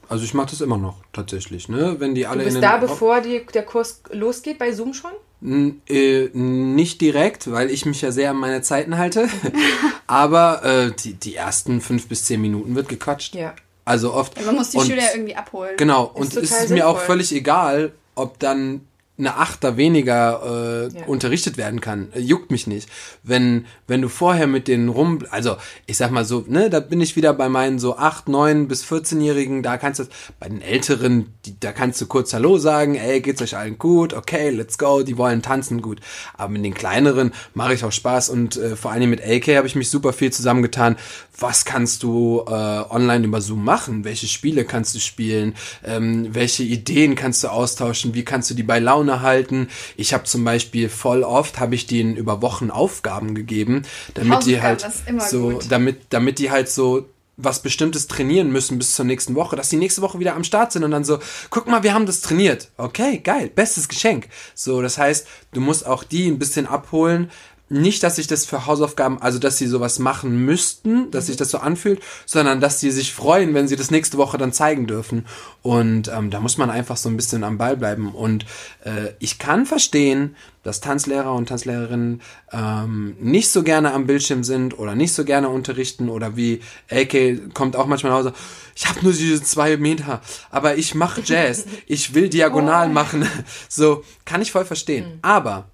[0.09, 1.97] Also ich mache das immer noch tatsächlich, ne?
[1.99, 5.11] Wenn die alle du bist in da, bevor die, der Kurs losgeht, bei Zoom schon?
[5.41, 9.29] N äh, nicht direkt, weil ich mich ja sehr an meine Zeiten halte.
[10.07, 13.35] Aber äh, die, die ersten fünf bis zehn Minuten wird gequatscht.
[13.35, 13.53] Ja.
[13.89, 14.37] Also oft.
[14.37, 15.75] Ja, man muss die Schüler irgendwie abholen.
[15.75, 18.81] Genau, und es ist mir auch völlig egal, ob dann
[19.19, 21.05] eine Achter weniger äh, ja.
[21.05, 22.07] unterrichtet werden kann.
[22.13, 22.89] Äh, juckt mich nicht.
[23.21, 27.01] Wenn, wenn du vorher mit denen rum, also ich sag mal so, ne, da bin
[27.01, 30.05] ich wieder bei meinen so 8, 9 bis 14-Jährigen, da kannst du,
[30.39, 34.13] bei den Älteren, die, da kannst du kurz Hallo sagen, ey, geht's euch allen gut,
[34.13, 35.99] okay, let's go, die wollen tanzen, gut.
[36.35, 39.67] Aber mit den Kleineren mache ich auch Spaß und äh, vor allem mit AK habe
[39.67, 40.95] ich mich super viel zusammengetan.
[41.37, 44.03] Was kannst du äh, online über Zoom machen?
[44.03, 45.55] Welche Spiele kannst du spielen?
[45.83, 48.13] Ähm, welche Ideen kannst du austauschen?
[48.13, 49.67] Wie kannst du die bei Laune Laune halten.
[49.97, 53.83] Ich habe zum Beispiel voll oft, habe ich denen über Wochen Aufgaben gegeben,
[54.13, 54.85] damit die halt
[55.29, 55.65] so, gut.
[55.69, 57.05] damit, damit die halt so
[57.41, 60.73] was Bestimmtes trainieren müssen bis zur nächsten Woche, dass die nächste Woche wieder am Start
[60.73, 61.19] sind und dann so,
[61.49, 62.69] guck mal, wir haben das trainiert.
[62.75, 64.27] Okay, geil, bestes Geschenk.
[64.55, 67.31] So, das heißt, du musst auch die ein bisschen abholen,
[67.69, 71.51] nicht, dass sich das für Hausaufgaben, also dass sie sowas machen müssten, dass sich das
[71.51, 75.25] so anfühlt, sondern dass sie sich freuen, wenn sie das nächste Woche dann zeigen dürfen.
[75.61, 78.13] Und ähm, da muss man einfach so ein bisschen am Ball bleiben.
[78.13, 78.45] Und
[78.83, 82.21] äh, ich kann verstehen, dass Tanzlehrer und Tanzlehrerinnen
[82.51, 87.53] ähm, nicht so gerne am Bildschirm sind oder nicht so gerne unterrichten oder wie AK
[87.53, 88.33] kommt auch manchmal nach Hause,
[88.75, 90.21] ich habe nur diese zwei Meter,
[90.51, 92.93] aber ich mache Jazz, ich will diagonal oh.
[92.93, 93.27] machen.
[93.67, 95.05] So, kann ich voll verstehen.
[95.05, 95.19] Mhm.
[95.21, 95.69] Aber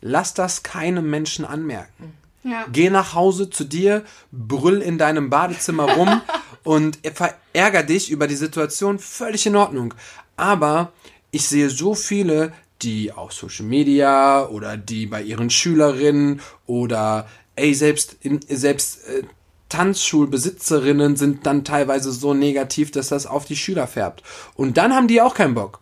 [0.00, 2.14] lass das keinem Menschen anmerken.
[2.44, 2.66] Ja.
[2.72, 6.22] Geh nach Hause zu dir, brüll in deinem Badezimmer rum
[6.62, 9.94] und verärger dich über die Situation, völlig in Ordnung.
[10.36, 10.92] Aber
[11.30, 12.52] ich sehe so viele,
[12.82, 19.24] die auf Social Media oder die bei ihren Schülerinnen oder ey, selbst, in, selbst äh,
[19.68, 24.22] Tanzschulbesitzerinnen sind dann teilweise so negativ, dass das auf die Schüler färbt.
[24.54, 25.80] Und dann haben die auch keinen Bock.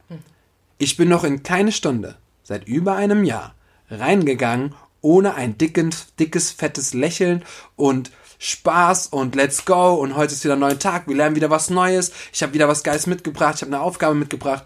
[0.78, 3.54] Ich bin noch in keine Stunde, seit über einem Jahr,
[3.90, 7.44] reingegangen, ohne ein dickes, dickes, fettes Lächeln
[7.76, 11.50] und Spaß und let's go und heute ist wieder ein neuer Tag, wir lernen wieder
[11.50, 14.64] was Neues, ich habe wieder was Geiles mitgebracht, ich habe eine Aufgabe mitgebracht.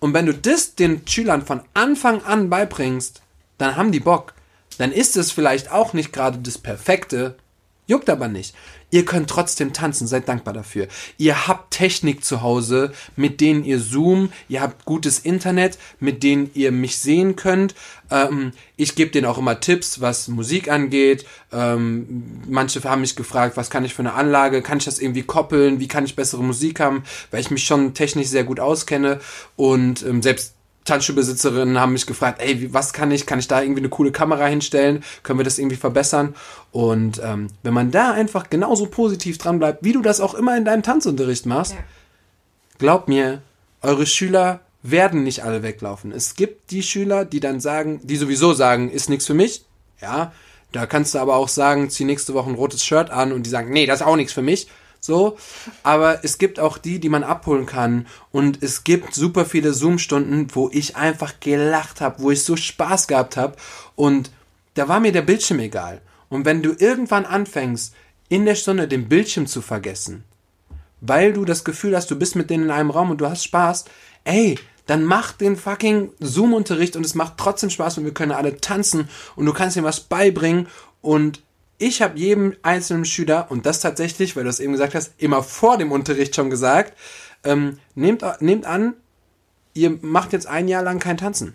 [0.00, 3.22] Und wenn du das den Schülern von Anfang an beibringst,
[3.58, 4.34] dann haben die Bock.
[4.78, 7.36] Dann ist es vielleicht auch nicht gerade das Perfekte,
[7.90, 8.54] Juckt aber nicht.
[8.92, 10.86] Ihr könnt trotzdem tanzen, seid dankbar dafür.
[11.18, 16.52] Ihr habt Technik zu Hause, mit denen ihr Zoom, ihr habt gutes Internet, mit denen
[16.54, 17.74] ihr mich sehen könnt.
[18.08, 21.26] Ähm, ich gebe denen auch immer Tipps, was Musik angeht.
[21.50, 25.24] Ähm, manche haben mich gefragt, was kann ich für eine Anlage, kann ich das irgendwie
[25.24, 27.02] koppeln, wie kann ich bessere Musik haben,
[27.32, 29.18] weil ich mich schon technisch sehr gut auskenne.
[29.56, 30.54] Und ähm, selbst
[30.90, 33.24] Tanzschulbesitzerinnen haben mich gefragt, ey, was kann ich?
[33.24, 35.04] Kann ich da irgendwie eine coole Kamera hinstellen?
[35.22, 36.34] Können wir das irgendwie verbessern?
[36.72, 40.56] Und ähm, wenn man da einfach genauso positiv dran bleibt, wie du das auch immer
[40.56, 41.78] in deinem Tanzunterricht machst, ja.
[42.78, 43.40] glaub mir,
[43.82, 46.10] eure Schüler werden nicht alle weglaufen.
[46.10, 49.64] Es gibt die Schüler, die dann sagen, die sowieso sagen, ist nichts für mich.
[50.02, 50.32] Ja,
[50.72, 53.50] da kannst du aber auch sagen, zieh nächste Woche ein rotes Shirt an und die
[53.50, 54.66] sagen, nee, das ist auch nichts für mich
[55.00, 55.38] so,
[55.82, 58.06] aber es gibt auch die, die man abholen kann.
[58.30, 63.08] Und es gibt super viele Zoom-Stunden, wo ich einfach gelacht habe, wo ich so Spaß
[63.08, 63.56] gehabt habe
[63.96, 64.30] und
[64.74, 66.00] da war mir der Bildschirm egal.
[66.28, 67.94] Und wenn du irgendwann anfängst,
[68.28, 70.24] in der Stunde den Bildschirm zu vergessen,
[71.00, 73.44] weil du das Gefühl hast, du bist mit denen in einem Raum und du hast
[73.44, 73.86] Spaß,
[74.24, 78.56] ey, dann mach den fucking Zoom-Unterricht und es macht trotzdem Spaß und wir können alle
[78.56, 80.68] tanzen und du kannst ihm was beibringen.
[81.00, 81.42] Und
[81.80, 85.42] ich habe jedem einzelnen Schüler, und das tatsächlich, weil du es eben gesagt hast, immer
[85.42, 86.92] vor dem Unterricht schon gesagt,
[87.42, 88.94] ähm, nehmt, nehmt an,
[89.72, 91.54] ihr macht jetzt ein Jahr lang kein Tanzen.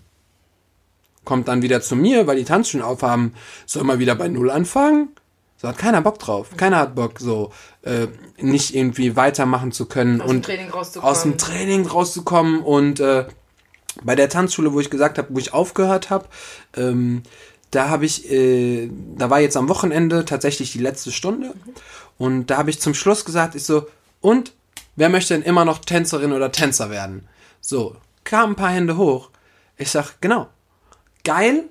[1.23, 3.35] Kommt dann wieder zu mir, weil die Tanzschulen aufhaben,
[3.67, 5.09] soll mal wieder bei Null anfangen?
[5.57, 6.49] So hat keiner Bock drauf.
[6.57, 7.51] Keiner hat Bock, so
[7.83, 8.07] äh,
[8.39, 10.71] nicht irgendwie weitermachen zu können aus und dem
[11.01, 12.61] aus dem Training rauszukommen.
[12.61, 13.25] Und äh,
[14.03, 16.27] bei der Tanzschule, wo ich gesagt habe, wo ich aufgehört habe,
[16.75, 17.23] ähm,
[17.75, 21.53] da habe ich, äh, da war jetzt am Wochenende tatsächlich die letzte Stunde
[22.17, 23.87] und da habe ich zum Schluss gesagt, ich so,
[24.21, 24.53] und
[24.95, 27.27] wer möchte denn immer noch Tänzerin oder Tänzer werden?
[27.59, 29.29] So, kamen ein paar Hände hoch.
[29.77, 30.47] Ich sag, genau,
[31.25, 31.65] geil,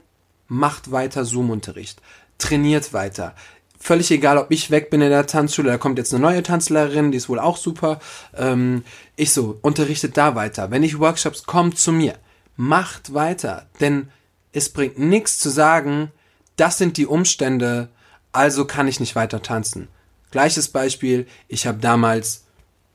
[0.46, 2.02] macht weiter Zoom-Unterricht,
[2.36, 3.34] trainiert weiter.
[3.78, 7.12] Völlig egal, ob ich weg bin in der Tanzschule, da kommt jetzt eine neue Tanzlehrerin,
[7.12, 7.98] die ist wohl auch super.
[8.34, 8.84] Ähm,
[9.16, 10.70] ich so, unterrichtet da weiter.
[10.70, 12.14] Wenn ich Workshops, kommt zu mir.
[12.56, 14.08] Macht weiter, denn
[14.54, 16.12] es bringt nichts zu sagen,
[16.56, 17.88] das sind die Umstände,
[18.32, 19.88] also kann ich nicht weiter tanzen.
[20.30, 22.44] Gleiches Beispiel, ich habe damals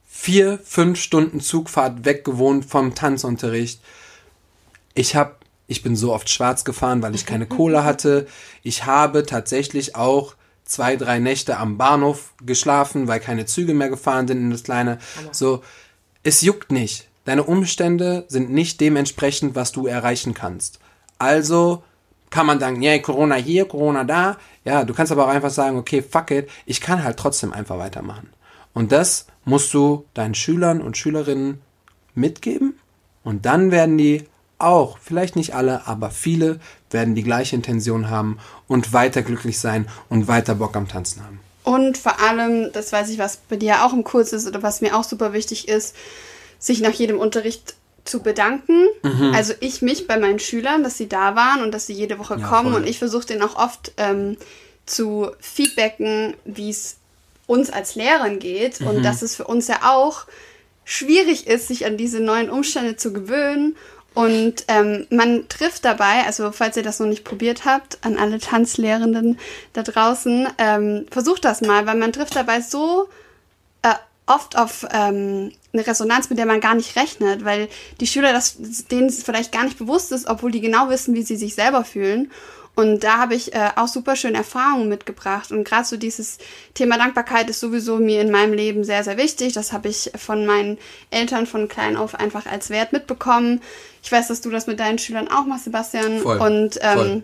[0.07, 3.81] vier, fünf Stunden Zugfahrt weggewohnt vom Tanzunterricht.
[4.93, 5.35] Ich habe,
[5.67, 8.25] ich bin so oft schwarz gefahren, weil ich keine Kohle hatte.
[8.63, 14.27] Ich habe tatsächlich auch zwei, drei Nächte am Bahnhof geschlafen, weil keine Züge mehr gefahren
[14.27, 14.99] sind in das kleine.
[15.31, 15.61] So,
[16.23, 17.07] es juckt nicht.
[17.25, 20.79] Deine Umstände sind nicht dementsprechend, was du erreichen kannst.
[21.19, 21.83] Also
[22.29, 24.37] kann man sagen, ja, Corona hier, Corona da.
[24.65, 27.77] Ja, du kannst aber auch einfach sagen, okay, fuck it, ich kann halt trotzdem einfach
[27.77, 28.29] weitermachen.
[28.73, 31.61] Und das musst du deinen Schülern und Schülerinnen
[32.15, 32.75] mitgeben
[33.23, 34.25] und dann werden die
[34.57, 36.59] auch, vielleicht nicht alle, aber viele
[36.91, 41.39] werden die gleiche Intention haben und weiter glücklich sein und weiter Bock am Tanzen haben.
[41.63, 44.81] Und vor allem, das weiß ich, was bei dir auch im Kurs ist oder was
[44.81, 45.95] mir auch super wichtig ist,
[46.57, 47.75] sich nach jedem Unterricht
[48.09, 48.87] zu bedanken.
[49.03, 49.33] Mhm.
[49.33, 52.37] Also ich mich bei meinen Schülern, dass sie da waren und dass sie jede Woche
[52.39, 52.71] ja, kommen.
[52.71, 52.81] Voll.
[52.81, 54.37] Und ich versuche denen auch oft ähm,
[54.85, 56.97] zu feedbacken, wie es
[57.47, 58.81] uns als Lehrern geht.
[58.81, 58.87] Mhm.
[58.87, 60.25] Und dass es für uns ja auch
[60.83, 63.75] schwierig ist, sich an diese neuen Umstände zu gewöhnen.
[64.15, 68.39] Und ähm, man trifft dabei, also falls ihr das noch nicht probiert habt, an alle
[68.39, 69.39] Tanzlehrenden
[69.73, 73.07] da draußen, ähm, versucht das mal, weil man trifft dabei so
[73.83, 73.93] äh,
[74.25, 77.67] oft auf ähm, eine Resonanz, mit der man gar nicht rechnet, weil
[77.99, 78.57] die Schüler das
[78.91, 81.83] denen es vielleicht gar nicht bewusst ist, obwohl die genau wissen, wie sie sich selber
[81.85, 82.31] fühlen.
[82.79, 85.51] Und da habe ich äh, auch super schöne Erfahrungen mitgebracht.
[85.51, 86.37] Und gerade so dieses
[86.73, 89.51] Thema Dankbarkeit ist sowieso mir in meinem Leben sehr, sehr wichtig.
[89.51, 90.77] Das habe ich von meinen
[91.11, 93.61] Eltern von klein auf einfach als Wert mitbekommen.
[94.01, 96.19] Ich weiß, dass du das mit deinen Schülern auch machst, Sebastian.
[96.19, 96.37] Voll.
[96.37, 97.23] Und ähm, Voll.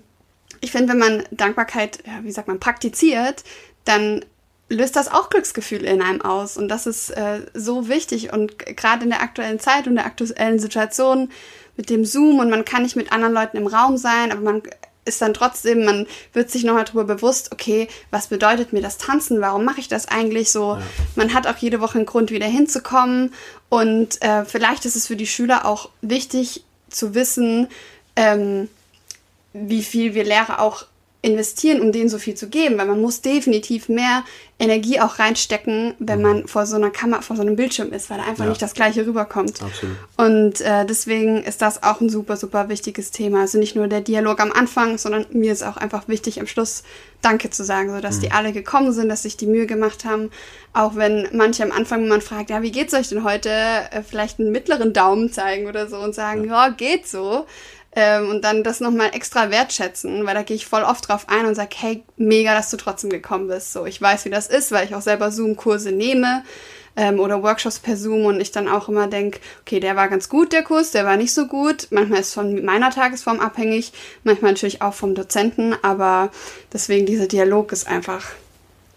[0.59, 3.45] ich finde, wenn man Dankbarkeit, ja, wie sagt man, praktiziert,
[3.85, 4.26] dann
[4.69, 6.57] löst das auch Glücksgefühl in einem aus.
[6.57, 8.33] Und das ist äh, so wichtig.
[8.33, 11.29] Und gerade in der aktuellen Zeit und der aktuellen Situation
[11.77, 14.63] mit dem Zoom und man kann nicht mit anderen Leuten im Raum sein, aber man
[15.05, 19.39] ist dann trotzdem, man wird sich nochmal darüber bewusst, okay, was bedeutet mir das Tanzen?
[19.39, 20.73] Warum mache ich das eigentlich so?
[20.73, 20.81] Ja.
[21.15, 23.33] Man hat auch jede Woche einen Grund, wieder hinzukommen.
[23.69, 27.67] Und äh, vielleicht ist es für die Schüler auch wichtig zu wissen,
[28.15, 28.67] ähm,
[29.53, 30.85] wie viel wir Lehrer auch
[31.26, 34.23] investieren, um denen so viel zu geben, weil man muss definitiv mehr
[34.57, 36.47] Energie auch reinstecken, wenn man mhm.
[36.47, 38.52] vor so einer Kamera, vor so einem Bildschirm ist, weil da einfach ja.
[38.52, 39.61] nicht das Gleiche rüberkommt.
[39.61, 39.97] Absolut.
[40.18, 43.41] Und äh, deswegen ist das auch ein super, super wichtiges Thema.
[43.41, 46.84] Also nicht nur der Dialog am Anfang, sondern mir ist auch einfach wichtig, am Schluss
[47.22, 48.22] Danke zu sagen, so dass mhm.
[48.22, 50.30] die alle gekommen sind, dass sich die Mühe gemacht haben.
[50.73, 54.03] Auch wenn manche am Anfang, wenn man fragt, ja, wie geht's euch denn heute, äh,
[54.07, 57.45] vielleicht einen mittleren Daumen zeigen oder so und sagen, ja, ja geht so
[57.95, 61.45] ähm, und dann das nochmal extra wertschätzen, weil da gehe ich voll oft drauf ein
[61.45, 63.73] und sage, hey, mega, dass du trotzdem gekommen bist.
[63.73, 66.43] So, ich weiß, wie das ist, weil ich auch selber Zoom-Kurse nehme
[66.97, 70.30] ähm, oder Workshops per Zoom und ich dann auch immer denke, okay, der war ganz
[70.30, 71.88] gut, der Kurs, der war nicht so gut.
[71.91, 73.93] Manchmal ist es von meiner Tagesform abhängig,
[74.23, 76.31] manchmal natürlich auch vom Dozenten, aber
[76.73, 78.26] deswegen dieser Dialog ist einfach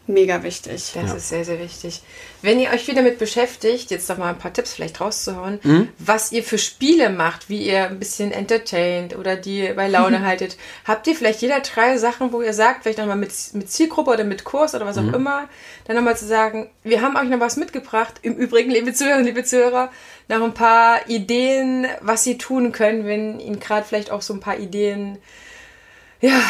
[0.09, 0.93] mega wichtig.
[0.95, 1.15] Das ja.
[1.15, 2.03] ist sehr, sehr wichtig.
[2.43, 5.89] Wenn ihr euch wieder damit beschäftigt, jetzt noch mal ein paar Tipps vielleicht rauszuhauen, mhm.
[5.99, 10.57] was ihr für Spiele macht, wie ihr ein bisschen entertaint oder die bei Laune haltet,
[10.85, 14.25] habt ihr vielleicht jeder drei Sachen, wo ihr sagt, vielleicht nochmal mit, mit Zielgruppe oder
[14.25, 15.15] mit Kurs oder was auch mhm.
[15.15, 15.49] immer,
[15.87, 18.15] dann nochmal zu sagen, wir haben euch noch was mitgebracht.
[18.23, 19.91] Im Übrigen, liebe Zuhörer, liebe Zuhörer,
[20.29, 24.41] noch ein paar Ideen, was ihr tun könnt, wenn ihnen gerade vielleicht auch so ein
[24.41, 25.19] paar Ideen
[26.21, 26.41] ja,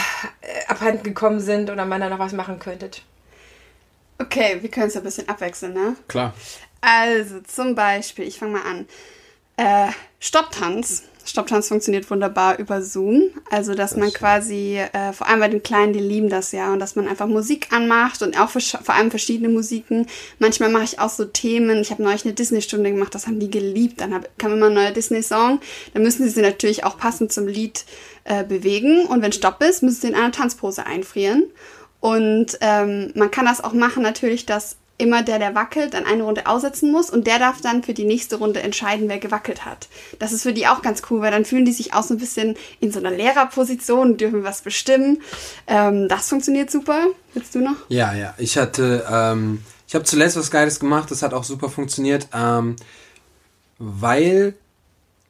[0.66, 3.02] abhanden gekommen sind oder man da noch was machen könntet.
[4.18, 5.96] Okay, wir können es ein bisschen abwechseln, ne?
[6.08, 6.34] Klar.
[6.80, 8.86] Also, zum Beispiel, ich fange mal an.
[9.56, 11.04] Äh, Stopptanz.
[11.24, 13.30] Stopptanz funktioniert wunderbar über Zoom.
[13.50, 16.72] Also, dass das man quasi, äh, vor allem bei den Kleinen, die lieben das ja,
[16.72, 20.06] und dass man einfach Musik anmacht und auch vor allem verschiedene Musiken.
[20.38, 21.80] Manchmal mache ich auch so Themen.
[21.80, 24.00] Ich habe neulich eine Disney-Stunde gemacht, das haben die geliebt.
[24.00, 25.60] Dann hab, kam immer ein neuer Disney-Song.
[25.92, 27.84] Dann müssen sie sich natürlich auch passend zum Lied
[28.24, 29.06] äh, bewegen.
[29.06, 31.44] Und wenn Stopp ist, müssen sie in einer Tanzpose einfrieren.
[32.00, 36.24] Und ähm, man kann das auch machen natürlich, dass immer der, der wackelt, dann eine
[36.24, 39.88] Runde aussetzen muss und der darf dann für die nächste Runde entscheiden, wer gewackelt hat.
[40.18, 42.18] Das ist für die auch ganz cool, weil dann fühlen die sich auch so ein
[42.18, 45.22] bisschen in so einer Lehrerposition dürfen was bestimmen.
[45.68, 47.06] Ähm, das funktioniert super.
[47.32, 47.76] Willst du noch?
[47.88, 48.34] Ja, ja.
[48.38, 52.74] Ich hatte, ähm, ich habe zuletzt was Geiles gemacht, das hat auch super funktioniert, ähm,
[53.78, 54.54] weil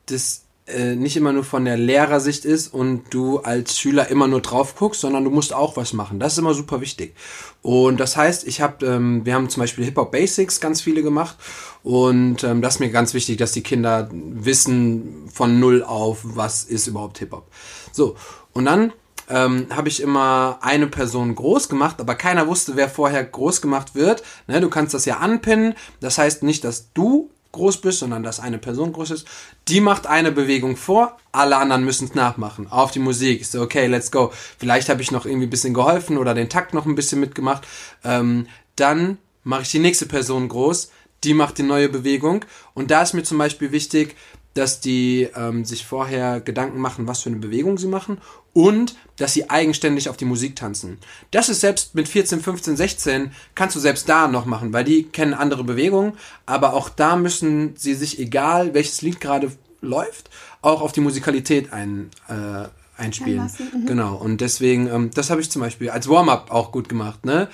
[0.07, 4.41] das äh, nicht immer nur von der Lehrersicht ist und du als Schüler immer nur
[4.41, 6.21] drauf guckst, sondern du musst auch was machen.
[6.21, 7.15] Das ist immer super wichtig.
[7.63, 11.03] Und das heißt, ich habe, ähm, wir haben zum Beispiel Hip Hop Basics ganz viele
[11.03, 11.37] gemacht
[11.83, 16.65] und ähm, das ist mir ganz wichtig, dass die Kinder wissen von null auf, was
[16.65, 17.47] ist überhaupt Hip Hop.
[17.93, 18.17] So
[18.53, 18.93] und dann
[19.29, 23.95] ähm, habe ich immer eine Person groß gemacht, aber keiner wusste, wer vorher groß gemacht
[23.95, 24.23] wird.
[24.47, 25.75] Ne, du kannst das ja anpinnen.
[26.01, 29.27] Das heißt nicht, dass du groß bist, sondern dass eine Person groß ist.
[29.69, 32.71] Die macht eine Bewegung vor, alle anderen müssen es nachmachen.
[32.71, 33.45] Auf die Musik.
[33.45, 34.33] so, okay, let's go.
[34.59, 37.67] Vielleicht habe ich noch irgendwie ein bisschen geholfen oder den Takt noch ein bisschen mitgemacht.
[38.05, 38.47] Ähm,
[38.77, 40.91] dann mache ich die nächste Person groß,
[41.25, 42.45] die macht die neue Bewegung.
[42.75, 44.15] Und da ist mir zum Beispiel wichtig,
[44.55, 48.19] dass die ähm, sich vorher Gedanken machen, was für eine Bewegung sie machen
[48.59, 50.99] und dass sie eigenständig auf die Musik tanzen.
[51.31, 55.05] Das ist selbst mit 14, 15, 16 kannst du selbst da noch machen, weil die
[55.05, 56.15] kennen andere Bewegungen,
[56.45, 60.29] aber auch da müssen sie sich, egal welches Lied gerade läuft,
[60.61, 62.67] auch auf die Musikalität ein, äh,
[63.01, 63.49] einspielen.
[63.59, 63.87] Mhm.
[63.87, 64.17] Genau.
[64.17, 67.49] Und deswegen, ähm, das habe ich zum Beispiel als Warm-up auch gut gemacht, ne?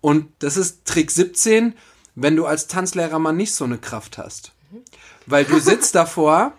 [0.00, 1.74] Und das ist Trick 17,
[2.16, 4.50] wenn du als Tanzlehrer mal nicht so eine Kraft hast.
[5.26, 6.54] Weil du sitzt davor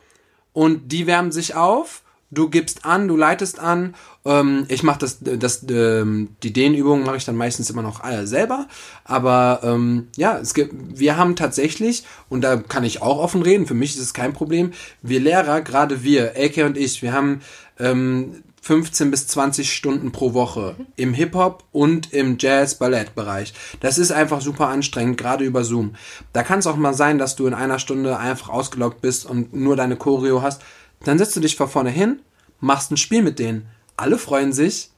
[0.54, 3.96] und die wärmen sich auf, du gibst an, du leitest an.
[4.26, 8.26] Ähm, ich mache das, das, ähm, die Dehnübungen mache ich dann meistens immer noch äh,
[8.28, 8.68] selber.
[9.04, 13.66] Aber ähm, ja, es gibt, wir haben tatsächlich, und da kann ich auch offen reden,
[13.66, 17.42] für mich ist es kein Problem, wir Lehrer, gerade wir, Elke und ich, wir haben
[17.80, 23.54] ähm, 15 bis 20 Stunden pro Woche im Hip-Hop und im Jazz-Ballett-Bereich.
[23.80, 25.96] Das ist einfach super anstrengend, gerade über Zoom.
[26.34, 29.54] Da kann es auch mal sein, dass du in einer Stunde einfach ausgeloggt bist und
[29.56, 30.62] nur deine Choreo hast.
[31.04, 32.22] Dann setzt du dich vor vorne hin,
[32.60, 33.68] machst ein Spiel mit denen.
[33.98, 34.92] Alle freuen sich,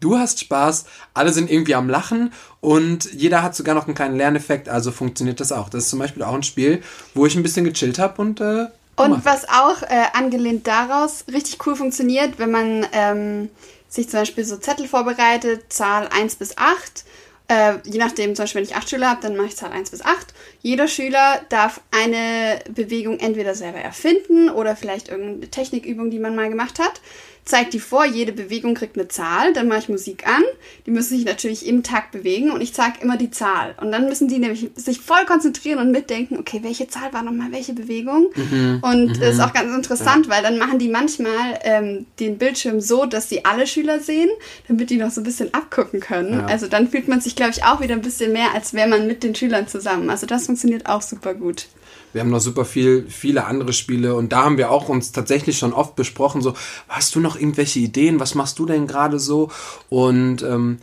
[0.00, 4.16] du hast Spaß, alle sind irgendwie am Lachen und jeder hat sogar noch einen kleinen
[4.16, 5.68] Lerneffekt, also funktioniert das auch.
[5.68, 6.82] Das ist zum Beispiel auch ein Spiel,
[7.14, 8.66] wo ich ein bisschen gechillt habe und äh,
[8.96, 13.50] Und was auch äh, angelehnt daraus richtig cool funktioniert, wenn man ähm,
[13.88, 17.04] sich zum Beispiel so Zettel vorbereitet, Zahl 1 bis 8.
[17.48, 19.90] Äh, je nachdem, zum Beispiel, wenn ich 8 Schüler habe, dann mache ich Zahl 1
[19.90, 20.34] bis 8.
[20.62, 26.48] Jeder Schüler darf eine Bewegung entweder selber erfinden oder vielleicht irgendeine Technikübung, die man mal
[26.48, 27.00] gemacht hat
[27.46, 30.42] zeigt die vor, jede Bewegung kriegt eine Zahl, dann mache ich Musik an,
[30.84, 33.76] die müssen sich natürlich im Takt bewegen und ich zeige immer die Zahl.
[33.80, 37.52] Und dann müssen die nämlich sich voll konzentrieren und mitdenken, okay, welche Zahl war nochmal
[37.52, 38.26] welche Bewegung?
[38.34, 38.80] Mhm.
[38.82, 39.20] Und mhm.
[39.20, 40.32] das ist auch ganz interessant, ja.
[40.32, 44.28] weil dann machen die manchmal ähm, den Bildschirm so, dass sie alle Schüler sehen,
[44.66, 46.40] damit die noch so ein bisschen abgucken können.
[46.40, 46.46] Ja.
[46.46, 49.06] Also dann fühlt man sich, glaube ich, auch wieder ein bisschen mehr, als wäre man
[49.06, 50.10] mit den Schülern zusammen.
[50.10, 51.68] Also das funktioniert auch super gut.
[52.16, 55.58] Wir haben noch super viel, viele andere Spiele und da haben wir auch uns tatsächlich
[55.58, 56.54] schon oft besprochen, so,
[56.88, 58.20] hast du noch irgendwelche Ideen?
[58.20, 59.50] Was machst du denn gerade so?
[59.90, 60.78] Und ähm,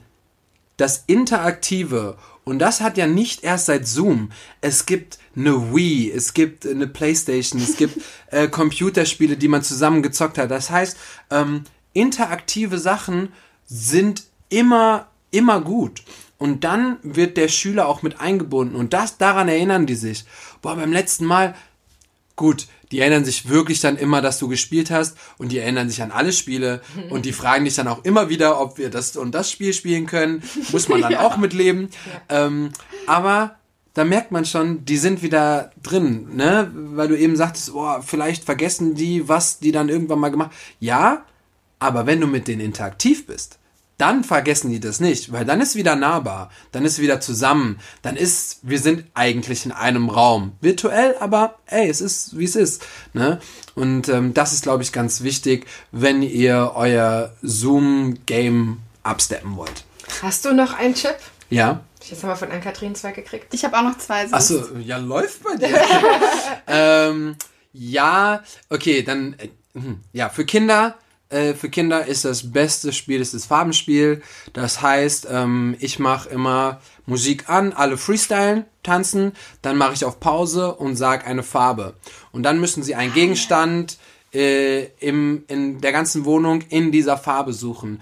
[0.78, 4.30] das Interaktive, und das hat ja nicht erst seit Zoom.
[4.62, 10.04] Es gibt eine Wii, es gibt eine Playstation, es gibt äh, Computerspiele, die man zusammen
[10.04, 10.52] gezockt hat.
[10.52, 10.96] Das heißt,
[11.32, 13.30] ähm, interaktive Sachen
[13.66, 16.04] sind immer, immer gut.
[16.44, 18.76] Und dann wird der Schüler auch mit eingebunden.
[18.76, 20.26] Und das, daran erinnern die sich.
[20.64, 21.56] Boah, beim letzten Mal,
[22.38, 26.02] gut, die erinnern sich wirklich dann immer, dass du gespielt hast und die erinnern sich
[26.02, 29.34] an alle Spiele und die fragen dich dann auch immer wieder, ob wir das und
[29.36, 30.42] das Spiel spielen können.
[30.72, 31.20] Muss man dann ja.
[31.20, 31.90] auch mitleben.
[32.30, 32.46] Ja.
[32.46, 32.70] Ähm,
[33.08, 33.58] aber
[33.94, 36.72] da merkt man schon, die sind wieder drin, ne?
[36.74, 40.52] Weil du eben sagtest, oh, vielleicht vergessen die, was die dann irgendwann mal gemacht.
[40.80, 41.26] Ja,
[41.80, 43.60] aber wenn du mit denen interaktiv bist,
[43.98, 48.16] dann vergessen die das nicht, weil dann ist wieder nahbar, dann ist wieder zusammen, dann
[48.16, 50.54] ist, wir sind eigentlich in einem Raum.
[50.62, 52.84] Virtuell, aber ey, es ist, wie es ist.
[53.14, 53.40] Ne?
[53.76, 59.86] Und ähm, das ist, glaube ich, ganz wichtig, wenn ihr euer Zoom-Game absteppen wollt.
[60.22, 61.16] Hast du noch einen Chip?
[61.50, 61.82] Ja.
[62.04, 63.54] Jetzt haben wir von Ann-Kathrin zwei gekriegt.
[63.54, 64.32] Ich habe auch noch zwei.
[64.32, 65.80] Achso, ja, läuft bei dir.
[66.68, 67.36] ähm,
[67.72, 70.98] ja, okay, dann, äh, hm, ja, für Kinder
[71.34, 74.22] äh, für Kinder ist das beste Spiel ist das Farbenspiel.
[74.54, 80.20] Das heißt, ähm, ich mache immer Musik an, alle freestylen, tanzen, dann mache ich auf
[80.20, 81.96] Pause und sage eine Farbe.
[82.32, 83.98] Und dann müssen sie einen Gegenstand
[84.34, 88.02] äh, im, in der ganzen Wohnung in dieser Farbe suchen.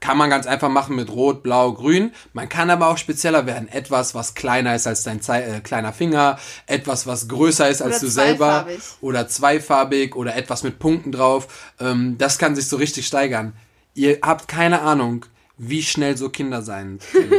[0.00, 2.12] Kann man ganz einfach machen mit Rot, Blau, Grün.
[2.32, 3.68] Man kann aber auch spezieller werden.
[3.68, 7.96] Etwas, was kleiner ist als dein Ze äh, kleiner Finger, etwas, was größer ist als
[7.96, 8.66] oder du selber.
[9.02, 11.72] Oder zweifarbig oder etwas mit Punkten drauf.
[11.78, 13.52] Ähm, das kann sich so richtig steigern.
[13.94, 15.26] Ihr habt keine Ahnung,
[15.58, 17.34] wie schnell so Kinder sein können.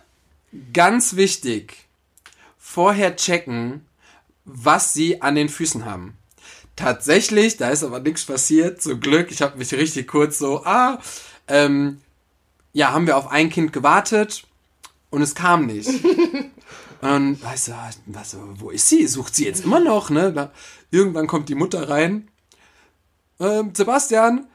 [0.72, 1.86] ganz wichtig,
[2.58, 3.84] vorher checken,
[4.44, 6.16] was sie an den Füßen haben.
[6.76, 9.30] Tatsächlich, da ist aber nichts passiert, zum Glück.
[9.30, 11.00] Ich habe mich richtig kurz so, ah,
[11.48, 12.00] ähm,
[12.72, 14.44] ja, haben wir auf ein Kind gewartet
[15.10, 15.88] und es kam nicht.
[17.00, 17.72] und weißt du,
[18.06, 19.06] was, wo ist sie?
[19.06, 20.50] Sucht sie jetzt immer noch, ne?
[20.90, 22.28] Irgendwann kommt die Mutter rein.
[23.40, 24.46] Ähm, Sebastian,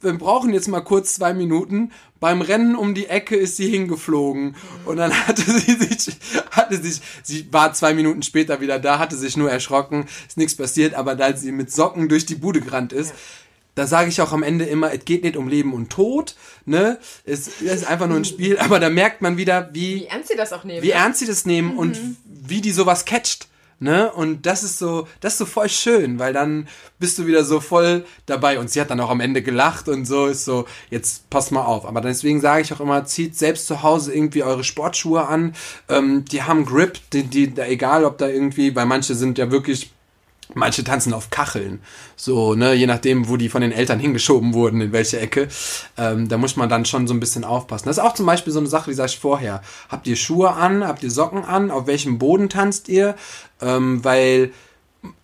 [0.00, 1.92] wir brauchen jetzt mal kurz zwei Minuten.
[2.20, 6.16] Beim Rennen um die Ecke ist sie hingeflogen und dann hatte sie sich,
[6.50, 10.56] hatte sich, sie war zwei Minuten später wieder da, hatte sich nur erschrocken, ist nichts
[10.56, 13.16] passiert, aber da sie mit Socken durch die Bude gerannt ist, ja
[13.76, 16.34] da sage ich auch am Ende immer, es geht nicht um Leben und Tod,
[16.64, 16.98] ne?
[17.24, 20.36] Es, ist einfach nur ein Spiel, aber da merkt man wieder, wie, wie ernst sie
[20.36, 20.82] das auch nehmen.
[20.82, 20.94] Wie ne?
[20.94, 21.78] ernst sie das nehmen mhm.
[21.78, 23.46] und wie die sowas catcht.
[23.78, 24.10] Ne?
[24.10, 26.66] Und das ist so, das ist so voll schön, weil dann
[26.98, 28.58] bist du wieder so voll dabei.
[28.58, 31.66] Und sie hat dann auch am Ende gelacht und so ist so, jetzt passt mal
[31.66, 31.84] auf.
[31.84, 35.54] Aber deswegen sage ich auch immer, zieht selbst zu Hause irgendwie eure Sportschuhe an.
[35.90, 39.90] Ähm, die haben Grip, die, die, egal ob da irgendwie, weil manche sind ja wirklich
[40.58, 41.80] Manche tanzen auf Kacheln,
[42.16, 45.48] so, ne, je nachdem, wo die von den Eltern hingeschoben wurden, in welche Ecke.
[45.98, 47.84] Ähm, da muss man dann schon so ein bisschen aufpassen.
[47.86, 49.60] Das ist auch zum Beispiel so eine Sache, wie sag ich vorher.
[49.90, 53.16] Habt ihr Schuhe an, habt ihr Socken an, auf welchem Boden tanzt ihr?
[53.60, 54.50] Ähm, weil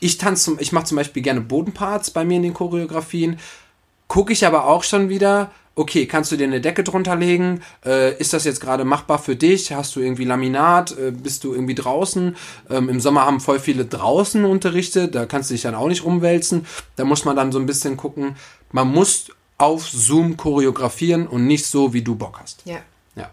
[0.01, 3.39] ich tanze, ich mache zum Beispiel gerne Bodenparts bei mir in den Choreografien.
[4.13, 7.63] Gucke ich aber auch schon wieder, okay, kannst du dir eine Decke drunter legen?
[7.83, 9.73] Äh, ist das jetzt gerade machbar für dich?
[9.73, 10.91] Hast du irgendwie Laminat?
[10.99, 12.37] Äh, bist du irgendwie draußen?
[12.69, 16.05] Ähm, Im Sommer haben voll viele draußen Unterrichte, da kannst du dich dann auch nicht
[16.05, 16.67] rumwälzen.
[16.97, 18.37] Da muss man dann so ein bisschen gucken.
[18.71, 22.61] Man muss auf Zoom choreografieren und nicht so, wie du Bock hast.
[22.67, 22.81] Ja.
[23.17, 23.31] Ja.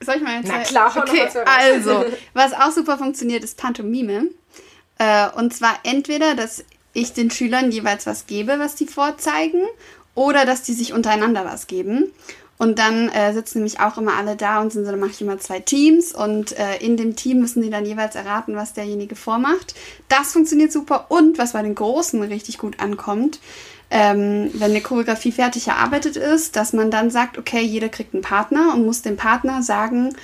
[0.00, 4.30] Soll ich mal jetzt Na klar, okay, also, was auch super funktioniert, ist Pantomime.
[4.98, 6.64] Äh, und zwar entweder, dass
[6.94, 9.62] ich den Schülern jeweils was gebe, was die vorzeigen,
[10.14, 12.12] oder dass die sich untereinander was geben.
[12.56, 15.20] Und dann äh, sitzen nämlich auch immer alle da und sind so, dann mache ich
[15.20, 19.16] immer zwei Teams und äh, in dem Team müssen die dann jeweils erraten, was derjenige
[19.16, 19.74] vormacht.
[20.08, 23.40] Das funktioniert super und was bei den Großen richtig gut ankommt,
[23.90, 28.22] ähm, wenn eine Choreografie fertig erarbeitet ist, dass man dann sagt, okay, jeder kriegt einen
[28.22, 30.14] Partner und muss dem Partner sagen,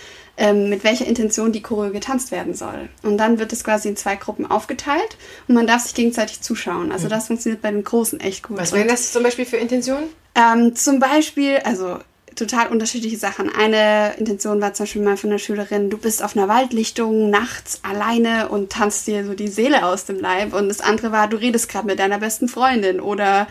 [0.41, 2.89] mit welcher Intention die Choreo getanzt werden soll.
[3.03, 5.17] Und dann wird es quasi in zwei Gruppen aufgeteilt
[5.49, 6.93] und man darf sich gegenseitig zuschauen.
[6.93, 8.59] Also das funktioniert bei den Großen echt gut.
[8.59, 10.09] Was wären das zum Beispiel für Intentionen?
[10.35, 11.99] Ähm, zum Beispiel, also
[12.35, 13.51] total unterschiedliche Sachen.
[13.55, 17.81] Eine Intention war zum Beispiel mal von einer Schülerin, du bist auf einer Waldlichtung nachts
[17.83, 20.55] alleine und tanzt dir so die Seele aus dem Leib.
[20.55, 23.47] Und das andere war, du redest gerade mit deiner besten Freundin oder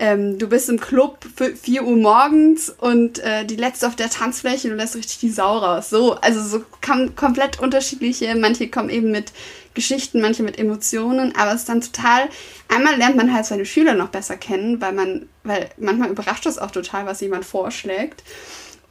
[0.00, 4.08] ähm, du bist im Club für 4 Uhr morgens und äh, die letzte auf der
[4.08, 5.90] Tanzfläche, du lässt richtig die Sau raus.
[5.90, 8.32] So, also so kam komplett unterschiedliche.
[8.36, 9.32] Manche kommen eben mit
[9.74, 12.28] Geschichten, manche mit Emotionen, aber es ist dann total.
[12.68, 16.58] Einmal lernt man halt seine Schüler noch besser kennen, weil man, weil manchmal überrascht es
[16.58, 18.22] auch total, was jemand vorschlägt.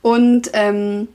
[0.02, 1.08] Und ähm,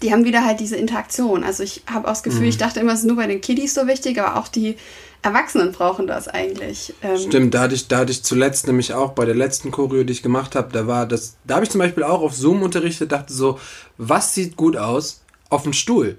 [0.00, 1.44] die haben wieder halt diese Interaktion.
[1.44, 2.48] Also ich habe auch das Gefühl, mhm.
[2.48, 4.76] ich dachte immer, es ist nur bei den Kiddies so wichtig, aber auch die
[5.22, 6.94] Erwachsenen brauchen das eigentlich.
[7.02, 10.04] Ähm Stimmt, da hatte, ich, da hatte ich zuletzt nämlich auch bei der letzten Choreo,
[10.04, 12.62] die ich gemacht habe, da war das, da habe ich zum Beispiel auch auf Zoom
[12.62, 13.58] unterrichtet, dachte so,
[13.98, 15.22] was sieht gut aus?
[15.48, 16.18] Auf dem Stuhl.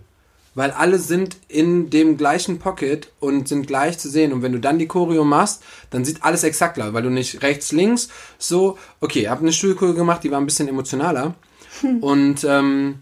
[0.56, 4.34] Weil alle sind in dem gleichen Pocket und sind gleich zu sehen.
[4.34, 5.62] Und wenn du dann die Choreo machst,
[5.92, 8.10] dann sieht alles exakt klar, weil du nicht rechts, links,
[8.40, 11.36] so, okay, ich habe eine Stuhlchoreo gemacht, die war ein bisschen emotionaler.
[11.82, 12.00] Hm.
[12.02, 13.00] Und ähm,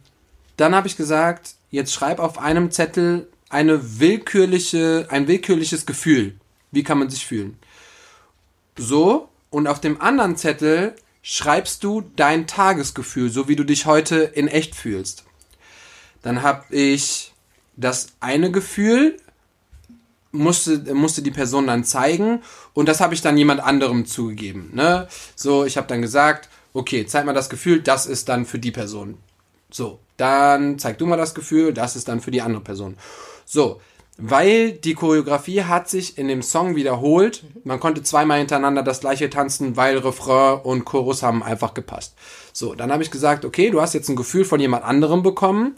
[0.57, 6.35] dann habe ich gesagt, jetzt schreib auf einem Zettel eine willkürliche, ein willkürliches Gefühl.
[6.71, 7.57] Wie kann man sich fühlen?
[8.77, 14.17] So, und auf dem anderen Zettel schreibst du dein Tagesgefühl, so wie du dich heute
[14.17, 15.23] in echt fühlst.
[16.21, 17.33] Dann habe ich
[17.77, 19.17] das eine Gefühl,
[20.31, 22.41] musste, musste die Person dann zeigen
[22.73, 24.71] und das habe ich dann jemand anderem zugegeben.
[24.73, 25.07] Ne?
[25.35, 28.71] So, ich habe dann gesagt, okay, zeig mal das Gefühl, das ist dann für die
[28.71, 29.17] Person.
[29.71, 32.97] So, dann zeig du mal das Gefühl, das ist dann für die andere Person.
[33.45, 33.79] So,
[34.17, 37.43] weil die Choreografie hat sich in dem Song wiederholt.
[37.63, 42.15] Man konnte zweimal hintereinander das gleiche tanzen, weil Refrain und Chorus haben einfach gepasst.
[42.53, 45.75] So, dann habe ich gesagt, okay, du hast jetzt ein Gefühl von jemand anderem bekommen.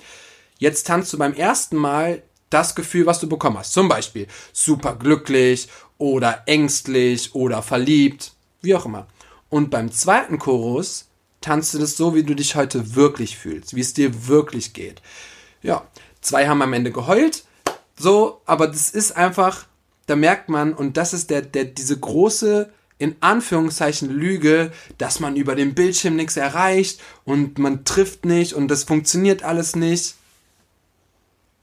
[0.60, 3.73] Jetzt tanzt du beim ersten Mal das Gefühl, was du bekommen hast.
[3.73, 5.68] Zum Beispiel super glücklich
[5.98, 9.07] oder ängstlich oder verliebt, wie auch immer.
[9.49, 11.06] Und beim zweiten Chorus
[11.41, 15.02] tanzt du das so, wie du dich heute wirklich fühlst, wie es dir wirklich geht.
[15.64, 15.88] Ja,
[16.22, 17.45] zwei haben am Ende geheult,
[17.98, 19.65] so, aber das ist einfach,
[20.06, 25.36] da merkt man, und das ist der, der, diese große, in Anführungszeichen Lüge, dass man
[25.36, 30.15] über den Bildschirm nichts erreicht und man trifft nicht und das funktioniert alles nicht.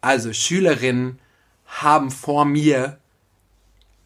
[0.00, 1.18] Also Schülerinnen
[1.66, 2.98] haben vor mir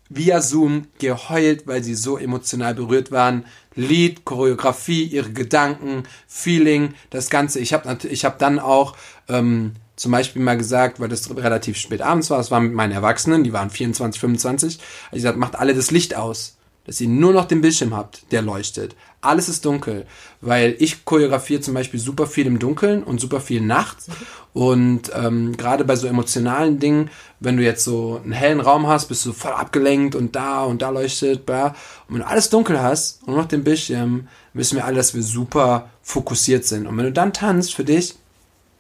[0.09, 3.45] via Zoom geheult, weil sie so emotional berührt waren.
[3.75, 7.61] Lied, Choreografie, ihre Gedanken, Feeling, das Ganze.
[7.61, 8.97] Ich habe ich hab dann auch
[9.29, 12.93] ähm, zum Beispiel mal gesagt, weil das relativ spät abends war, es war mit meinen
[12.93, 17.09] Erwachsenen, die waren 24, 25, also ich gesagt, macht alle das Licht aus, dass ihr
[17.09, 18.95] nur noch den Bildschirm habt, der leuchtet.
[19.21, 20.07] Alles ist dunkel,
[20.41, 24.07] weil ich choreografiere zum Beispiel super viel im Dunkeln und super viel nachts
[24.53, 27.11] und ähm, gerade bei so emotionalen Dingen,
[27.41, 30.81] wenn du jetzt so einen hellen Raum hast, bist du voll abgelenkt und da und
[30.81, 31.75] da leuchtet, bla.
[32.09, 35.25] und wenn du alles dunkel hast und noch den Bildschirm, wissen wir alle, dass wir
[35.25, 38.15] super fokussiert sind und wenn du dann tanzt für dich,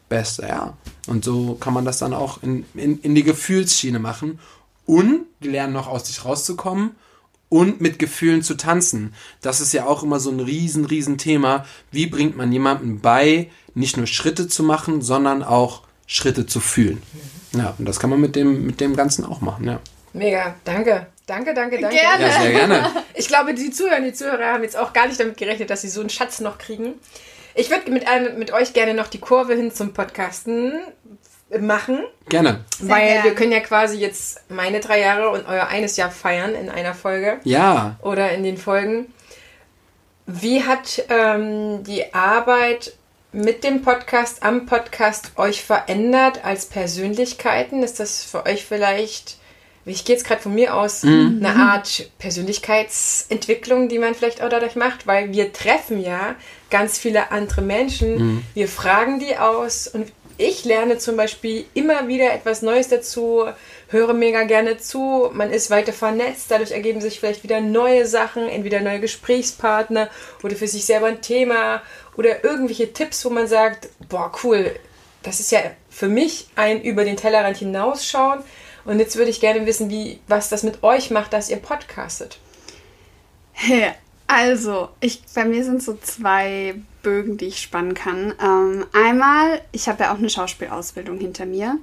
[0.08, 0.76] besser, ja.
[1.06, 4.38] Und so kann man das dann auch in, in, in die Gefühlsschiene machen.
[4.86, 6.92] Und die lernen noch aus sich rauszukommen
[7.48, 9.14] und mit Gefühlen zu tanzen.
[9.40, 11.64] Das ist ja auch immer so ein riesen, riesen Thema.
[11.90, 17.02] Wie bringt man jemandem bei, nicht nur Schritte zu machen, sondern auch Schritte zu fühlen?
[17.52, 19.80] Ja, und das kann man mit dem, mit dem Ganzen auch machen, ja.
[20.12, 21.06] Mega, danke.
[21.26, 21.96] Danke, danke, danke.
[21.96, 22.24] Gerne.
[22.24, 22.90] Ja, sehr gerne.
[23.14, 25.88] Ich glaube, die Zuhörer, die Zuhörer haben jetzt auch gar nicht damit gerechnet, dass sie
[25.88, 26.94] so einen Schatz noch kriegen.
[27.58, 28.06] Ich würde mit,
[28.38, 30.74] mit euch gerne noch die Kurve hin zum Podcasten
[31.58, 32.04] machen.
[32.28, 32.64] Gerne.
[32.78, 33.24] Sehr weil gern.
[33.24, 36.94] wir können ja quasi jetzt meine drei Jahre und euer eines Jahr feiern in einer
[36.94, 37.40] Folge.
[37.42, 37.96] Ja.
[38.00, 39.12] Oder in den Folgen.
[40.26, 42.92] Wie hat ähm, die Arbeit
[43.32, 47.82] mit dem Podcast, am Podcast euch verändert als Persönlichkeiten?
[47.82, 49.37] Ist das für euch vielleicht
[49.88, 51.42] ich gehe jetzt gerade von mir aus, mhm.
[51.42, 56.34] eine Art Persönlichkeitsentwicklung, die man vielleicht auch dadurch macht, weil wir treffen ja
[56.70, 58.44] ganz viele andere Menschen, mhm.
[58.54, 63.44] wir fragen die aus und ich lerne zum Beispiel immer wieder etwas Neues dazu,
[63.88, 68.48] höre mega gerne zu, man ist weiter vernetzt, dadurch ergeben sich vielleicht wieder neue Sachen,
[68.48, 70.08] entweder neue Gesprächspartner
[70.44, 71.82] oder für sich selber ein Thema
[72.16, 74.70] oder irgendwelche Tipps, wo man sagt, boah, cool,
[75.24, 75.60] das ist ja
[75.90, 78.44] für mich ein über den Tellerrand hinausschauen,
[78.88, 82.38] und jetzt würde ich gerne wissen, wie, was das mit euch macht, dass ihr podcastet.
[84.30, 88.34] Also, ich, bei mir sind so zwei Bögen, die ich spannen kann.
[88.38, 91.78] Ähm, einmal, ich habe ja auch eine Schauspielausbildung hinter mir.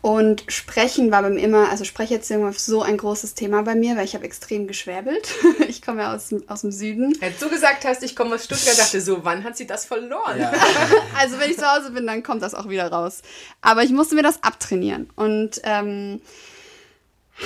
[0.00, 3.96] Und Sprechen war bei mir immer, also Sprecherziehung war so ein großes Thema bei mir,
[3.96, 5.28] weil ich habe extrem geschwäbelt.
[5.68, 7.18] ich komme ja aus, aus dem Süden.
[7.20, 10.38] Als du gesagt hast, ich komme aus Stuttgart, dachte so, wann hat sie das verloren?
[10.38, 10.52] Ja.
[11.18, 13.22] also wenn ich zu Hause bin, dann kommt das auch wieder raus.
[13.60, 16.20] Aber ich musste mir das abtrainieren und ähm,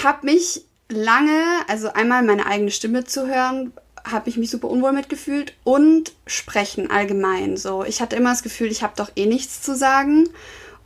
[0.02, 3.72] habe mich lange, also einmal meine eigene Stimme zu hören,
[4.04, 7.56] habe ich mich super unwohl mitgefühlt und sprechen allgemein.
[7.56, 10.28] So, ich hatte immer das Gefühl, ich habe doch eh nichts zu sagen.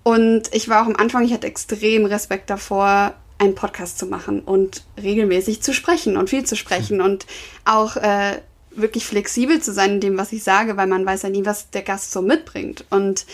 [0.06, 4.38] Und ich war auch am Anfang, ich hatte extrem Respekt davor, einen Podcast zu machen
[4.40, 7.26] und regelmäßig zu sprechen und viel zu sprechen und
[7.64, 11.28] auch äh, wirklich flexibel zu sein in dem, was ich sage, weil man weiß ja
[11.28, 12.84] nie, was der Gast so mitbringt.
[12.88, 13.26] Und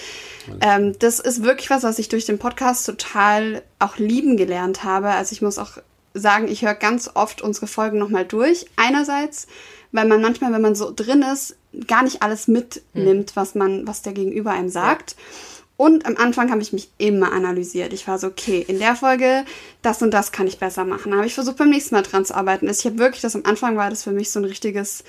[0.63, 5.09] ähm, das ist wirklich was, was ich durch den Podcast total auch lieben gelernt habe.
[5.11, 5.73] Also ich muss auch
[6.15, 8.65] sagen, ich höre ganz oft unsere Folgen nochmal durch.
[8.77, 9.47] Einerseits,
[9.91, 11.55] weil man manchmal, wenn man so drin ist,
[11.87, 13.37] gar nicht alles mitnimmt, hm.
[13.37, 15.11] was man, was der Gegenüber einem sagt.
[15.11, 15.62] Ja.
[15.77, 17.93] Und am Anfang habe ich mich immer analysiert.
[17.93, 19.45] Ich war so, okay, in der Folge,
[19.81, 21.11] das und das kann ich besser machen.
[21.11, 22.69] Da habe ich versucht, beim nächsten Mal dran zu arbeiten.
[22.69, 25.03] Ich habe wirklich, das am Anfang war das für mich so ein richtiges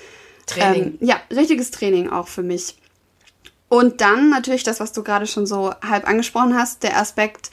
[0.46, 0.98] Training.
[1.00, 2.76] Ähm, ja, richtiges Training auch für mich.
[3.68, 7.50] Und dann natürlich das, was du gerade schon so halb angesprochen hast, der Aspekt,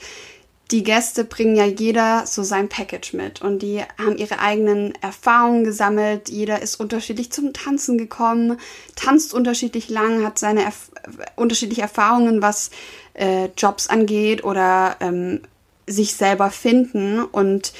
[0.70, 5.64] die Gäste bringen ja jeder so sein Package mit und die haben ihre eigenen Erfahrungen
[5.64, 6.30] gesammelt.
[6.30, 8.58] Jeder ist unterschiedlich zum Tanzen gekommen,
[8.96, 10.90] tanzt unterschiedlich lang, hat seine erf
[11.36, 12.70] unterschiedliche Erfahrungen, was
[13.14, 15.40] äh, Jobs angeht oder ähm,
[15.86, 17.72] sich selber finden und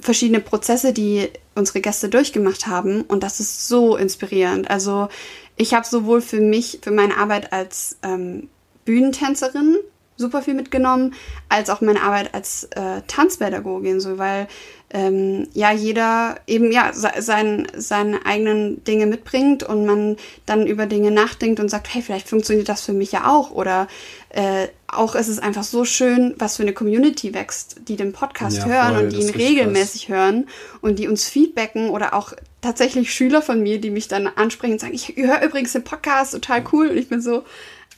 [0.00, 3.02] verschiedene Prozesse, die unsere Gäste durchgemacht haben.
[3.02, 4.70] Und das ist so inspirierend.
[4.70, 5.08] Also
[5.56, 8.48] ich habe sowohl für mich, für meine Arbeit als ähm,
[8.84, 9.76] Bühnentänzerin
[10.16, 11.14] super viel mitgenommen,
[11.48, 14.48] als auch meine Arbeit als äh, Tanzpädagogin, so weil
[14.90, 20.16] ähm, ja jeder eben ja sein, seine eigenen Dinge mitbringt und man
[20.46, 23.88] dann über Dinge nachdenkt und sagt, hey, vielleicht funktioniert das für mich ja auch oder
[24.30, 28.58] äh, auch ist es einfach so schön, was für eine Community wächst, die den Podcast
[28.58, 30.16] ja, hören voll, und die ihn regelmäßig krass.
[30.16, 30.46] hören
[30.80, 34.80] und die uns feedbacken oder auch tatsächlich Schüler von mir, die mich dann ansprechen und
[34.80, 37.42] sagen, ich höre übrigens den Podcast, total cool und ich bin so,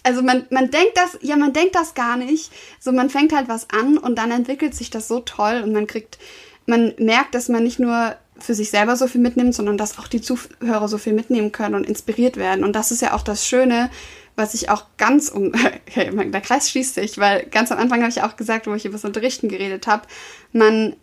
[0.07, 2.53] also man, man denkt das, ja, man denkt das gar nicht.
[2.79, 5.89] So, man fängt halt was an und dann entwickelt sich das so toll und man
[5.89, 6.19] kriegt,
[6.65, 10.07] man merkt, dass man nicht nur für sich selber so viel mitnimmt, sondern dass auch
[10.07, 12.63] die Zuhörer so viel mitnehmen können und inspiriert werden.
[12.63, 13.91] Und das ist ja auch das Schöne,
[14.37, 15.53] was ich auch ganz um,
[15.97, 18.93] der Kreis schließt sich, weil ganz am Anfang habe ich auch gesagt, wo ich über
[18.93, 20.07] das Unterrichten geredet habe,
[20.53, 20.95] man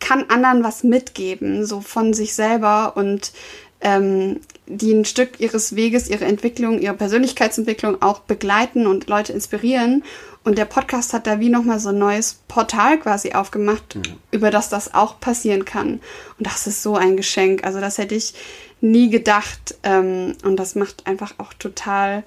[0.00, 3.32] kann anderen was mitgeben, so von sich selber und
[3.80, 10.04] ähm, die ein Stück ihres Weges, ihre Entwicklung, ihre Persönlichkeitsentwicklung auch begleiten und Leute inspirieren.
[10.44, 14.02] Und der Podcast hat da wie nochmal so ein neues Portal quasi aufgemacht, mhm.
[14.30, 16.00] über das das auch passieren kann.
[16.38, 17.64] Und das ist so ein Geschenk.
[17.64, 18.34] Also das hätte ich
[18.80, 19.76] nie gedacht.
[19.82, 22.22] Ähm, und das macht einfach auch total,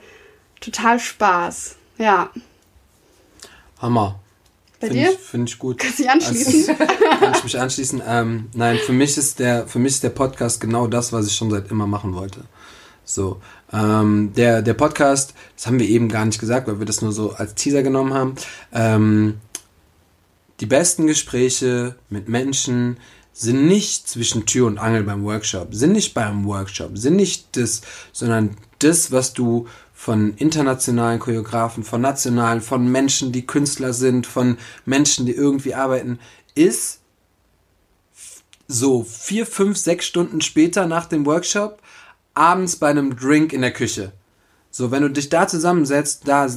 [0.60, 1.76] total Spaß.
[1.98, 2.30] Ja.
[3.82, 4.20] Hammer.
[4.80, 5.12] Bei find dir?
[5.12, 5.78] Finde ich gut.
[5.78, 6.76] Kannst du dich anschließen?
[6.80, 8.02] Also, kann ich mich anschließen?
[8.08, 11.36] Ähm, nein, für mich ist der, für mich ist der Podcast genau das, was ich
[11.36, 12.46] schon seit immer machen wollte.
[13.04, 13.42] So,
[13.74, 17.12] ähm, der, der Podcast, das haben wir eben gar nicht gesagt, weil wir das nur
[17.12, 18.36] so als Teaser genommen haben.
[18.72, 19.42] Ähm,
[20.60, 22.98] die besten Gespräche mit Menschen
[23.34, 27.82] sind nicht zwischen Tür und Angel beim Workshop, sind nicht beim Workshop, sind nicht das,
[28.12, 34.58] sondern das, was du von internationalen Choreografen, von nationalen, von Menschen, die Künstler sind, von
[34.86, 36.20] Menschen, die irgendwie arbeiten,
[36.56, 37.00] ist
[38.68, 41.82] so vier, fünf, sechs Stunden später nach dem Workshop
[42.34, 44.14] abends bei einem Drink in der Küche.
[44.72, 46.48] So, wenn du dich da zusammensetzt, da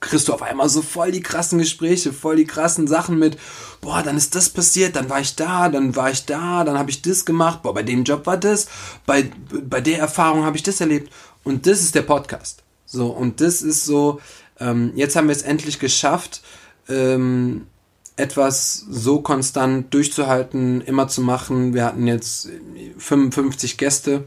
[0.00, 3.36] kriegst du auf einmal so voll die krassen Gespräche, voll die krassen Sachen mit,
[3.80, 6.90] boah, dann ist das passiert, dann war ich da, dann war ich da, dann habe
[6.90, 8.68] ich das gemacht, boah, bei dem Job war das,
[9.06, 11.12] bei, bei der Erfahrung habe ich das erlebt.
[11.48, 12.62] Und das ist der Podcast.
[12.84, 14.20] So, und das ist so,
[14.60, 16.42] ähm, jetzt haben wir es endlich geschafft,
[16.90, 17.66] ähm,
[18.16, 21.72] etwas so konstant durchzuhalten, immer zu machen.
[21.72, 22.50] Wir hatten jetzt
[22.98, 24.24] 55 Gäste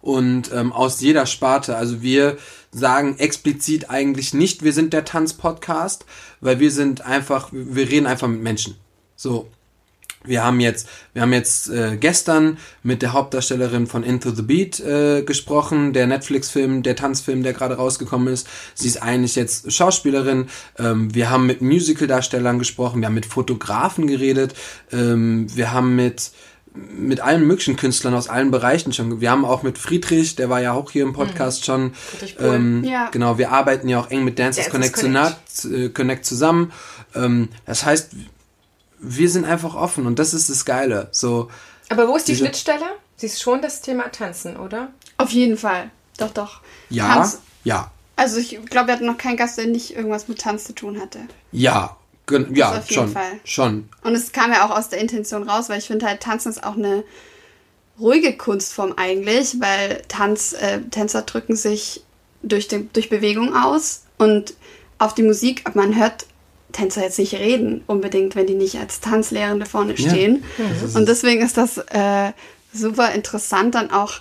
[0.00, 1.76] und ähm, aus jeder Sparte.
[1.76, 2.36] Also wir
[2.72, 6.04] sagen explizit eigentlich nicht, wir sind der Tanz-Podcast,
[6.40, 8.74] weil wir sind einfach, wir reden einfach mit Menschen.
[9.14, 9.46] So,
[10.24, 14.80] wir haben jetzt, wir haben jetzt äh, gestern mit der Hauptdarstellerin von Into the Beat
[14.80, 18.48] äh, gesprochen, der Netflix-Film, der Tanzfilm, der gerade rausgekommen ist.
[18.74, 20.48] Sie ist eigentlich jetzt Schauspielerin.
[20.78, 24.54] Ähm, wir haben mit Musical-Darstellern gesprochen, wir haben mit Fotografen geredet,
[24.92, 26.32] ähm, wir haben mit
[26.74, 29.20] mit allen möglichen Künstlern aus allen Bereichen schon.
[29.20, 31.64] Wir haben auch mit Friedrich, der war ja auch hier im Podcast mhm.
[31.64, 31.92] schon.
[32.38, 33.10] Ähm, ja.
[33.10, 35.64] Genau, wir arbeiten ja auch eng mit Dancers Connect, Connect.
[35.70, 36.72] Äh, Connect zusammen.
[37.14, 38.12] Ähm, das heißt,
[39.02, 41.08] wir sind einfach offen und das ist das Geile.
[41.10, 41.50] So,
[41.88, 42.86] Aber wo ist die Schnittstelle?
[43.16, 44.88] Sie ist schon das Thema Tanzen, oder?
[45.18, 45.90] Auf jeden Fall.
[46.18, 46.60] Doch, doch.
[46.88, 47.40] Ja, Tanz.
[47.64, 47.90] ja.
[48.16, 51.00] Also ich glaube, wir hatten noch keinen Gast, der nicht irgendwas mit Tanz zu tun
[51.00, 51.20] hatte.
[51.50, 51.96] Ja,
[52.26, 53.40] Gen ja, auf jeden schon, Fall.
[53.44, 53.88] schon.
[54.04, 56.62] Und es kam ja auch aus der Intention raus, weil ich finde halt, Tanzen ist
[56.62, 57.02] auch eine
[57.98, 62.04] ruhige Kunstform eigentlich, weil Tanz, äh, Tänzer drücken sich
[62.42, 64.54] durch, den, durch Bewegung aus und
[64.98, 66.26] auf die Musik, man hört
[66.72, 70.44] Tänzer jetzt nicht reden unbedingt, wenn die nicht als Tanzlehrende vorne stehen.
[70.58, 70.64] Ja.
[70.64, 72.32] Ja, und deswegen ist das äh,
[72.72, 74.14] super interessant dann auch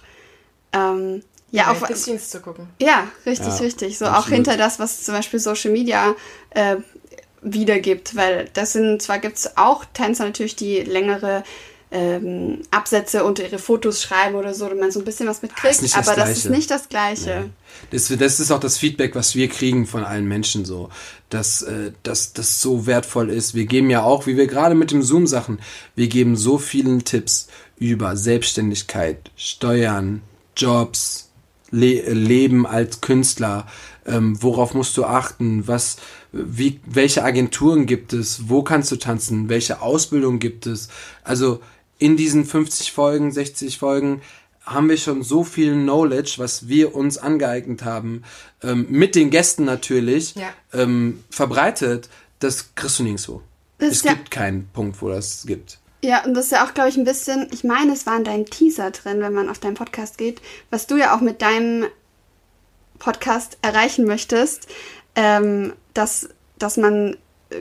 [0.74, 2.68] ähm, ja, ja, auch Scenes zu gucken.
[2.80, 3.98] Ja, richtig, ja, richtig.
[3.98, 4.26] So absolut.
[4.26, 6.16] auch hinter das, was zum Beispiel Social Media
[6.52, 6.78] äh,
[7.42, 11.44] wiedergibt, weil das sind, zwar gibt es auch Tänzer natürlich, die längere
[11.92, 15.84] ähm, Absätze unter ihre Fotos schreiben oder so, und man so ein bisschen was mitkriegt,
[15.84, 17.44] das aber das ist nicht das Gleiche.
[17.46, 17.50] Nee.
[17.92, 20.90] Das, das, ist auch das Feedback, was wir kriegen von allen Menschen so,
[21.30, 23.56] dass, äh, dass das so wertvoll ist.
[23.56, 25.60] Wir geben ja auch, wie wir gerade mit dem Zoom-Sachen,
[25.96, 27.48] wir geben so vielen Tipps
[27.78, 30.22] über Selbstständigkeit, Steuern,
[30.56, 31.30] Jobs,
[31.72, 33.68] Le Leben als Künstler,
[34.06, 35.98] ähm, worauf musst du achten, was,
[36.32, 40.90] wie, welche Agenturen gibt es, wo kannst du tanzen, welche Ausbildung gibt es.
[41.24, 41.62] Also
[42.02, 44.22] in diesen 50 Folgen, 60 Folgen
[44.66, 48.24] haben wir schon so viel Knowledge, was wir uns angeeignet haben,
[48.64, 50.50] ähm, mit den Gästen natürlich, ja.
[50.74, 52.10] ähm, verbreitet,
[52.40, 53.44] das kriegst du nirgendwo.
[53.78, 55.78] Das es gibt keinen Punkt, wo das gibt.
[56.04, 58.24] Ja, und das ist ja auch, glaube ich, ein bisschen, ich meine, es war in
[58.24, 60.42] deinem Teaser drin, wenn man auf deinen Podcast geht,
[60.72, 61.86] was du ja auch mit deinem
[62.98, 64.68] Podcast erreichen möchtest,
[65.16, 67.18] ähm, dass, dass man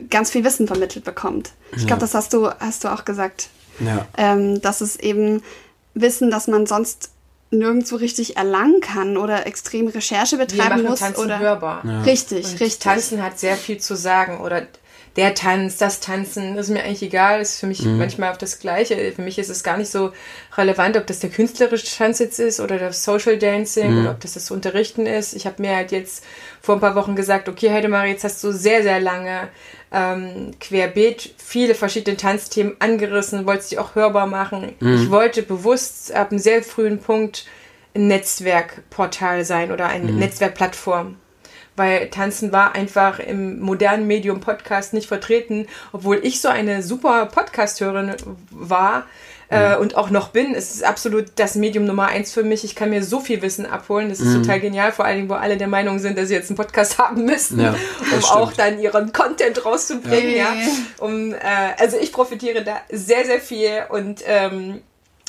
[0.08, 1.52] ganz viel Wissen vermittelt bekommt.
[1.72, 2.06] Ich glaube, ja.
[2.06, 3.50] das hast du, hast du auch gesagt.
[3.80, 4.06] Ja.
[4.16, 5.42] Ähm, dass es eben
[5.94, 7.10] Wissen, das man sonst
[7.50, 11.00] nirgendwo richtig erlangen kann oder extrem Recherche betreiben Wir machen muss.
[11.00, 11.82] Tanzen oder hörbar.
[11.84, 12.02] Ja.
[12.02, 12.78] Richtig, und richtig.
[12.78, 14.66] Tanzen hat sehr viel zu sagen oder
[15.16, 17.98] der Tanz, das Tanzen, das ist mir eigentlich egal, ist für mich mhm.
[17.98, 19.12] manchmal auch das Gleiche.
[19.12, 20.12] Für mich ist es gar nicht so
[20.56, 24.00] relevant, ob das der künstlerische Tanz jetzt ist oder das Social Dancing mhm.
[24.02, 25.34] oder ob das das Unterrichten ist.
[25.34, 26.22] Ich habe mir halt jetzt
[26.60, 29.48] vor ein paar Wochen gesagt, okay, Heidemarie, jetzt hast du sehr, sehr lange
[29.92, 34.74] ähm, querbeet viele verschiedene Tanzthemen angerissen, wolltest die auch hörbar machen.
[34.80, 34.94] Mhm.
[34.94, 37.46] Ich wollte bewusst ab einem sehr frühen Punkt
[37.94, 40.18] ein Netzwerkportal sein oder eine mhm.
[40.18, 41.16] Netzwerkplattform
[41.76, 47.24] weil Tanzen war einfach im modernen Medium Podcast nicht vertreten, obwohl ich so eine super
[47.24, 48.16] Podcast-Hörerin
[48.50, 49.06] war
[49.50, 49.82] äh, mhm.
[49.82, 50.54] und auch noch bin.
[50.54, 52.64] Es ist absolut das Medium Nummer eins für mich.
[52.64, 54.08] Ich kann mir so viel Wissen abholen.
[54.08, 54.42] Das ist mhm.
[54.42, 56.98] total genial, vor allen Dingen, wo alle der Meinung sind, dass sie jetzt einen Podcast
[56.98, 57.70] haben müssen, ja,
[58.00, 58.30] um stimmt.
[58.30, 60.36] auch dann ihren Content rauszubringen.
[60.36, 60.54] Ja.
[60.54, 60.68] ja.
[60.98, 61.38] Um, äh,
[61.78, 64.82] also ich profitiere da sehr, sehr viel und ähm,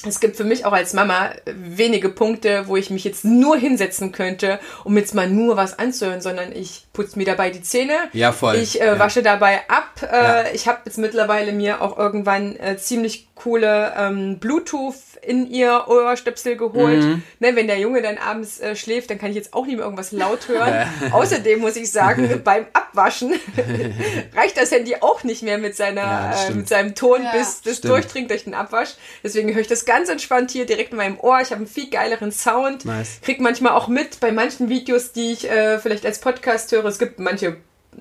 [0.07, 4.11] es gibt für mich auch als Mama wenige Punkte, wo ich mich jetzt nur hinsetzen
[4.11, 7.93] könnte, um jetzt mal nur was anzuhören, sondern ich putze mir dabei die Zähne.
[8.13, 8.55] Ja, voll.
[8.55, 8.99] Ich äh, ja.
[8.99, 10.01] wasche dabei ab.
[10.01, 10.43] Äh, ja.
[10.53, 16.57] Ich habe jetzt mittlerweile mir auch irgendwann äh, ziemlich coole ähm, Bluetooth in ihr Ohrstöpsel
[16.57, 17.03] geholt.
[17.03, 17.23] Mhm.
[17.39, 19.85] Ne, wenn der Junge dann abends äh, schläft, dann kann ich jetzt auch nicht mehr
[19.85, 20.87] irgendwas laut hören.
[21.11, 23.33] Außerdem muss ich sagen, beim Abwaschen
[24.35, 27.31] reicht das Handy auch nicht mehr mit seiner ja, äh, mit seinem Ton, ja.
[27.31, 27.93] bis das stimmt.
[27.93, 28.95] durchdringt durch den Abwasch.
[29.23, 31.39] Deswegen höre ich das ganz entspannt hier direkt in meinem Ohr.
[31.41, 32.85] Ich habe einen viel geileren Sound.
[32.85, 33.21] Nice.
[33.21, 36.85] Krieg manchmal auch mit bei manchen Videos, die ich äh, vielleicht als Podcast höre.
[36.85, 37.57] Es gibt manche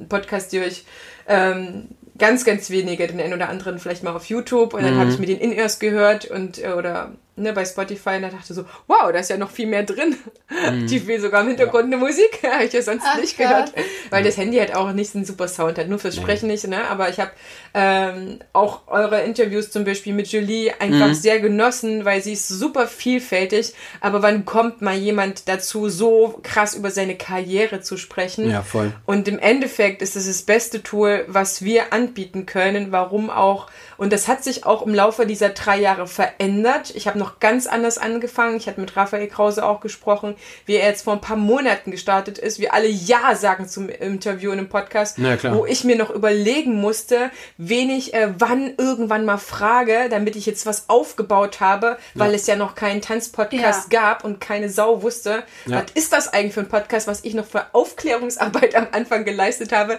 [0.09, 0.87] Podcasts, die ich
[1.27, 1.89] ähm,
[2.21, 4.99] ganz, ganz wenige, den einen oder anderen vielleicht mal auf YouTube und dann mhm.
[5.01, 8.55] habe ich mir den In-Ears gehört und äh, oder ne, bei Spotify und da dachte
[8.55, 10.17] so, wow, da ist ja noch viel mehr drin.
[10.51, 10.87] Mhm.
[10.87, 11.97] Die will sogar im Hintergrund ja.
[11.97, 13.73] eine Musik, habe ich ja sonst Ach, nicht gehört.
[14.11, 16.67] Weil das Handy halt auch nicht so einen super Sound hat, nur fürs Sprechen nicht,
[16.67, 16.89] ne?
[16.89, 17.31] Aber ich habe
[17.75, 21.15] ähm, auch eure Interviews zum Beispiel mit Julie einfach mhm.
[21.15, 23.75] sehr genossen, weil sie ist super vielfältig.
[24.01, 28.51] Aber wann kommt mal jemand dazu, so krass über seine Karriere zu sprechen?
[28.51, 28.93] Ja, voll.
[29.07, 32.93] Und im Endeffekt ist es das beste Tool, was wir anbieten können.
[32.93, 33.69] Warum auch
[34.01, 36.91] und das hat sich auch im Laufe dieser drei Jahre verändert.
[36.95, 38.57] Ich habe noch ganz anders angefangen.
[38.57, 42.39] Ich hatte mit Raphael Krause auch gesprochen, wie er jetzt vor ein paar Monaten gestartet
[42.39, 42.59] ist.
[42.59, 46.77] Wir alle Ja sagen zum Interview in einem Podcast, ja, wo ich mir noch überlegen
[46.77, 52.31] musste, wen ich äh, wann irgendwann mal frage, damit ich jetzt was aufgebaut habe, weil
[52.31, 52.37] ja.
[52.37, 54.01] es ja noch keinen Tanzpodcast ja.
[54.01, 55.43] gab und keine Sau wusste.
[55.67, 59.73] Was ist das eigentlich für ein Podcast, was ich noch für Aufklärungsarbeit am Anfang geleistet
[59.73, 59.99] habe?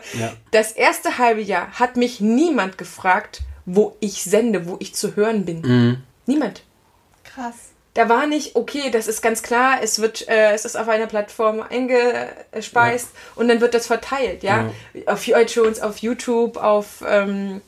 [0.50, 3.44] Das erste halbe Jahr hat mich niemand gefragt,
[3.76, 5.62] wo ich sende, wo ich zu hören bin.
[5.62, 6.04] Mhm.
[6.26, 6.64] Niemand.
[7.24, 7.56] Krass.
[7.94, 11.08] Da war nicht, okay, das ist ganz klar, es wird, äh, es ist auf einer
[11.08, 13.20] Plattform eingespeist ja.
[13.36, 14.72] und dann wird das verteilt, ja.
[14.94, 15.14] ja.
[15.14, 17.62] Auf iTunes, auf YouTube, auf ähm,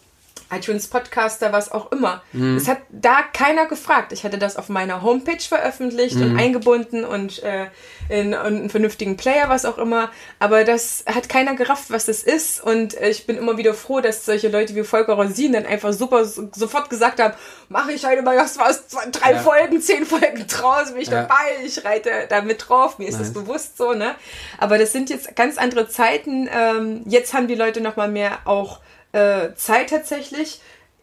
[0.56, 2.22] iTunes Podcaster, was auch immer.
[2.32, 2.58] Mhm.
[2.58, 4.12] Es hat da keiner gefragt.
[4.14, 6.24] Ich hatte das auf meiner Homepage veröffentlicht mhm.
[6.24, 7.68] und eingebunden und äh,
[8.10, 10.12] in, in, einen vernünftigen Player, was auch immer.
[10.40, 12.64] Aber das hat keiner gerafft, was das ist.
[12.64, 15.94] Und äh, ich bin immer wieder froh, dass solche Leute wie Volker Rosin dann einfach
[15.94, 17.34] super so, sofort gesagt haben,
[17.70, 19.40] mache ich heute mal was, was drei ja.
[19.40, 21.22] Folgen, zehn Folgen draus, bin ich ja.
[21.24, 23.34] dabei, ich reite da mit drauf, mir ist nice.
[23.34, 24.16] das bewusst so, ne?
[24.58, 26.50] Aber das sind jetzt ganz andere Zeiten.
[26.52, 28.80] Ähm, jetzt haben die Leute nochmal mehr auch
[29.14, 30.60] äh, Zeit tatsächlich.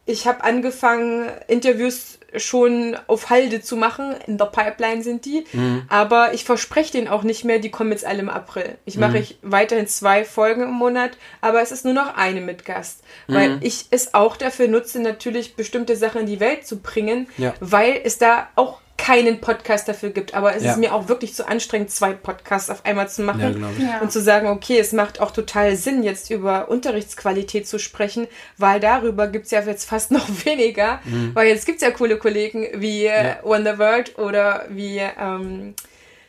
[0.07, 4.15] Ich habe angefangen, Interviews schon auf Halde zu machen.
[4.27, 5.45] In der Pipeline sind die.
[5.53, 5.83] Mhm.
[5.89, 8.79] Aber ich verspreche denen auch nicht mehr, die kommen jetzt alle im April.
[8.85, 12.65] Ich mache ich weiterhin zwei Folgen im Monat, aber es ist nur noch eine mit
[12.65, 13.03] Gast.
[13.27, 17.55] Weil ich es auch dafür nutze, natürlich bestimmte Sachen in die Welt zu bringen, Ja.
[17.61, 20.35] weil es da auch keinen Podcast dafür gibt.
[20.35, 20.73] Aber es Ja.
[20.73, 23.65] ist mir auch wirklich zu anstrengend, zwei Podcasts auf einmal zu machen.
[23.79, 23.85] Ja.
[23.87, 24.01] Ja.
[24.01, 28.27] Und zu sagen, okay, es macht auch total Sinn, jetzt über Unterrichtsqualität zu sprechen,
[28.59, 31.01] weil darüber gibt's ja jetzt fast noch weniger.
[31.35, 33.27] Weil jetzt gibt's ja coole Kollegen wie äh, Mhm.
[33.29, 33.37] Ja.
[33.45, 35.75] Wonder World oder wie, ähm,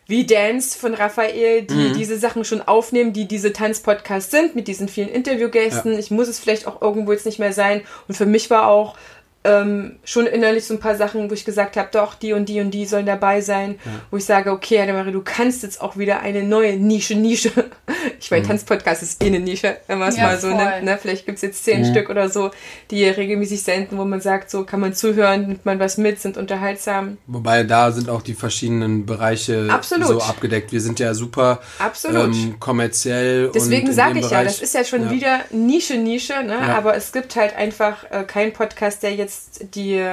[0.07, 1.93] wie Dance von Raphael, die Mhm.
[1.93, 5.97] diese Sachen schon aufnehmen, die diese Tanzpodcasts sind, mit diesen vielen Interviewgästen.
[5.97, 7.81] Ich muss es vielleicht auch irgendwo jetzt nicht mehr sein.
[8.07, 8.95] Und für mich war auch
[9.43, 12.59] ähm, schon innerlich so ein paar Sachen, wo ich gesagt habe, doch, die und die
[12.61, 13.79] und die sollen dabei sein,
[14.11, 17.51] wo ich sage, okay, Annemarie, du kannst jetzt auch wieder eine neue Nische, Nische.
[18.19, 18.37] Ich Mhm.
[18.37, 20.83] meine, Tanzpodcast ist eh eine Nische, wenn man es Ja, mal so nennt.
[20.83, 20.97] Ne?
[21.01, 22.51] Vielleicht gibt's jetzt zehn Stück oder so,
[22.91, 26.37] die regelmäßig senden, wo man sagt, so kann man zuhören, nimmt man was mit, sind
[26.37, 27.17] unterhaltsam.
[27.27, 30.07] Wobei da sind auch die verschiedenen Bereiche Absolut.
[30.07, 30.71] so abgedeckt.
[30.71, 32.35] Wir sind ja super Absolut.
[32.35, 33.47] ähm, kommerziell.
[33.47, 35.11] und Deswegen sage ich ja, Bereich- das ist ja schon Ja.
[35.11, 36.53] wieder Nische, Nische, ne?
[36.61, 36.77] Ja.
[36.77, 39.30] aber es gibt halt einfach äh, keinen Podcast, der jetzt
[39.75, 40.03] die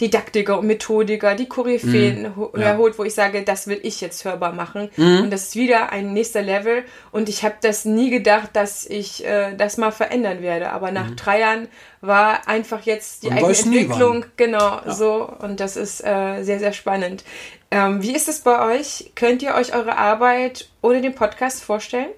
[0.00, 2.48] Didaktiker und Methodiker, die Koryphäen Mhm.
[2.54, 2.60] Ja.
[2.66, 4.88] Herholt, wo ich sage, das will ich jetzt hörbar machen.
[4.96, 6.84] Und das ist wieder ein nächster Level.
[7.12, 10.70] Und ich habe das nie gedacht, dass ich äh, das mal verändern werde.
[10.70, 11.68] Aber nach drei Jahren
[12.00, 15.28] war einfach jetzt die eigene Entwicklung, genau, so.
[15.40, 17.24] Und das ist äh, sehr, sehr spannend.
[17.70, 19.12] Ähm, wie ist es bei euch?
[19.14, 22.10] Könnt ihr euch eure Arbeit ohne den Podcast vorstellen?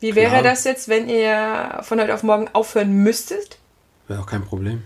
[0.00, 0.42] Wie wäre Klar.
[0.42, 3.58] das jetzt, wenn ihr von heute auf morgen aufhören müsstet?
[4.08, 4.82] Wäre auch kein Problem.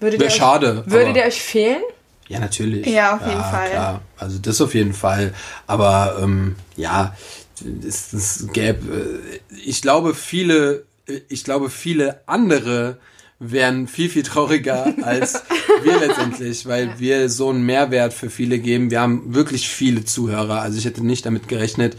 [0.00, 0.82] Würdet Wäre euch, schade.
[0.86, 1.82] Würdet aber- ihr euch fehlen?
[2.28, 2.86] Ja, natürlich.
[2.86, 3.70] Ja, auf jeden Fall.
[3.70, 4.02] Klar.
[4.18, 5.32] Also das auf jeden Fall.
[5.66, 7.16] Aber ähm, ja,
[7.86, 9.20] es, es gäbe,
[9.50, 10.84] äh, ich glaube, viele,
[11.28, 12.98] ich glaube, viele andere
[13.40, 15.42] wären viel, viel trauriger als
[15.82, 18.90] wir letztendlich, weil wir so einen Mehrwert für viele geben.
[18.90, 20.60] Wir haben wirklich viele Zuhörer.
[20.60, 21.96] Also ich hätte nicht damit gerechnet.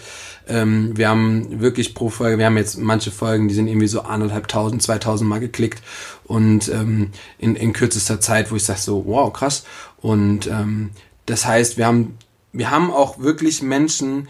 [0.48, 4.02] Ähm, wir haben wirklich pro Folge, wir haben jetzt manche Folgen, die sind irgendwie so
[4.02, 5.84] anderthalbtausend, zweitausend Mal geklickt
[6.26, 9.64] und ähm, in, in kürzester Zeit, wo ich sage so, wow, krass.
[9.98, 10.90] Und ähm,
[11.28, 12.18] das heißt, wir haben,
[12.52, 14.28] wir haben auch wirklich Menschen,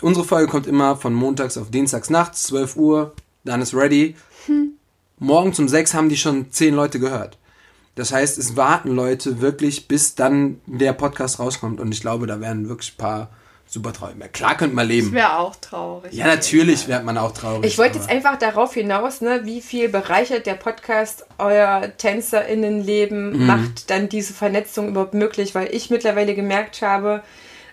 [0.00, 3.14] unsere Folge kommt immer von montags auf dienstags nachts, 12 Uhr,
[3.44, 4.16] dann ist ready.
[5.18, 7.38] Morgens um sechs haben die schon zehn Leute gehört.
[7.94, 11.80] Das heißt, es warten Leute wirklich, bis dann der Podcast rauskommt.
[11.80, 13.30] Und ich glaube, da werden wirklich ein paar
[13.68, 14.16] super traurig.
[14.32, 15.12] Klar könnte man Das leben.
[15.12, 16.12] wäre auch traurig.
[16.12, 17.64] Ja, natürlich wird man auch traurig.
[17.64, 23.46] Ich wollte jetzt einfach darauf hinaus, ne, wie viel bereichert der Podcast euer TänzerInnenleben, Mhm.
[23.46, 27.22] macht dann diese Vernetzung überhaupt möglich, weil ich mittlerweile gemerkt habe,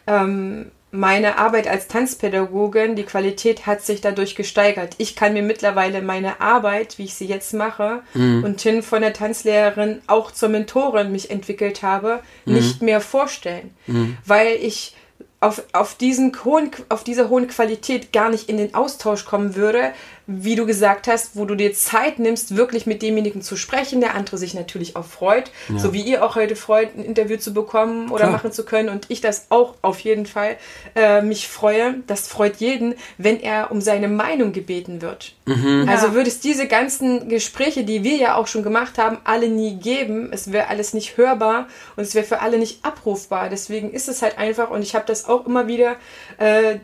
[0.07, 4.93] ähm, meine Arbeit als Tanzpädagogin, die Qualität hat sich dadurch gesteigert.
[4.99, 8.43] Ich kann mir mittlerweile meine Arbeit, wie ich sie jetzt mache, Mhm.
[8.43, 12.53] und hin von der Tanzlehrerin auch zur Mentorin mich entwickelt habe, Mhm.
[12.53, 13.75] nicht mehr vorstellen.
[14.25, 14.95] Weil ich
[15.39, 19.91] auf, auf, diesen hohen, auf diese hohen Qualität gar nicht in den Austausch kommen würde,
[20.25, 24.15] wie du gesagt hast, wo du dir Zeit nimmst, wirklich mit demjenigen zu sprechen, der
[24.15, 28.09] andere sich natürlich auch freut, so wie ihr auch heute freut, ein Interview zu bekommen
[28.09, 28.31] oder Klar.
[28.31, 30.55] machen zu können und ich das auch auf jeden Fall
[30.95, 31.95] äh, mich freue.
[32.07, 35.33] Das freut jeden, wenn er um seine Meinung gebeten wird.
[35.45, 36.13] Also Ja.
[36.13, 40.29] würde es diese ganzen Gespräche, die wir ja auch schon gemacht haben, alle nie geben.
[40.31, 41.67] Es wäre alles nicht hörbar
[41.97, 43.49] und es wäre für alle nicht abrufbar.
[43.49, 45.97] Deswegen ist es halt einfach und ich habe das auch immer wieder
[46.37, 46.77] äh,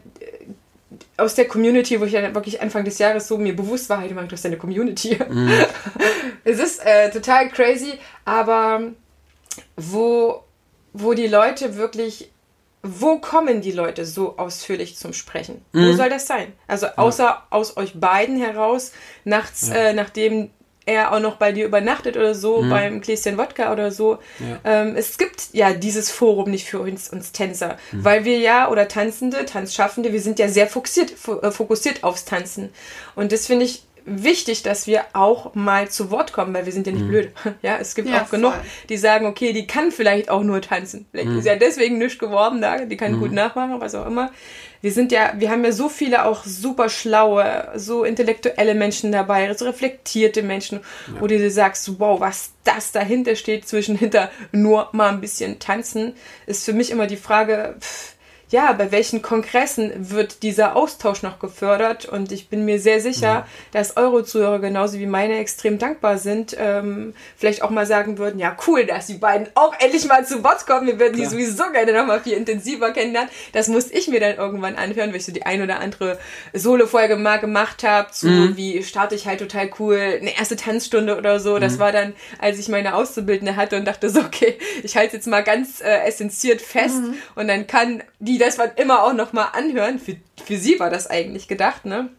[1.18, 4.10] aus der Community, wo ich ja wirklich Anfang des Jahres so mir bewusst war, hey,
[4.10, 5.18] du machst das deine Community.
[6.44, 8.92] es ist äh, total crazy, aber
[9.76, 10.44] wo,
[10.94, 12.32] wo die Leute wirklich,
[12.84, 15.62] wo kommen die Leute so ausführlich zum Sprechen?
[15.74, 16.54] Wo soll das sein?
[16.68, 18.94] Also außer aus euch beiden heraus,
[19.26, 20.50] nachts, äh, nachdem
[20.90, 24.18] er auch noch bei dir übernachtet oder so, beim Gläschen Wodka oder so.
[24.66, 28.88] Ähm, es gibt ja dieses Forum nicht für uns, uns Tänzer, weil wir ja, oder
[28.88, 32.70] Tanzende, Tanzschaffende, wir sind ja sehr fokussiert, fo- äh, fokussiert aufs Tanzen.
[33.16, 36.88] Und das finde ich wichtig, dass wir auch mal zu Wort kommen, weil wir sind
[36.88, 37.32] ja nicht blöd.
[37.62, 38.62] Ja, es gibt Ja, auch genug, voll.
[38.90, 41.06] die sagen, okay, die kann vielleicht auch nur tanzen.
[41.12, 44.32] Vielleicht ist ja deswegen nicht geworden da, die kann gut nachmachen, was auch immer.
[44.82, 49.54] Wir sind ja, wir haben ja so viele auch super schlaue, so intellektuelle Menschen dabei,
[49.54, 50.80] so reflektierte Menschen,
[51.20, 55.60] wo du dir sagst, wow, was das dahinter steht, zwischen hinter nur mal ein bisschen
[55.60, 56.14] tanzen,
[56.46, 58.16] ist für mich immer die Frage, pff,
[58.50, 62.06] ja, bei welchen Kongressen wird dieser Austausch noch gefördert?
[62.06, 63.44] Und ich bin mir sehr sicher, mhm.
[63.74, 68.40] dass eure Zuhörer genauso wie meine extrem dankbar sind, ähm, vielleicht auch mal sagen würden,
[68.40, 70.88] ja cool, dass die beiden auch endlich mal zu Wort kommen.
[70.88, 71.30] Wir würden Klar.
[71.30, 73.30] die sowieso gerne noch mal viel intensiver kennenlernen.
[73.54, 76.18] Das musste ich mir dann irgendwann anhören, weil ich so die ein oder andere
[76.54, 78.58] Solo-Folge mal gemacht habe, zu mhm.
[78.58, 81.60] wie starte ich halt total cool, eine erste Tanzstunde oder so.
[81.60, 81.80] Das mhm.
[81.80, 85.44] war dann, als ich meine Auszubildende hatte und dachte so, okay, ich halte jetzt mal
[85.44, 87.14] ganz äh, essenziert fest mhm.
[87.36, 90.00] und dann kann die das man immer auch noch mal anhören.
[90.00, 92.10] Für, für sie war das eigentlich gedacht, ne?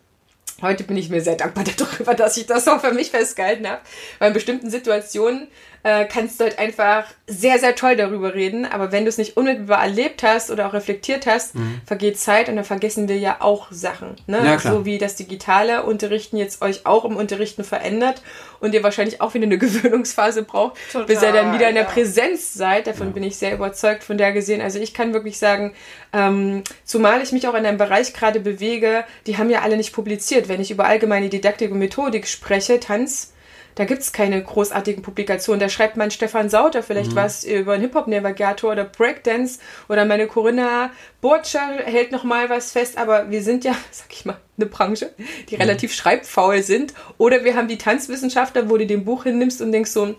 [0.62, 3.80] Heute bin ich mir sehr dankbar darüber, dass ich das auch für mich festgehalten habe.
[4.18, 5.48] Weil in bestimmten Situationen
[5.82, 8.66] äh, kannst du halt einfach sehr, sehr toll darüber reden.
[8.66, 11.80] Aber wenn du es nicht unmittelbar erlebt hast oder auch reflektiert hast, mhm.
[11.86, 14.16] vergeht Zeit und dann vergessen wir ja auch Sachen.
[14.26, 14.42] Ne?
[14.44, 18.22] Ja, so wie das digitale Unterrichten jetzt euch auch im Unterrichten verändert
[18.60, 21.84] und ihr wahrscheinlich auch wieder eine Gewöhnungsphase braucht, Total, bis ihr dann wieder in der
[21.84, 21.90] ja.
[21.90, 22.86] Präsenz seid.
[22.86, 23.12] Davon ja.
[23.14, 24.60] bin ich sehr überzeugt von der gesehen.
[24.60, 25.72] Also ich kann wirklich sagen,
[26.12, 29.92] ähm, zumal ich mich auch in einem Bereich gerade bewege, die haben ja alle nicht
[29.92, 30.48] publiziert.
[30.48, 33.32] Wenn ich über allgemeine Didaktik und Methodik spreche, Tanz,
[33.74, 35.60] da gibt es keine großartigen Publikationen.
[35.60, 37.16] Da schreibt mein Stefan Sauter vielleicht mhm.
[37.16, 40.90] was über einen Hip-Hop-Navigator oder Breakdance oder meine Corinna
[41.20, 45.10] Burtscher hält noch mal was fest, aber wir sind ja, sag ich mal, eine Branche,
[45.48, 45.62] die mhm.
[45.62, 46.94] relativ schreibfaul sind.
[47.18, 50.14] Oder wir haben die Tanzwissenschaftler, wo du den Buch hinnimmst und denkst so,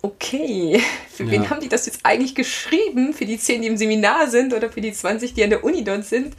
[0.00, 0.80] okay,
[1.10, 1.30] für ja.
[1.32, 3.12] wen haben die das jetzt eigentlich geschrieben?
[3.12, 5.82] Für die 10, die im Seminar sind oder für die 20, die an der Uni
[5.82, 6.34] dort sind,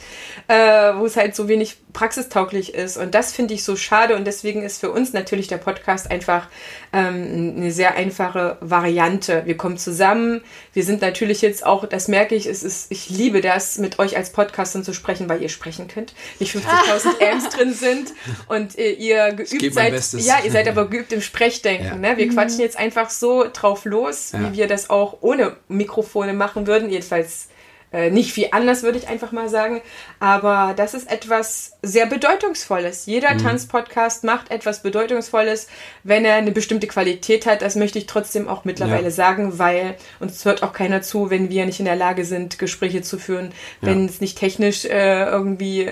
[0.47, 0.56] äh,
[0.95, 2.97] wo es halt so wenig praxistauglich ist.
[2.97, 6.47] Und das finde ich so schade und deswegen ist für uns natürlich der Podcast einfach
[6.94, 9.44] ähm, eine sehr einfache Variante.
[9.45, 10.41] Wir kommen zusammen,
[10.74, 14.18] wir sind natürlich jetzt auch, das merke ich, es ist, ich liebe das, mit euch
[14.18, 18.14] als Podcastern zu sprechen, weil ihr sprechen könnt, nicht 50.000 Amps drin sind
[18.48, 19.94] und äh, ihr geübt seid.
[20.14, 21.86] Ja, ihr seid aber geübt im Sprechdenken.
[21.86, 21.95] Ja.
[21.95, 22.18] Ne?
[22.18, 22.34] Wir mhm.
[22.34, 24.40] quatschen jetzt einfach so drauf los, ja.
[24.40, 26.90] wie wir das auch ohne Mikrofone machen würden.
[26.90, 27.49] Jedenfalls
[27.91, 29.82] äh, nicht viel anders, würde ich einfach mal sagen.
[30.20, 33.06] Aber das ist etwas sehr Bedeutungsvolles.
[33.06, 33.40] Jeder mhm.
[33.40, 35.68] Tanzpodcast macht etwas Bedeutungsvolles,
[36.03, 37.61] wenn er eine bestimmte Qualität hat.
[37.61, 39.11] Das möchte ich trotzdem auch mittlerweile ja.
[39.11, 43.02] sagen, weil uns hört auch keiner zu, wenn wir nicht in der Lage sind, Gespräche
[43.02, 43.52] zu führen,
[43.82, 45.91] wenn es nicht technisch äh, irgendwie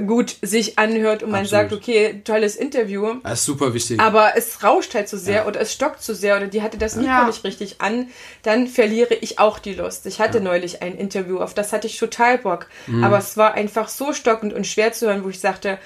[0.00, 1.70] gut sich anhört und man Absolut.
[1.70, 3.14] sagt, okay, tolles Interview.
[3.22, 4.00] Das ist super wichtig.
[4.00, 5.46] Aber es rauscht halt zu so sehr ja.
[5.46, 7.26] oder es stockt zu so sehr oder die hatte das Mikro ja.
[7.26, 8.08] nicht richtig an,
[8.42, 10.06] dann verliere ich auch die Lust.
[10.06, 10.44] Ich hatte ja.
[10.44, 12.66] neulich ein Interview, auf das hatte ich total Bock.
[12.86, 13.04] Mhm.
[13.04, 15.78] Aber es war einfach so stockend und schwer zu hören, wo ich sagte,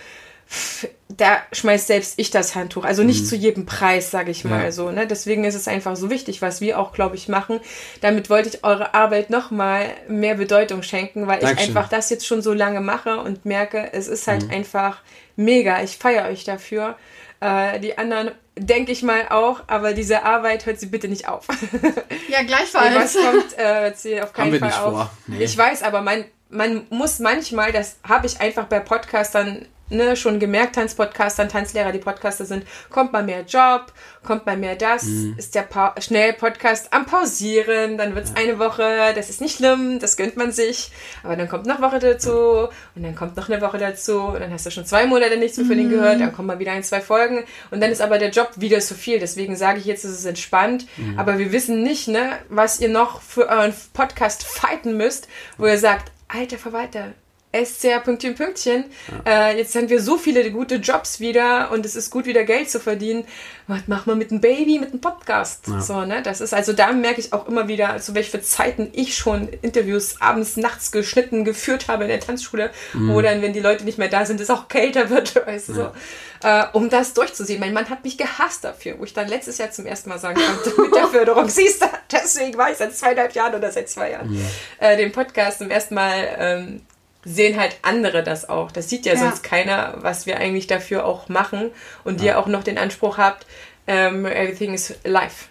[1.09, 2.85] da schmeißt selbst ich das Handtuch.
[2.85, 3.27] Also nicht mhm.
[3.27, 4.73] zu jedem Preis, sage ich mal ja.
[4.73, 4.91] so.
[4.91, 5.07] Ne?
[5.07, 7.61] Deswegen ist es einfach so wichtig, was wir auch, glaube ich, machen.
[8.01, 11.71] Damit wollte ich eure Arbeit nochmal mehr Bedeutung schenken, weil Dankeschön.
[11.71, 14.51] ich einfach das jetzt schon so lange mache und merke, es ist halt mhm.
[14.51, 14.99] einfach
[15.37, 15.83] mega.
[15.83, 16.97] Ich feiere euch dafür.
[17.41, 21.47] Äh, die anderen denke ich mal auch, aber diese Arbeit hört sie bitte nicht auf.
[22.29, 22.95] ja, gleichfalls.
[22.95, 25.11] was kommt, äh, sie auf keinen Fall auf.
[25.27, 25.45] Nee.
[25.45, 30.41] Ich weiß, aber man, man muss manchmal, das habe ich einfach bei Podcastern ne, schon
[30.41, 33.93] gemerkt, Tanzpodcaster, Tanzlehrer, die Podcaster sind, kommt mal mehr Job,
[34.25, 35.35] kommt mal mehr das, mhm.
[35.37, 38.43] ist der pa schnell Podcast am Pausieren, dann wird's ja.
[38.43, 40.91] eine Woche, das ist nicht schlimm, das gönnt man sich,
[41.23, 44.53] aber dann kommt noch Woche dazu und dann kommt noch eine Woche dazu und dann
[44.53, 45.95] hast du schon zwei Monate nichts mehr von denen mhm.
[45.95, 48.81] gehört, dann kommt mal wieder ein, zwei Folgen und dann ist aber der Job wieder
[48.81, 51.19] zu viel, deswegen sage ich jetzt, es ist entspannt, mhm.
[51.19, 55.29] aber wir wissen nicht, ne, was ihr noch für euren Podcast fighten müsst,
[55.59, 57.13] wo ihr sagt, alter Verwalter,
[57.53, 58.85] SCR Pünktchen Pünktchen.
[59.27, 59.51] Ja.
[59.51, 62.71] Äh, jetzt haben wir so viele gute Jobs wieder und es ist gut wieder Geld
[62.71, 63.25] zu verdienen.
[63.67, 65.69] Was macht man mit einem Baby, mit einem Podcast?
[65.69, 65.81] Ja.
[65.81, 66.23] So, ne?
[66.23, 70.21] Das ist, also da merke ich auch immer wieder, zu welchen Zeiten ich schon Interviews
[70.21, 73.13] abends, nachts geschnitten, geführt habe in der Tanzschule, mhm.
[73.13, 75.73] wo dann, wenn die Leute nicht mehr da sind, es auch kälter wird, weißt du,
[75.73, 75.93] ja.
[76.41, 76.49] so.
[76.49, 77.61] Äh, um das durchzusehen.
[77.61, 80.41] Mein Mann hat mich gehasst dafür, wo ich dann letztes Jahr zum ersten Mal sagen
[80.41, 84.11] konnte, mit der Förderung, siehst du, deswegen war ich seit zweieinhalb Jahren oder seit zwei
[84.11, 84.37] Jahren
[84.79, 86.81] äh, den Podcast zum ersten Mal ähm,
[87.25, 88.73] sehen halt andere das auch.
[88.73, 91.71] Das sieht ja, ja, sonst keiner, was wir eigentlich dafür auch machen
[92.05, 92.27] und ja.
[92.27, 93.47] ihr auch noch den Anspruch habt,
[93.87, 95.49] ähm, everything is live.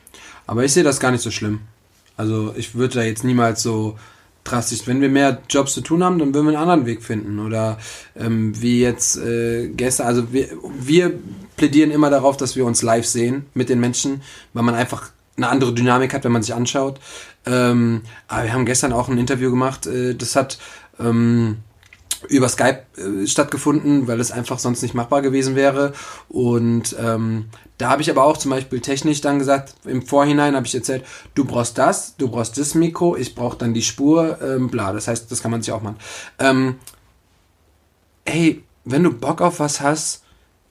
[0.47, 1.61] Aber ich sehe das gar nicht so schlimm.
[2.17, 3.97] Also ich würde da jetzt niemals so
[4.43, 7.39] drastisch, wenn wir mehr Jobs zu tun haben, dann würden wir einen anderen Weg finden.
[7.39, 7.77] Oder
[8.15, 10.49] ähm, wie jetzt äh, gestern, also wir,
[10.79, 11.13] wir
[11.57, 14.21] plädieren immer darauf, dass wir uns live sehen mit den Menschen,
[14.53, 16.99] weil man einfach eine andere Dynamik hat, wenn man sich anschaut.
[17.45, 20.59] Ähm, aber wir haben gestern auch ein Interview gemacht, äh, das hat
[21.01, 21.57] ähm,
[22.27, 25.93] über Skype äh, stattgefunden, weil es einfach sonst nicht machbar gewesen wäre.
[26.29, 27.45] Und ähm,
[27.77, 31.03] da habe ich aber auch zum Beispiel technisch dann gesagt, im Vorhinein habe ich erzählt,
[31.33, 34.93] du brauchst das, du brauchst das Mikro, ich brauche dann die Spur, ähm, bla.
[34.93, 35.97] Das heißt, das kann man sich auch machen.
[36.39, 36.75] Ähm,
[38.25, 40.23] ey, wenn du Bock auf was hast,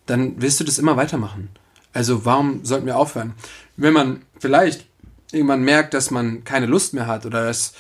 [0.07, 1.49] dann wirst du das immer weitermachen.
[1.93, 3.35] Also warum sollten wir aufhören?
[3.77, 4.87] Wenn man vielleicht
[5.33, 7.73] irgendwann merkt, dass man keine Lust mehr hat oder dass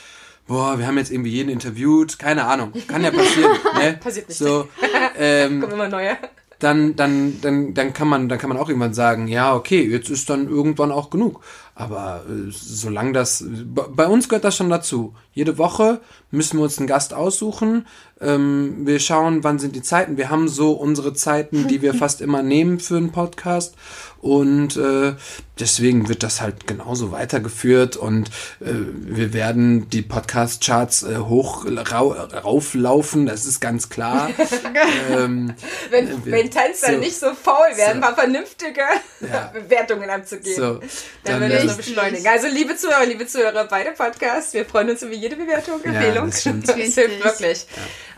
[0.51, 3.99] boah, wir haben jetzt irgendwie jeden interviewt, keine Ahnung, kann ja passieren, ne?
[4.01, 4.37] Passiert nicht.
[4.37, 4.69] So,
[5.17, 6.17] ähm, Kommen immer neue.
[6.59, 10.11] dann, dann, dann, dann kann man, dann kann man auch irgendwann sagen, ja, okay, jetzt
[10.11, 11.41] ist dann irgendwann auch genug.
[11.77, 15.15] Aber äh, solange das, bei bei uns gehört das schon dazu.
[15.33, 16.01] Jede Woche
[16.33, 17.87] müssen wir uns einen Gast aussuchen.
[18.21, 20.17] Ähm, wir schauen, wann sind die Zeiten.
[20.17, 23.75] Wir haben so unsere Zeiten, die wir fast immer nehmen für einen Podcast.
[24.23, 25.15] Und äh,
[25.59, 28.29] deswegen wird das halt genauso weitergeführt und
[28.61, 34.29] äh, wir werden die Podcast-Charts äh, hoch rau, rauflaufen, das ist ganz klar.
[35.11, 35.55] ähm,
[35.89, 36.99] Wenn, wir- wenn Tänzer so.
[36.99, 38.01] nicht so faul werden, So.
[38.09, 38.83] mal vernünftige
[39.23, 39.51] Ja.
[39.55, 40.55] Bewertungen abzugeben.
[40.55, 40.81] So, dann,
[41.25, 42.27] dann, würde das äh, noch beschleunigen.
[42.29, 46.27] Also liebe Zuhörer, liebe Zuhörer, beide Podcasts, wir freuen uns über jede Bewertung, Ja, Empfehlung.
[46.31, 46.69] das stimmt.
[46.69, 46.95] das Richtig.
[47.07, 47.67] hilft wirklich.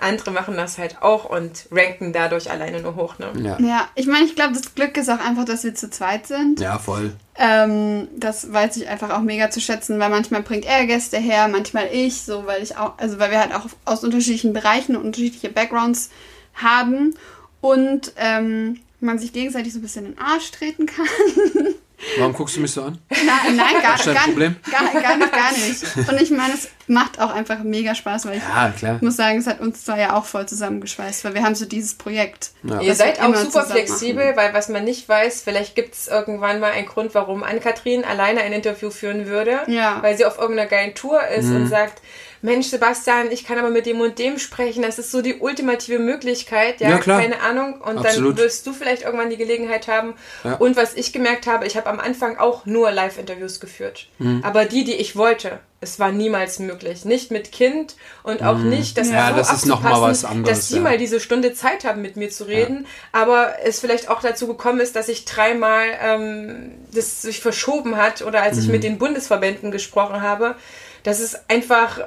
[0.03, 3.19] Andere machen das halt auch und ranken dadurch alleine nur hoch.
[3.19, 3.33] Ne?
[3.43, 3.59] ja.
[3.61, 6.61] Ja, ich meine, ich glaube, das Glück ist auch einfach, dass wir zu zweit sind.
[6.61, 7.13] ja, voll.
[7.37, 11.49] Ähm, das weiß ich einfach auch mega zu schätzen, weil manchmal bringt er Gäste her,
[11.49, 15.05] manchmal ich, so weil ich auch, also weil wir halt auch aus unterschiedlichen Bereichen und
[15.07, 16.11] unterschiedliche Backgrounds
[16.55, 17.15] haben
[17.61, 21.07] und ähm, man sich gegenseitig so ein bisschen in den Arsch treten kann.
[22.19, 22.99] Warum guckst du mich so an?
[23.11, 24.57] Nein, nein gar, ein gar, Problem?
[24.71, 26.09] gar, gar nicht, gar nicht.
[26.11, 28.99] Und ich meine, es macht auch einfach mega Spaß, weil ich Ja, klar.
[29.01, 31.95] muss sagen, es hat uns zwar ja auch voll zusammengeschweißt, weil wir haben so dieses
[31.95, 32.51] Projekt.
[32.65, 32.81] Ja.
[32.81, 36.59] Ihr seid auch immer super flexibel, weil was man nicht weiß, vielleicht gibt es irgendwann
[36.61, 39.99] mal einen Grund, warum Ann-Kathrin alleine ein Interview führen würde, Ja.
[40.03, 41.57] weil sie auf irgendeiner geilen Tour ist Mhm.
[41.57, 42.03] und sagt,
[42.45, 44.83] Mensch, Sebastian, ich kann aber mit dem und dem sprechen.
[44.83, 46.81] Das ist so die ultimative Möglichkeit.
[46.81, 47.21] Ja, Ja, klar.
[47.21, 47.81] keine Ahnung.
[47.81, 48.37] Und Absolut.
[48.39, 50.15] dann wirst du vielleicht irgendwann die Gelegenheit haben.
[50.43, 50.55] Ja.
[50.57, 54.09] Und was ich gemerkt habe, ich habe am Anfang auch nur Live-Interviews geführt.
[54.19, 54.41] Mhm.
[54.45, 57.05] Aber die, die ich wollte, es war niemals möglich.
[57.05, 57.95] Nicht mit Kind
[58.25, 59.15] und auch nicht, das Mhm.
[59.15, 60.81] Ja, so das ist noch mal was anderes, dass die ja.
[60.81, 64.81] mal diese Stunde Zeit haben, mit mir zu reden, aber es vielleicht auch dazu gekommen
[64.81, 68.73] ist, dass ich dreimal ähm, das sich verschoben hat oder als ich Mhm.
[68.73, 70.57] mit den Bundesverbänden gesprochen habe,
[71.05, 72.01] das ist einfach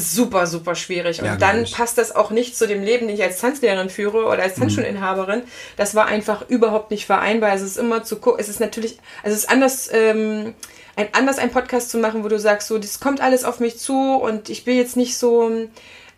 [0.00, 1.20] super, super schwierig.
[1.20, 4.24] Und Ja, dann passt das auch nicht zu dem Leben, den ich als Tanzlehrerin führe
[4.24, 4.42] oder Mhm.
[4.42, 5.42] als Tanzschulinhaberin.
[5.76, 7.52] Das war einfach überhaupt nicht vereinbar.
[7.54, 10.54] Es ist immer zu gucken, es ist natürlich, also es ist anders, ähm,
[10.96, 13.78] ein, anders einen Podcast zu machen, wo du sagst, so, das kommt alles auf mich
[13.78, 15.50] zu und ich will jetzt nicht so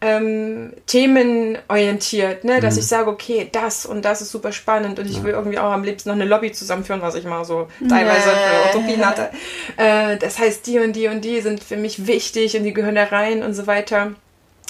[0.03, 2.57] ähm, themenorientiert, ne?
[2.57, 2.61] Mhm.
[2.61, 5.71] dass ich sage, okay, das und das ist super spannend und ich will irgendwie auch
[5.71, 9.31] am liebsten noch eine Lobby zusammenführen, was ich mal so teilweise für Utopien hatte.
[9.77, 12.97] Äh, das heißt, die und die und die sind für mich wichtig und die gehören
[12.97, 14.13] da rein und so weiter.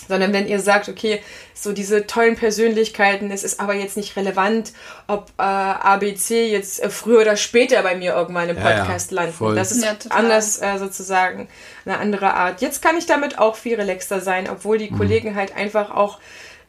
[0.09, 1.23] Sondern wenn ihr sagt, okay,
[1.55, 4.73] so diese tollen Persönlichkeiten, es ist aber jetzt nicht relevant,
[5.07, 9.11] ob äh, ABC jetzt äh, früher oder später bei mir irgendwann im Ja, ja, Podcast
[9.13, 9.33] landen.
[9.33, 9.55] voll.
[9.55, 11.49] Das ist Ja, anders äh, sozusagen
[11.85, 12.61] eine andere Art.
[12.61, 16.19] Jetzt kann ich damit auch viel relaxter sein, obwohl die Kollegen halt einfach auch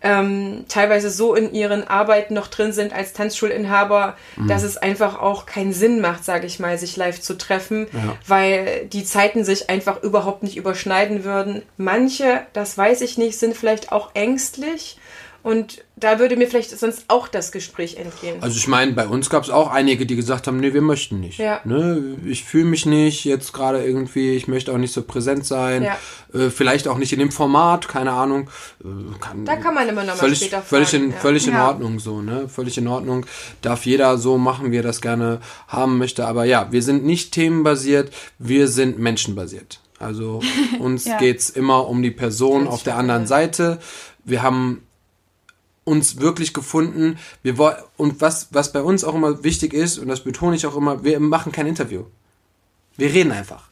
[0.03, 4.15] ähm, teilweise so in ihren Arbeiten noch drin sind als Tanzschulinhaber,
[4.47, 8.15] dass es einfach auch keinen Sinn macht, sage ich mal, sich live zu treffen, Ja.
[8.27, 11.61] weil die Zeiten sich einfach überhaupt nicht überschneiden würden.
[11.77, 14.97] Manche, das weiß ich nicht, sind vielleicht auch ängstlich
[15.43, 18.41] und da würde mir vielleicht sonst auch das Gespräch entgehen.
[18.41, 21.19] Also ich meine, bei uns gab es auch einige, die gesagt haben, nee, wir möchten
[21.19, 21.37] nicht.
[21.37, 21.59] Ja.
[21.65, 22.17] Ne?
[22.25, 25.83] Ich fühle mich nicht jetzt gerade irgendwie, ich möchte auch nicht so präsent sein.
[25.83, 25.97] Ja.
[26.33, 28.49] Äh, vielleicht auch nicht in dem Format, keine Ahnung.
[28.83, 28.87] Äh,
[29.19, 31.17] kann, Da kann man immer noch mal völlig, später völlig fragen, in, ja.
[31.17, 31.67] völlig in Ja.
[31.67, 32.47] Ordnung so, ne?
[32.49, 33.25] Völlig in Ordnung.
[33.61, 36.25] Darf jeder so machen, wie er das gerne haben möchte.
[36.25, 39.81] Aber ja, wir sind nicht themenbasiert, wir sind menschenbasiert.
[39.99, 40.41] Also
[40.79, 41.17] uns Ja.
[41.17, 43.79] geht's immer um die Person auf der anderen Seite.
[44.25, 44.81] Wir haben
[45.83, 47.17] uns wirklich gefunden.
[47.41, 47.55] Wir
[47.97, 51.03] und was was bei uns auch immer wichtig ist und das betone ich auch immer,
[51.03, 52.03] wir machen kein Interview.
[52.97, 53.69] Wir reden einfach.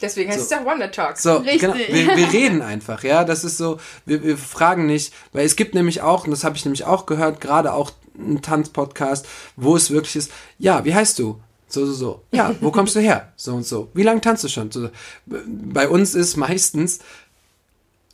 [0.00, 1.18] Deswegen heißt es ja Wonder Talk.
[1.18, 1.60] So, Richtig.
[1.60, 1.74] genau.
[1.74, 3.24] Wir, wir reden einfach, ja.
[3.24, 6.56] Das ist so, wir, wir fragen nicht, weil es gibt nämlich auch, und das habe
[6.56, 9.26] ich nämlich auch gehört, gerade auch einen Tanzpodcast,
[9.56, 11.40] wo es wirklich ist, ja, wie heißt du?
[11.68, 12.22] So, so, so.
[12.32, 13.32] Ja, wo kommst du her?
[13.36, 13.88] So und so.
[13.94, 14.70] Wie lange tanzt du schon?
[14.70, 14.90] So, so.
[15.26, 16.98] Bei uns ist meistens,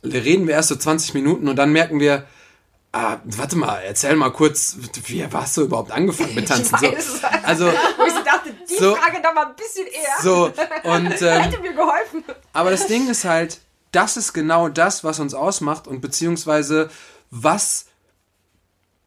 [0.03, 2.25] reden wir erst so 20 Minuten und dann merken wir,
[2.93, 6.77] ah, warte mal, erzähl mal kurz, wie hast du überhaupt angefangen mit Tanzen?
[6.77, 7.21] So, weiß.
[7.43, 8.95] also, Wo ich so dachte, die So.
[8.95, 10.21] Frage noch mal ein bisschen eher.
[10.21, 10.51] so,
[10.83, 12.23] und, ähm, Hätte mir geholfen.
[12.53, 13.59] aber das Ding ist halt,
[13.91, 16.89] das ist genau das, was uns ausmacht und beziehungsweise
[17.29, 17.85] was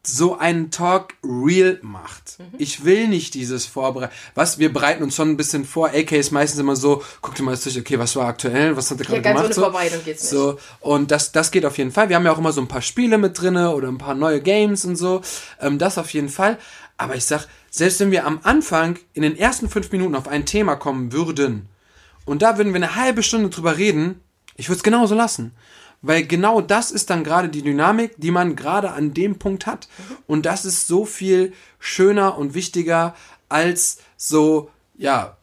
[0.07, 2.39] so einen Talk real macht.
[2.39, 2.45] Mhm.
[2.57, 4.13] Ich will nicht dieses Vorbereiten.
[4.33, 5.89] Was, wir bereiten uns schon ein bisschen vor.
[5.89, 8.91] AK ist meistens immer so, guck dir mal jetzt durch, okay, was war aktuell, was
[8.91, 9.45] hat er gerade ganz gemacht?
[9.45, 9.61] ohne so.
[9.61, 10.31] Vorbereitung geht's nicht.
[10.31, 12.09] So, und das, das geht auf jeden Fall.
[12.09, 14.41] Wir haben ja auch immer so ein paar Spiele mit drinne oder ein paar neue
[14.41, 15.21] Games und so.
[15.59, 16.57] Ähm, das auf jeden Fall.
[16.97, 20.45] Aber ich sag, selbst wenn wir am Anfang in den ersten fünf Minuten auf ein
[20.45, 21.67] Thema kommen würden
[22.25, 24.21] und da würden wir eine halbe Stunde drüber reden,
[24.55, 25.53] ich würde es genauso lassen.
[26.07, 29.87] Weil genau das ist dann gerade die Dynamik, die man gerade an dem Punkt hat.
[30.27, 33.15] Und das ist so viel schöner und wichtiger
[33.49, 35.35] als so, ja,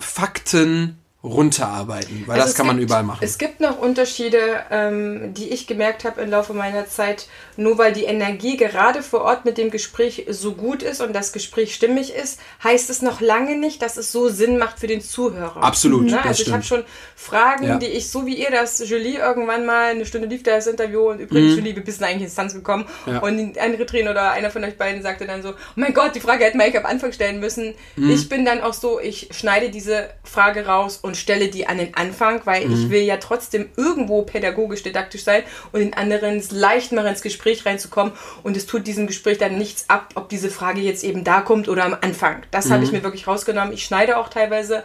[0.00, 3.20] Fakten runterarbeiten, weil Also das kann man gibt- überall machen.
[3.22, 4.38] Es gibt noch Unterschiede,
[4.70, 7.26] ähm, die ich gemerkt habe im Laufe meiner Zeit.
[7.56, 11.32] Nur weil die Energie gerade vor Ort mit dem Gespräch so gut ist und das
[11.32, 15.00] Gespräch stimmig ist, heißt es noch lange nicht, dass es so Sinn macht für den
[15.00, 15.62] Zuhörer.
[15.62, 16.84] Absolut, das Also ich habe schon
[17.16, 17.76] Fragen, Ja.
[17.78, 21.20] die ich, so wie ihr das, Julie irgendwann mal, eine Stunde lief das Interview und
[21.20, 23.12] übrigens, Julie, wir bist eigentlich ins Tanz gekommen Mhm.
[23.12, 23.18] Ja.
[23.20, 26.20] und andere Träne oder einer von euch beiden sagte dann so, oh mein Gott, die
[26.20, 27.74] Frage hätten wir eigentlich am Anfang stellen müssen.
[27.96, 28.10] Mhm.
[28.10, 31.94] Ich bin dann auch so, ich schneide diese Frage raus und stelle die an den
[31.94, 32.72] Anfang, weil Mhm.
[32.74, 35.42] ich will ja trotzdem irgendwo pädagogisch, didaktisch sein
[35.72, 38.12] und den anderen es leicht machen, ins Gespräch reinzukommen
[38.42, 41.68] und es tut diesem Gespräch dann nichts ab, ob diese Frage jetzt eben da kommt
[41.68, 42.42] oder am Anfang.
[42.50, 42.72] Das Mhm.
[42.72, 43.72] habe ich mir wirklich rausgenommen.
[43.72, 44.84] Ich schneide auch teilweise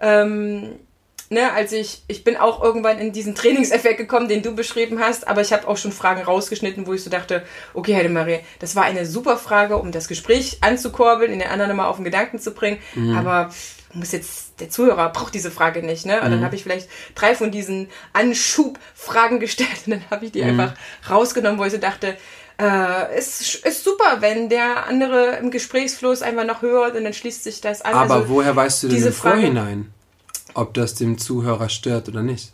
[0.00, 0.78] ähm,
[1.28, 5.28] ne, als ich, ich bin auch irgendwann in diesen Trainingseffekt gekommen, den du beschrieben hast,
[5.28, 7.44] aber ich habe auch schon Fragen rausgeschnitten, wo ich so dachte,
[7.74, 11.86] okay, Heidemarie, das war eine super Frage, um das Gespräch anzukurbeln, in den anderen nochmal
[11.86, 12.78] auf den Gedanken zu bringen,
[13.14, 16.20] aber pff, muss jetzt, der Zuhörer braucht diese Frage nicht, ne?
[16.22, 20.42] Und dann habe ich vielleicht drei von diesen Anschubfragen gestellt und dann habe ich die
[20.42, 20.74] einfach
[21.08, 22.16] rausgenommen, wo ich so dachte,
[22.60, 27.42] äh, ist, ist super, wenn der andere im Gesprächsfluss einfach noch hört und dann schließt
[27.44, 27.94] sich das an.
[27.94, 29.92] Aber Also, woher weißt du denn diese im Vorhinein,
[30.54, 32.52] ob das dem Zuhörer stört oder nicht?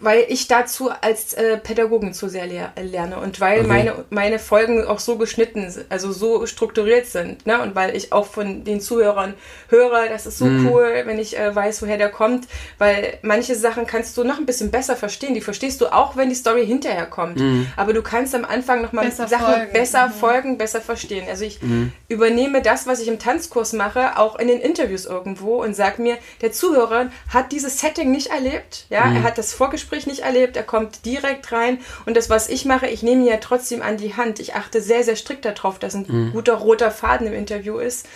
[0.00, 3.68] Weil ich dazu als äh, Pädagogin zu sehr lehr lerne und weil Okay.
[3.68, 7.60] meine, meine Folgen auch so geschnitten also so strukturiert sind, ne?
[7.62, 9.34] Und weil ich auch von den Zuhörern
[9.68, 10.66] höre, das ist so Mhm.
[10.66, 12.48] cool, wenn ich äh, weiß, woher der kommt,
[12.78, 15.34] weil manche Sachen kannst du noch ein bisschen besser verstehen.
[15.34, 17.36] Die verstehst du auch, wenn die Story hinterher kommt.
[17.38, 17.66] Mhm.
[17.76, 19.72] Aber du kannst am Anfang nochmal Besser Sachen folgen.
[19.72, 20.12] besser Mhm.
[20.12, 21.26] folgen, besser verstehen.
[21.28, 21.92] Also ich Mhm.
[22.08, 26.16] übernehme das, was ich im Tanzkurs mache, auch in den Interviews irgendwo und sag mir,
[26.40, 29.16] der Zuhörer hat dieses Setting nicht erlebt, ja, Mhm.
[29.16, 32.86] er hat das Vorgespräch nicht erlebt, er kommt direkt rein und das, was ich mache,
[32.86, 34.40] ich nehme ihn ja trotzdem an die Hand.
[34.40, 36.32] Ich achte sehr, sehr strikt darauf, dass ein Mhm.
[36.32, 38.06] guter roter Faden im Interview ist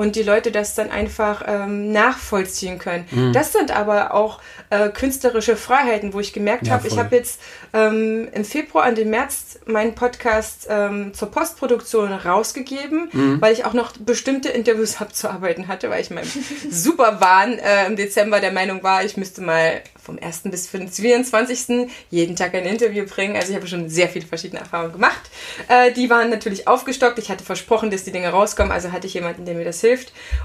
[0.00, 3.06] und die Leute das dann einfach ähm, nachvollziehen können.
[3.10, 3.32] Mhm.
[3.34, 4.40] Das sind aber auch
[4.70, 7.40] äh, künstlerische Freiheiten, wo ich gemerkt Ja, habe, ich habe jetzt
[7.74, 13.40] ähm, im Februar und im März meinen Podcast ähm, zur Postproduktion rausgegeben, Mhm.
[13.40, 16.28] weil ich auch noch bestimmte Interviews abzuarbeiten hatte, weil ich meinem
[16.70, 20.42] Superwahn äh, im Dezember der Meinung war, ich müsste mal vom 1.
[20.44, 21.90] bis zum 24.
[22.08, 23.36] jeden Tag ein Interview bringen.
[23.36, 25.20] Also ich habe schon sehr viele verschiedene Erfahrungen gemacht.
[25.68, 27.18] Äh, die waren natürlich aufgestockt.
[27.18, 29.89] Ich hatte versprochen, dass die Dinge rauskommen, also hatte ich jemanden, der mir das hilft.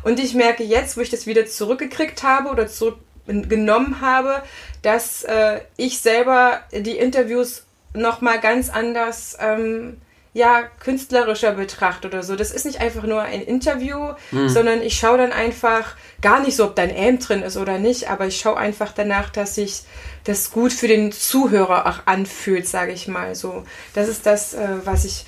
[0.03, 4.43] Und ich merke jetzt, wo ich das wieder zurückgekriegt habe oder zurückgenommen habe,
[4.81, 7.63] dass äh, ich selber die Interviews
[7.93, 9.97] nochmal ganz anders ähm,
[10.35, 12.35] ja, künstlerischer betrachte oder so.
[12.35, 14.15] Das ist nicht einfach nur ein Interview,
[14.47, 17.79] sondern ich schaue dann einfach gar nicht so, ob da ein Aim drin ist oder
[17.79, 19.83] nicht, aber ich schaue einfach danach, dass sich
[20.25, 23.63] das gut für den Zuhörer auch anfühlt, sage ich mal so.
[23.93, 25.25] Das ist das, äh, was ich,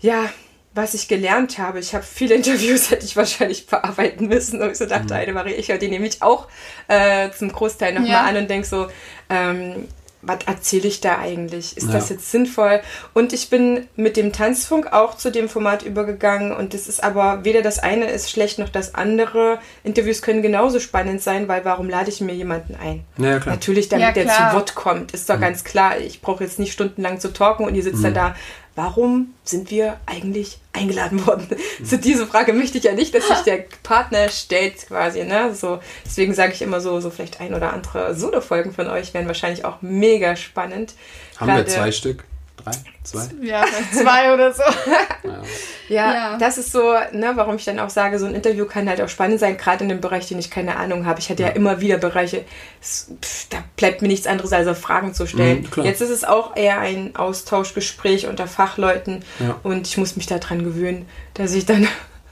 [0.00, 0.30] ja,
[0.76, 1.78] was ich gelernt habe.
[1.80, 4.62] Ich habe viele Interviews, hätte ich wahrscheinlich bearbeiten müssen.
[4.62, 6.48] Und ich so dachte, eine Marie, ich höre die nehme ich auch
[6.88, 8.22] äh, zum Großteil nochmal Ja.
[8.24, 8.86] an und denke so,
[9.30, 9.88] ähm,
[10.22, 11.76] was erzähle ich da eigentlich?
[11.76, 11.92] Ist Ja.
[11.92, 12.80] das jetzt sinnvoll?
[13.14, 17.44] Und ich bin mit dem Tanzfunk auch zu dem Format übergegangen und das ist aber
[17.44, 19.60] weder das eine ist schlecht noch das andere.
[19.84, 23.04] Interviews können genauso spannend sein, weil warum lade ich mir jemanden ein?
[23.18, 23.54] Ja, klar.
[23.54, 25.98] Natürlich, damit Ja, der zu Wort kommt, ist doch ganz klar.
[25.98, 28.34] Ich brauche jetzt nicht stundenlang zu talken und ihr sitzt dann da.
[28.76, 31.48] Warum sind wir eigentlich eingeladen worden?
[31.84, 35.24] Zu dieser Frage möchte ich ja nicht, dass sich der Partner stellt quasi.
[35.24, 35.54] Ne?
[35.54, 39.26] So, deswegen sage ich immer so, so vielleicht ein oder andere Solo-Folgen von euch wären
[39.26, 40.92] wahrscheinlich auch mega spannend.
[41.38, 42.24] Haben wir Gerade- zwei Stück?
[42.64, 42.72] Drei?
[43.04, 43.28] Zwei?
[43.42, 44.62] Ja, zwei oder so.
[44.62, 45.06] Ja.
[45.88, 46.38] Ja, Ja.
[46.38, 49.08] das ist so, ne, warum ich dann auch sage, so ein Interview kann halt auch
[49.08, 51.20] spannend sein, gerade in dem Bereich, den ich keine Ahnung habe.
[51.20, 52.44] Ich hatte ja, immer wieder Bereiche,
[52.82, 55.68] pff, da bleibt mir nichts anderes, als Fragen zu stellen.
[55.76, 55.84] Mhm.
[55.84, 59.60] Jetzt ist es auch eher ein Austauschgespräch unter Fachleuten Ja.
[59.62, 61.86] und ich muss mich daran gewöhnen, dass ich dann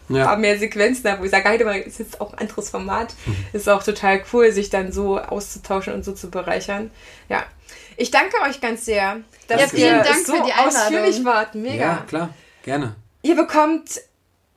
[0.09, 0.25] ein Ja.
[0.27, 3.15] paar mehr Sequenzen habe, wo ich sage, hey, mal, ist jetzt auch ein anderes Format.
[3.53, 6.91] Ist auch total cool, sich dann so auszutauschen und so zu bereichern.
[7.29, 7.45] Ja.
[7.97, 9.19] Ich danke euch ganz sehr,
[9.49, 10.77] dass Ja, vielen ihr Dank so für die Einladung.
[10.77, 11.55] ausführlich wart.
[11.55, 11.85] Mega.
[11.85, 12.31] ja, klar.
[12.63, 12.97] Gerne.
[13.23, 14.01] Ihr bekommt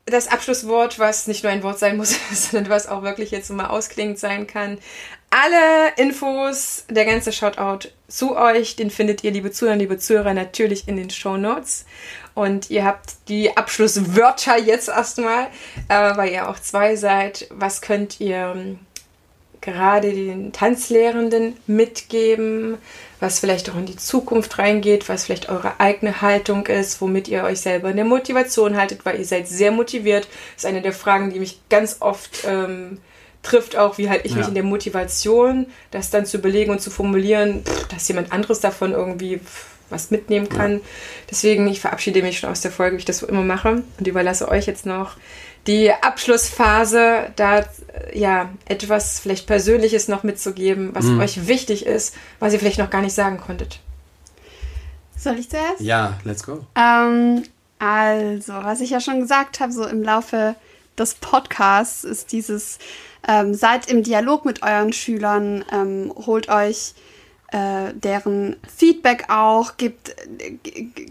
[0.06, 3.68] das Abschlusswort, was nicht nur ein Wort sein muss, sondern was auch wirklich jetzt mal
[3.68, 4.78] ausklingend sein kann.
[5.30, 10.88] Alle Infos, der ganze Shoutout zu euch, den findet ihr, liebe Zuhörer, liebe Zuhörer, natürlich
[10.88, 11.86] in den Show Notes.
[12.34, 15.48] Und ihr habt die Abschlusswörter jetzt erstmal,
[15.90, 17.48] äh, weil ihr auch zwei seid.
[17.52, 18.80] Was könnt ihr ähm,
[19.60, 22.78] gerade den Tanzlehrenden mitgeben,
[23.20, 27.44] was vielleicht auch in die Zukunft reingeht, was vielleicht eure eigene Haltung ist, womit ihr
[27.44, 30.28] euch selber in der Motivation haltet, weil ihr seid sehr motiviert.
[30.56, 33.00] Das ist eine der Fragen, die mich ganz oft ähm,
[33.44, 34.48] trifft, auch wie halt ich mich Ja.
[34.50, 38.92] in der Motivation, das dann zu belegen und zu formulieren, pff, dass jemand anderes davon
[38.92, 40.82] irgendwie pff, was mitnehmen kann.
[41.32, 44.08] Deswegen, ich verabschiede mich schon aus der Folge, wie ich das so immer mache und
[44.08, 45.16] überlasse euch jetzt noch
[45.66, 47.66] die Abschlussphase, da
[48.14, 51.20] ja etwas vielleicht Persönliches noch mitzugeben, was mhm.
[51.20, 53.80] euch wichtig ist, was ihr vielleicht noch gar nicht sagen konntet.
[55.18, 55.82] Soll ich zuerst?
[55.82, 56.66] Ja, let's go.
[56.76, 57.44] Ähm,
[57.80, 60.56] also, was ich ja schon gesagt habe, so im Laufe
[60.98, 62.80] des Podcasts ist dieses,
[63.28, 66.94] ähm, seid im Dialog mit euren Schülern, ähm, holt euch
[67.52, 70.16] äh, deren Feedback auch, gebt,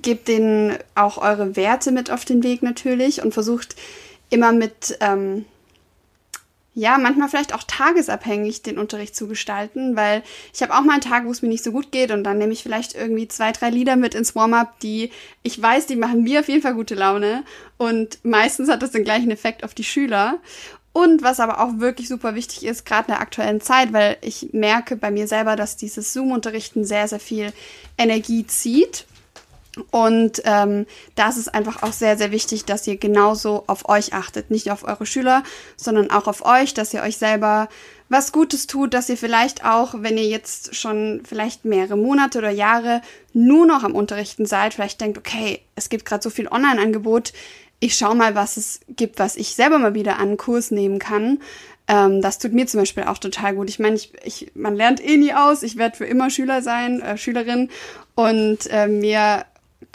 [0.03, 3.77] gebt denen auch eure Werte mit auf den Weg natürlich und versucht
[4.31, 5.45] immer mit, ähm,
[6.75, 10.23] ja, manchmal vielleicht auch tagesabhängig den Unterricht zu gestalten, weil
[10.53, 12.37] ich habe auch mal einen Tag, wo es mir nicht so gut geht und dann
[12.37, 15.11] nehme ich vielleicht irgendwie zwei, drei Lieder mit ins Warm-up, die
[15.43, 17.45] ich weiß, die machen mir auf jeden Fall gute Laune
[17.79, 20.39] und meistens hat das den gleichen Effekt auf die Schüler.
[20.93, 24.55] Und was aber auch wirklich super wichtig ist, gerade in der aktuellen Zeit, weil ich
[24.55, 27.53] merke bei mir selber, dass dieses Zoom-Unterrichten sehr, sehr viel
[27.99, 29.05] Energie zieht.
[29.91, 34.51] Und ähm, da ist einfach auch sehr, sehr wichtig, dass ihr genauso auf euch achtet.
[34.51, 35.43] Nicht auf eure Schüler,
[35.77, 37.69] sondern auch auf euch, dass ihr euch selber
[38.09, 42.51] was Gutes tut, dass ihr vielleicht auch, wenn ihr jetzt schon vielleicht mehrere Monate oder
[42.51, 47.33] Jahre nur noch am Unterrichten seid, vielleicht denkt, okay, es gibt gerade so viel Online-Angebot,
[47.81, 51.41] ich schaue mal, was es gibt, was ich selber mal wieder an Kurs nehmen kann.
[51.89, 53.69] Ähm, das tut mir zum Beispiel auch total gut.
[53.69, 55.63] Ich meine, ich, ich, man lernt eh nie aus.
[55.63, 57.69] Ich werde für immer Schüler sein, äh, Schülerin
[58.15, 59.45] und äh, mir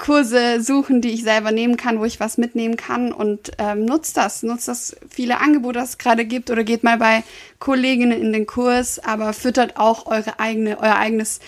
[0.02, 4.18] Kurse suchen, die ich selber nehmen kann, wo ich was mitnehmen kann und ähm, nutzt
[4.18, 7.24] das, nutzt das viele Angebote, das es gerade gibt oder geht mal bei
[7.60, 11.40] Kolleginnen in den Kurs, aber füttert auch eure eigene, euer eigenes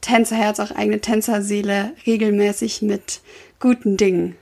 [0.00, 3.20] Tänzerherz, eure eigene Tänzerseele regelmäßig mit
[3.60, 4.36] guten Dingen.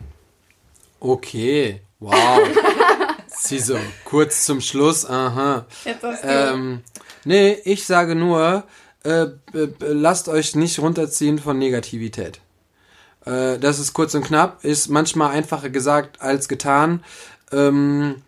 [0.99, 2.41] Okay, wow.
[3.29, 5.67] Sie so, kurz zum Schluss, aha.
[5.85, 6.29] Jetzt hast du.
[6.29, 6.81] Ähm,
[7.25, 8.65] nee, ich sage nur,
[9.05, 9.27] äh,
[9.81, 12.41] lasst euch nicht runterziehen von Negativität.
[13.29, 17.05] Äh, das ist kurz und knapp, ist manchmal einfacher gesagt als getan.
[17.53, 18.23] Ähm,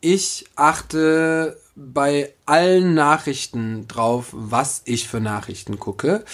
[0.00, 6.24] ich achte bei allen Nachrichten drauf, was ich für Nachrichten gucke.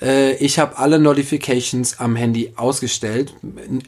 [0.00, 3.34] Äh, ich habe alle Notifications am Handy ausgestellt.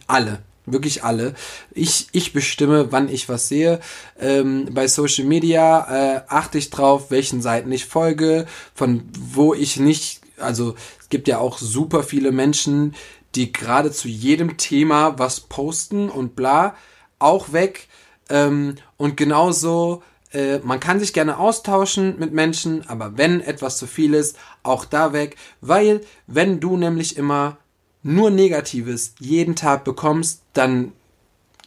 [0.07, 1.35] Alle wirklich alle.
[1.73, 3.81] Ich, ich bestimme, wann ich was sehe.
[4.21, 9.79] Ähm, bei Social Media äh, achte ich drauf, welchen Seiten ich folge, von wo ich
[9.79, 12.95] nicht, also es gibt ja auch super viele Menschen,
[13.35, 16.75] die gerade zu jedem Thema was posten und bla,
[17.19, 17.89] auch weg.
[18.29, 20.03] Ähm, und genauso,
[20.33, 24.85] äh, man kann sich gerne austauschen mit Menschen, aber wenn etwas zu viel ist, auch
[24.85, 27.59] da weg, weil wenn du nämlich immer
[28.03, 30.93] nur Negatives jeden Tag bekommst, dann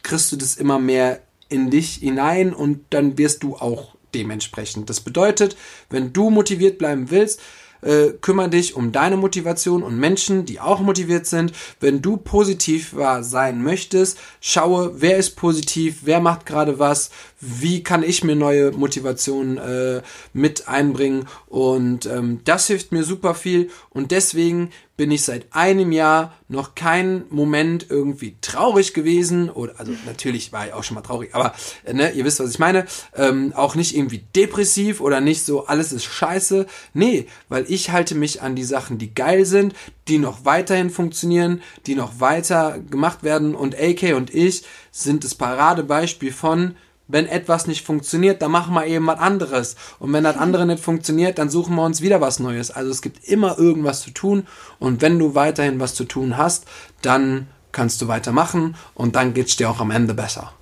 [0.02, 4.90] kriegst du das immer mehr in dich hinein und dann wirst du auch dementsprechend.
[4.90, 5.56] Das bedeutet,
[5.90, 7.40] wenn du motiviert bleiben willst,
[7.84, 11.52] äh, kümmere dich um deine Motivation und Menschen, die auch motiviert sind.
[11.80, 17.10] Wenn du positiv sein möchtest, schaue, wer ist positiv, wer macht gerade was,
[17.46, 20.02] wie kann ich mir neue Motivationen äh,
[20.32, 21.26] mit einbringen?
[21.46, 23.70] Und ähm, das hilft mir super viel.
[23.90, 29.92] Und deswegen bin ich seit einem Jahr noch keinen Moment irgendwie traurig gewesen oder also
[30.06, 31.52] natürlich war ich auch schon mal traurig, aber
[31.84, 35.66] äh, ne, ihr wisst was ich meine, ähm, auch nicht irgendwie depressiv oder nicht so
[35.66, 39.74] alles ist scheiße, nee, weil ich halte mich an die Sachen, die geil sind,
[40.06, 43.54] die noch weiterhin funktionieren, die noch weiter gemacht werden.
[43.54, 46.76] Und AK und ich sind das Paradebeispiel von
[47.06, 49.76] wenn etwas nicht funktioniert, dann machen wir eben was anderes.
[49.98, 52.70] Und wenn das andere nicht funktioniert, dann suchen wir uns wieder was Neues.
[52.70, 54.46] Also es gibt immer irgendwas zu tun.
[54.78, 56.64] Und wenn du weiterhin was zu tun hast,
[57.02, 60.52] dann kannst du weitermachen und dann geht es dir auch am Ende besser.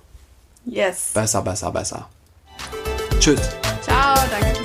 [0.65, 1.11] Yes.
[1.13, 2.09] Besser, besser, besser.
[3.19, 3.41] Tschüss.
[3.81, 4.62] Ciao, danke.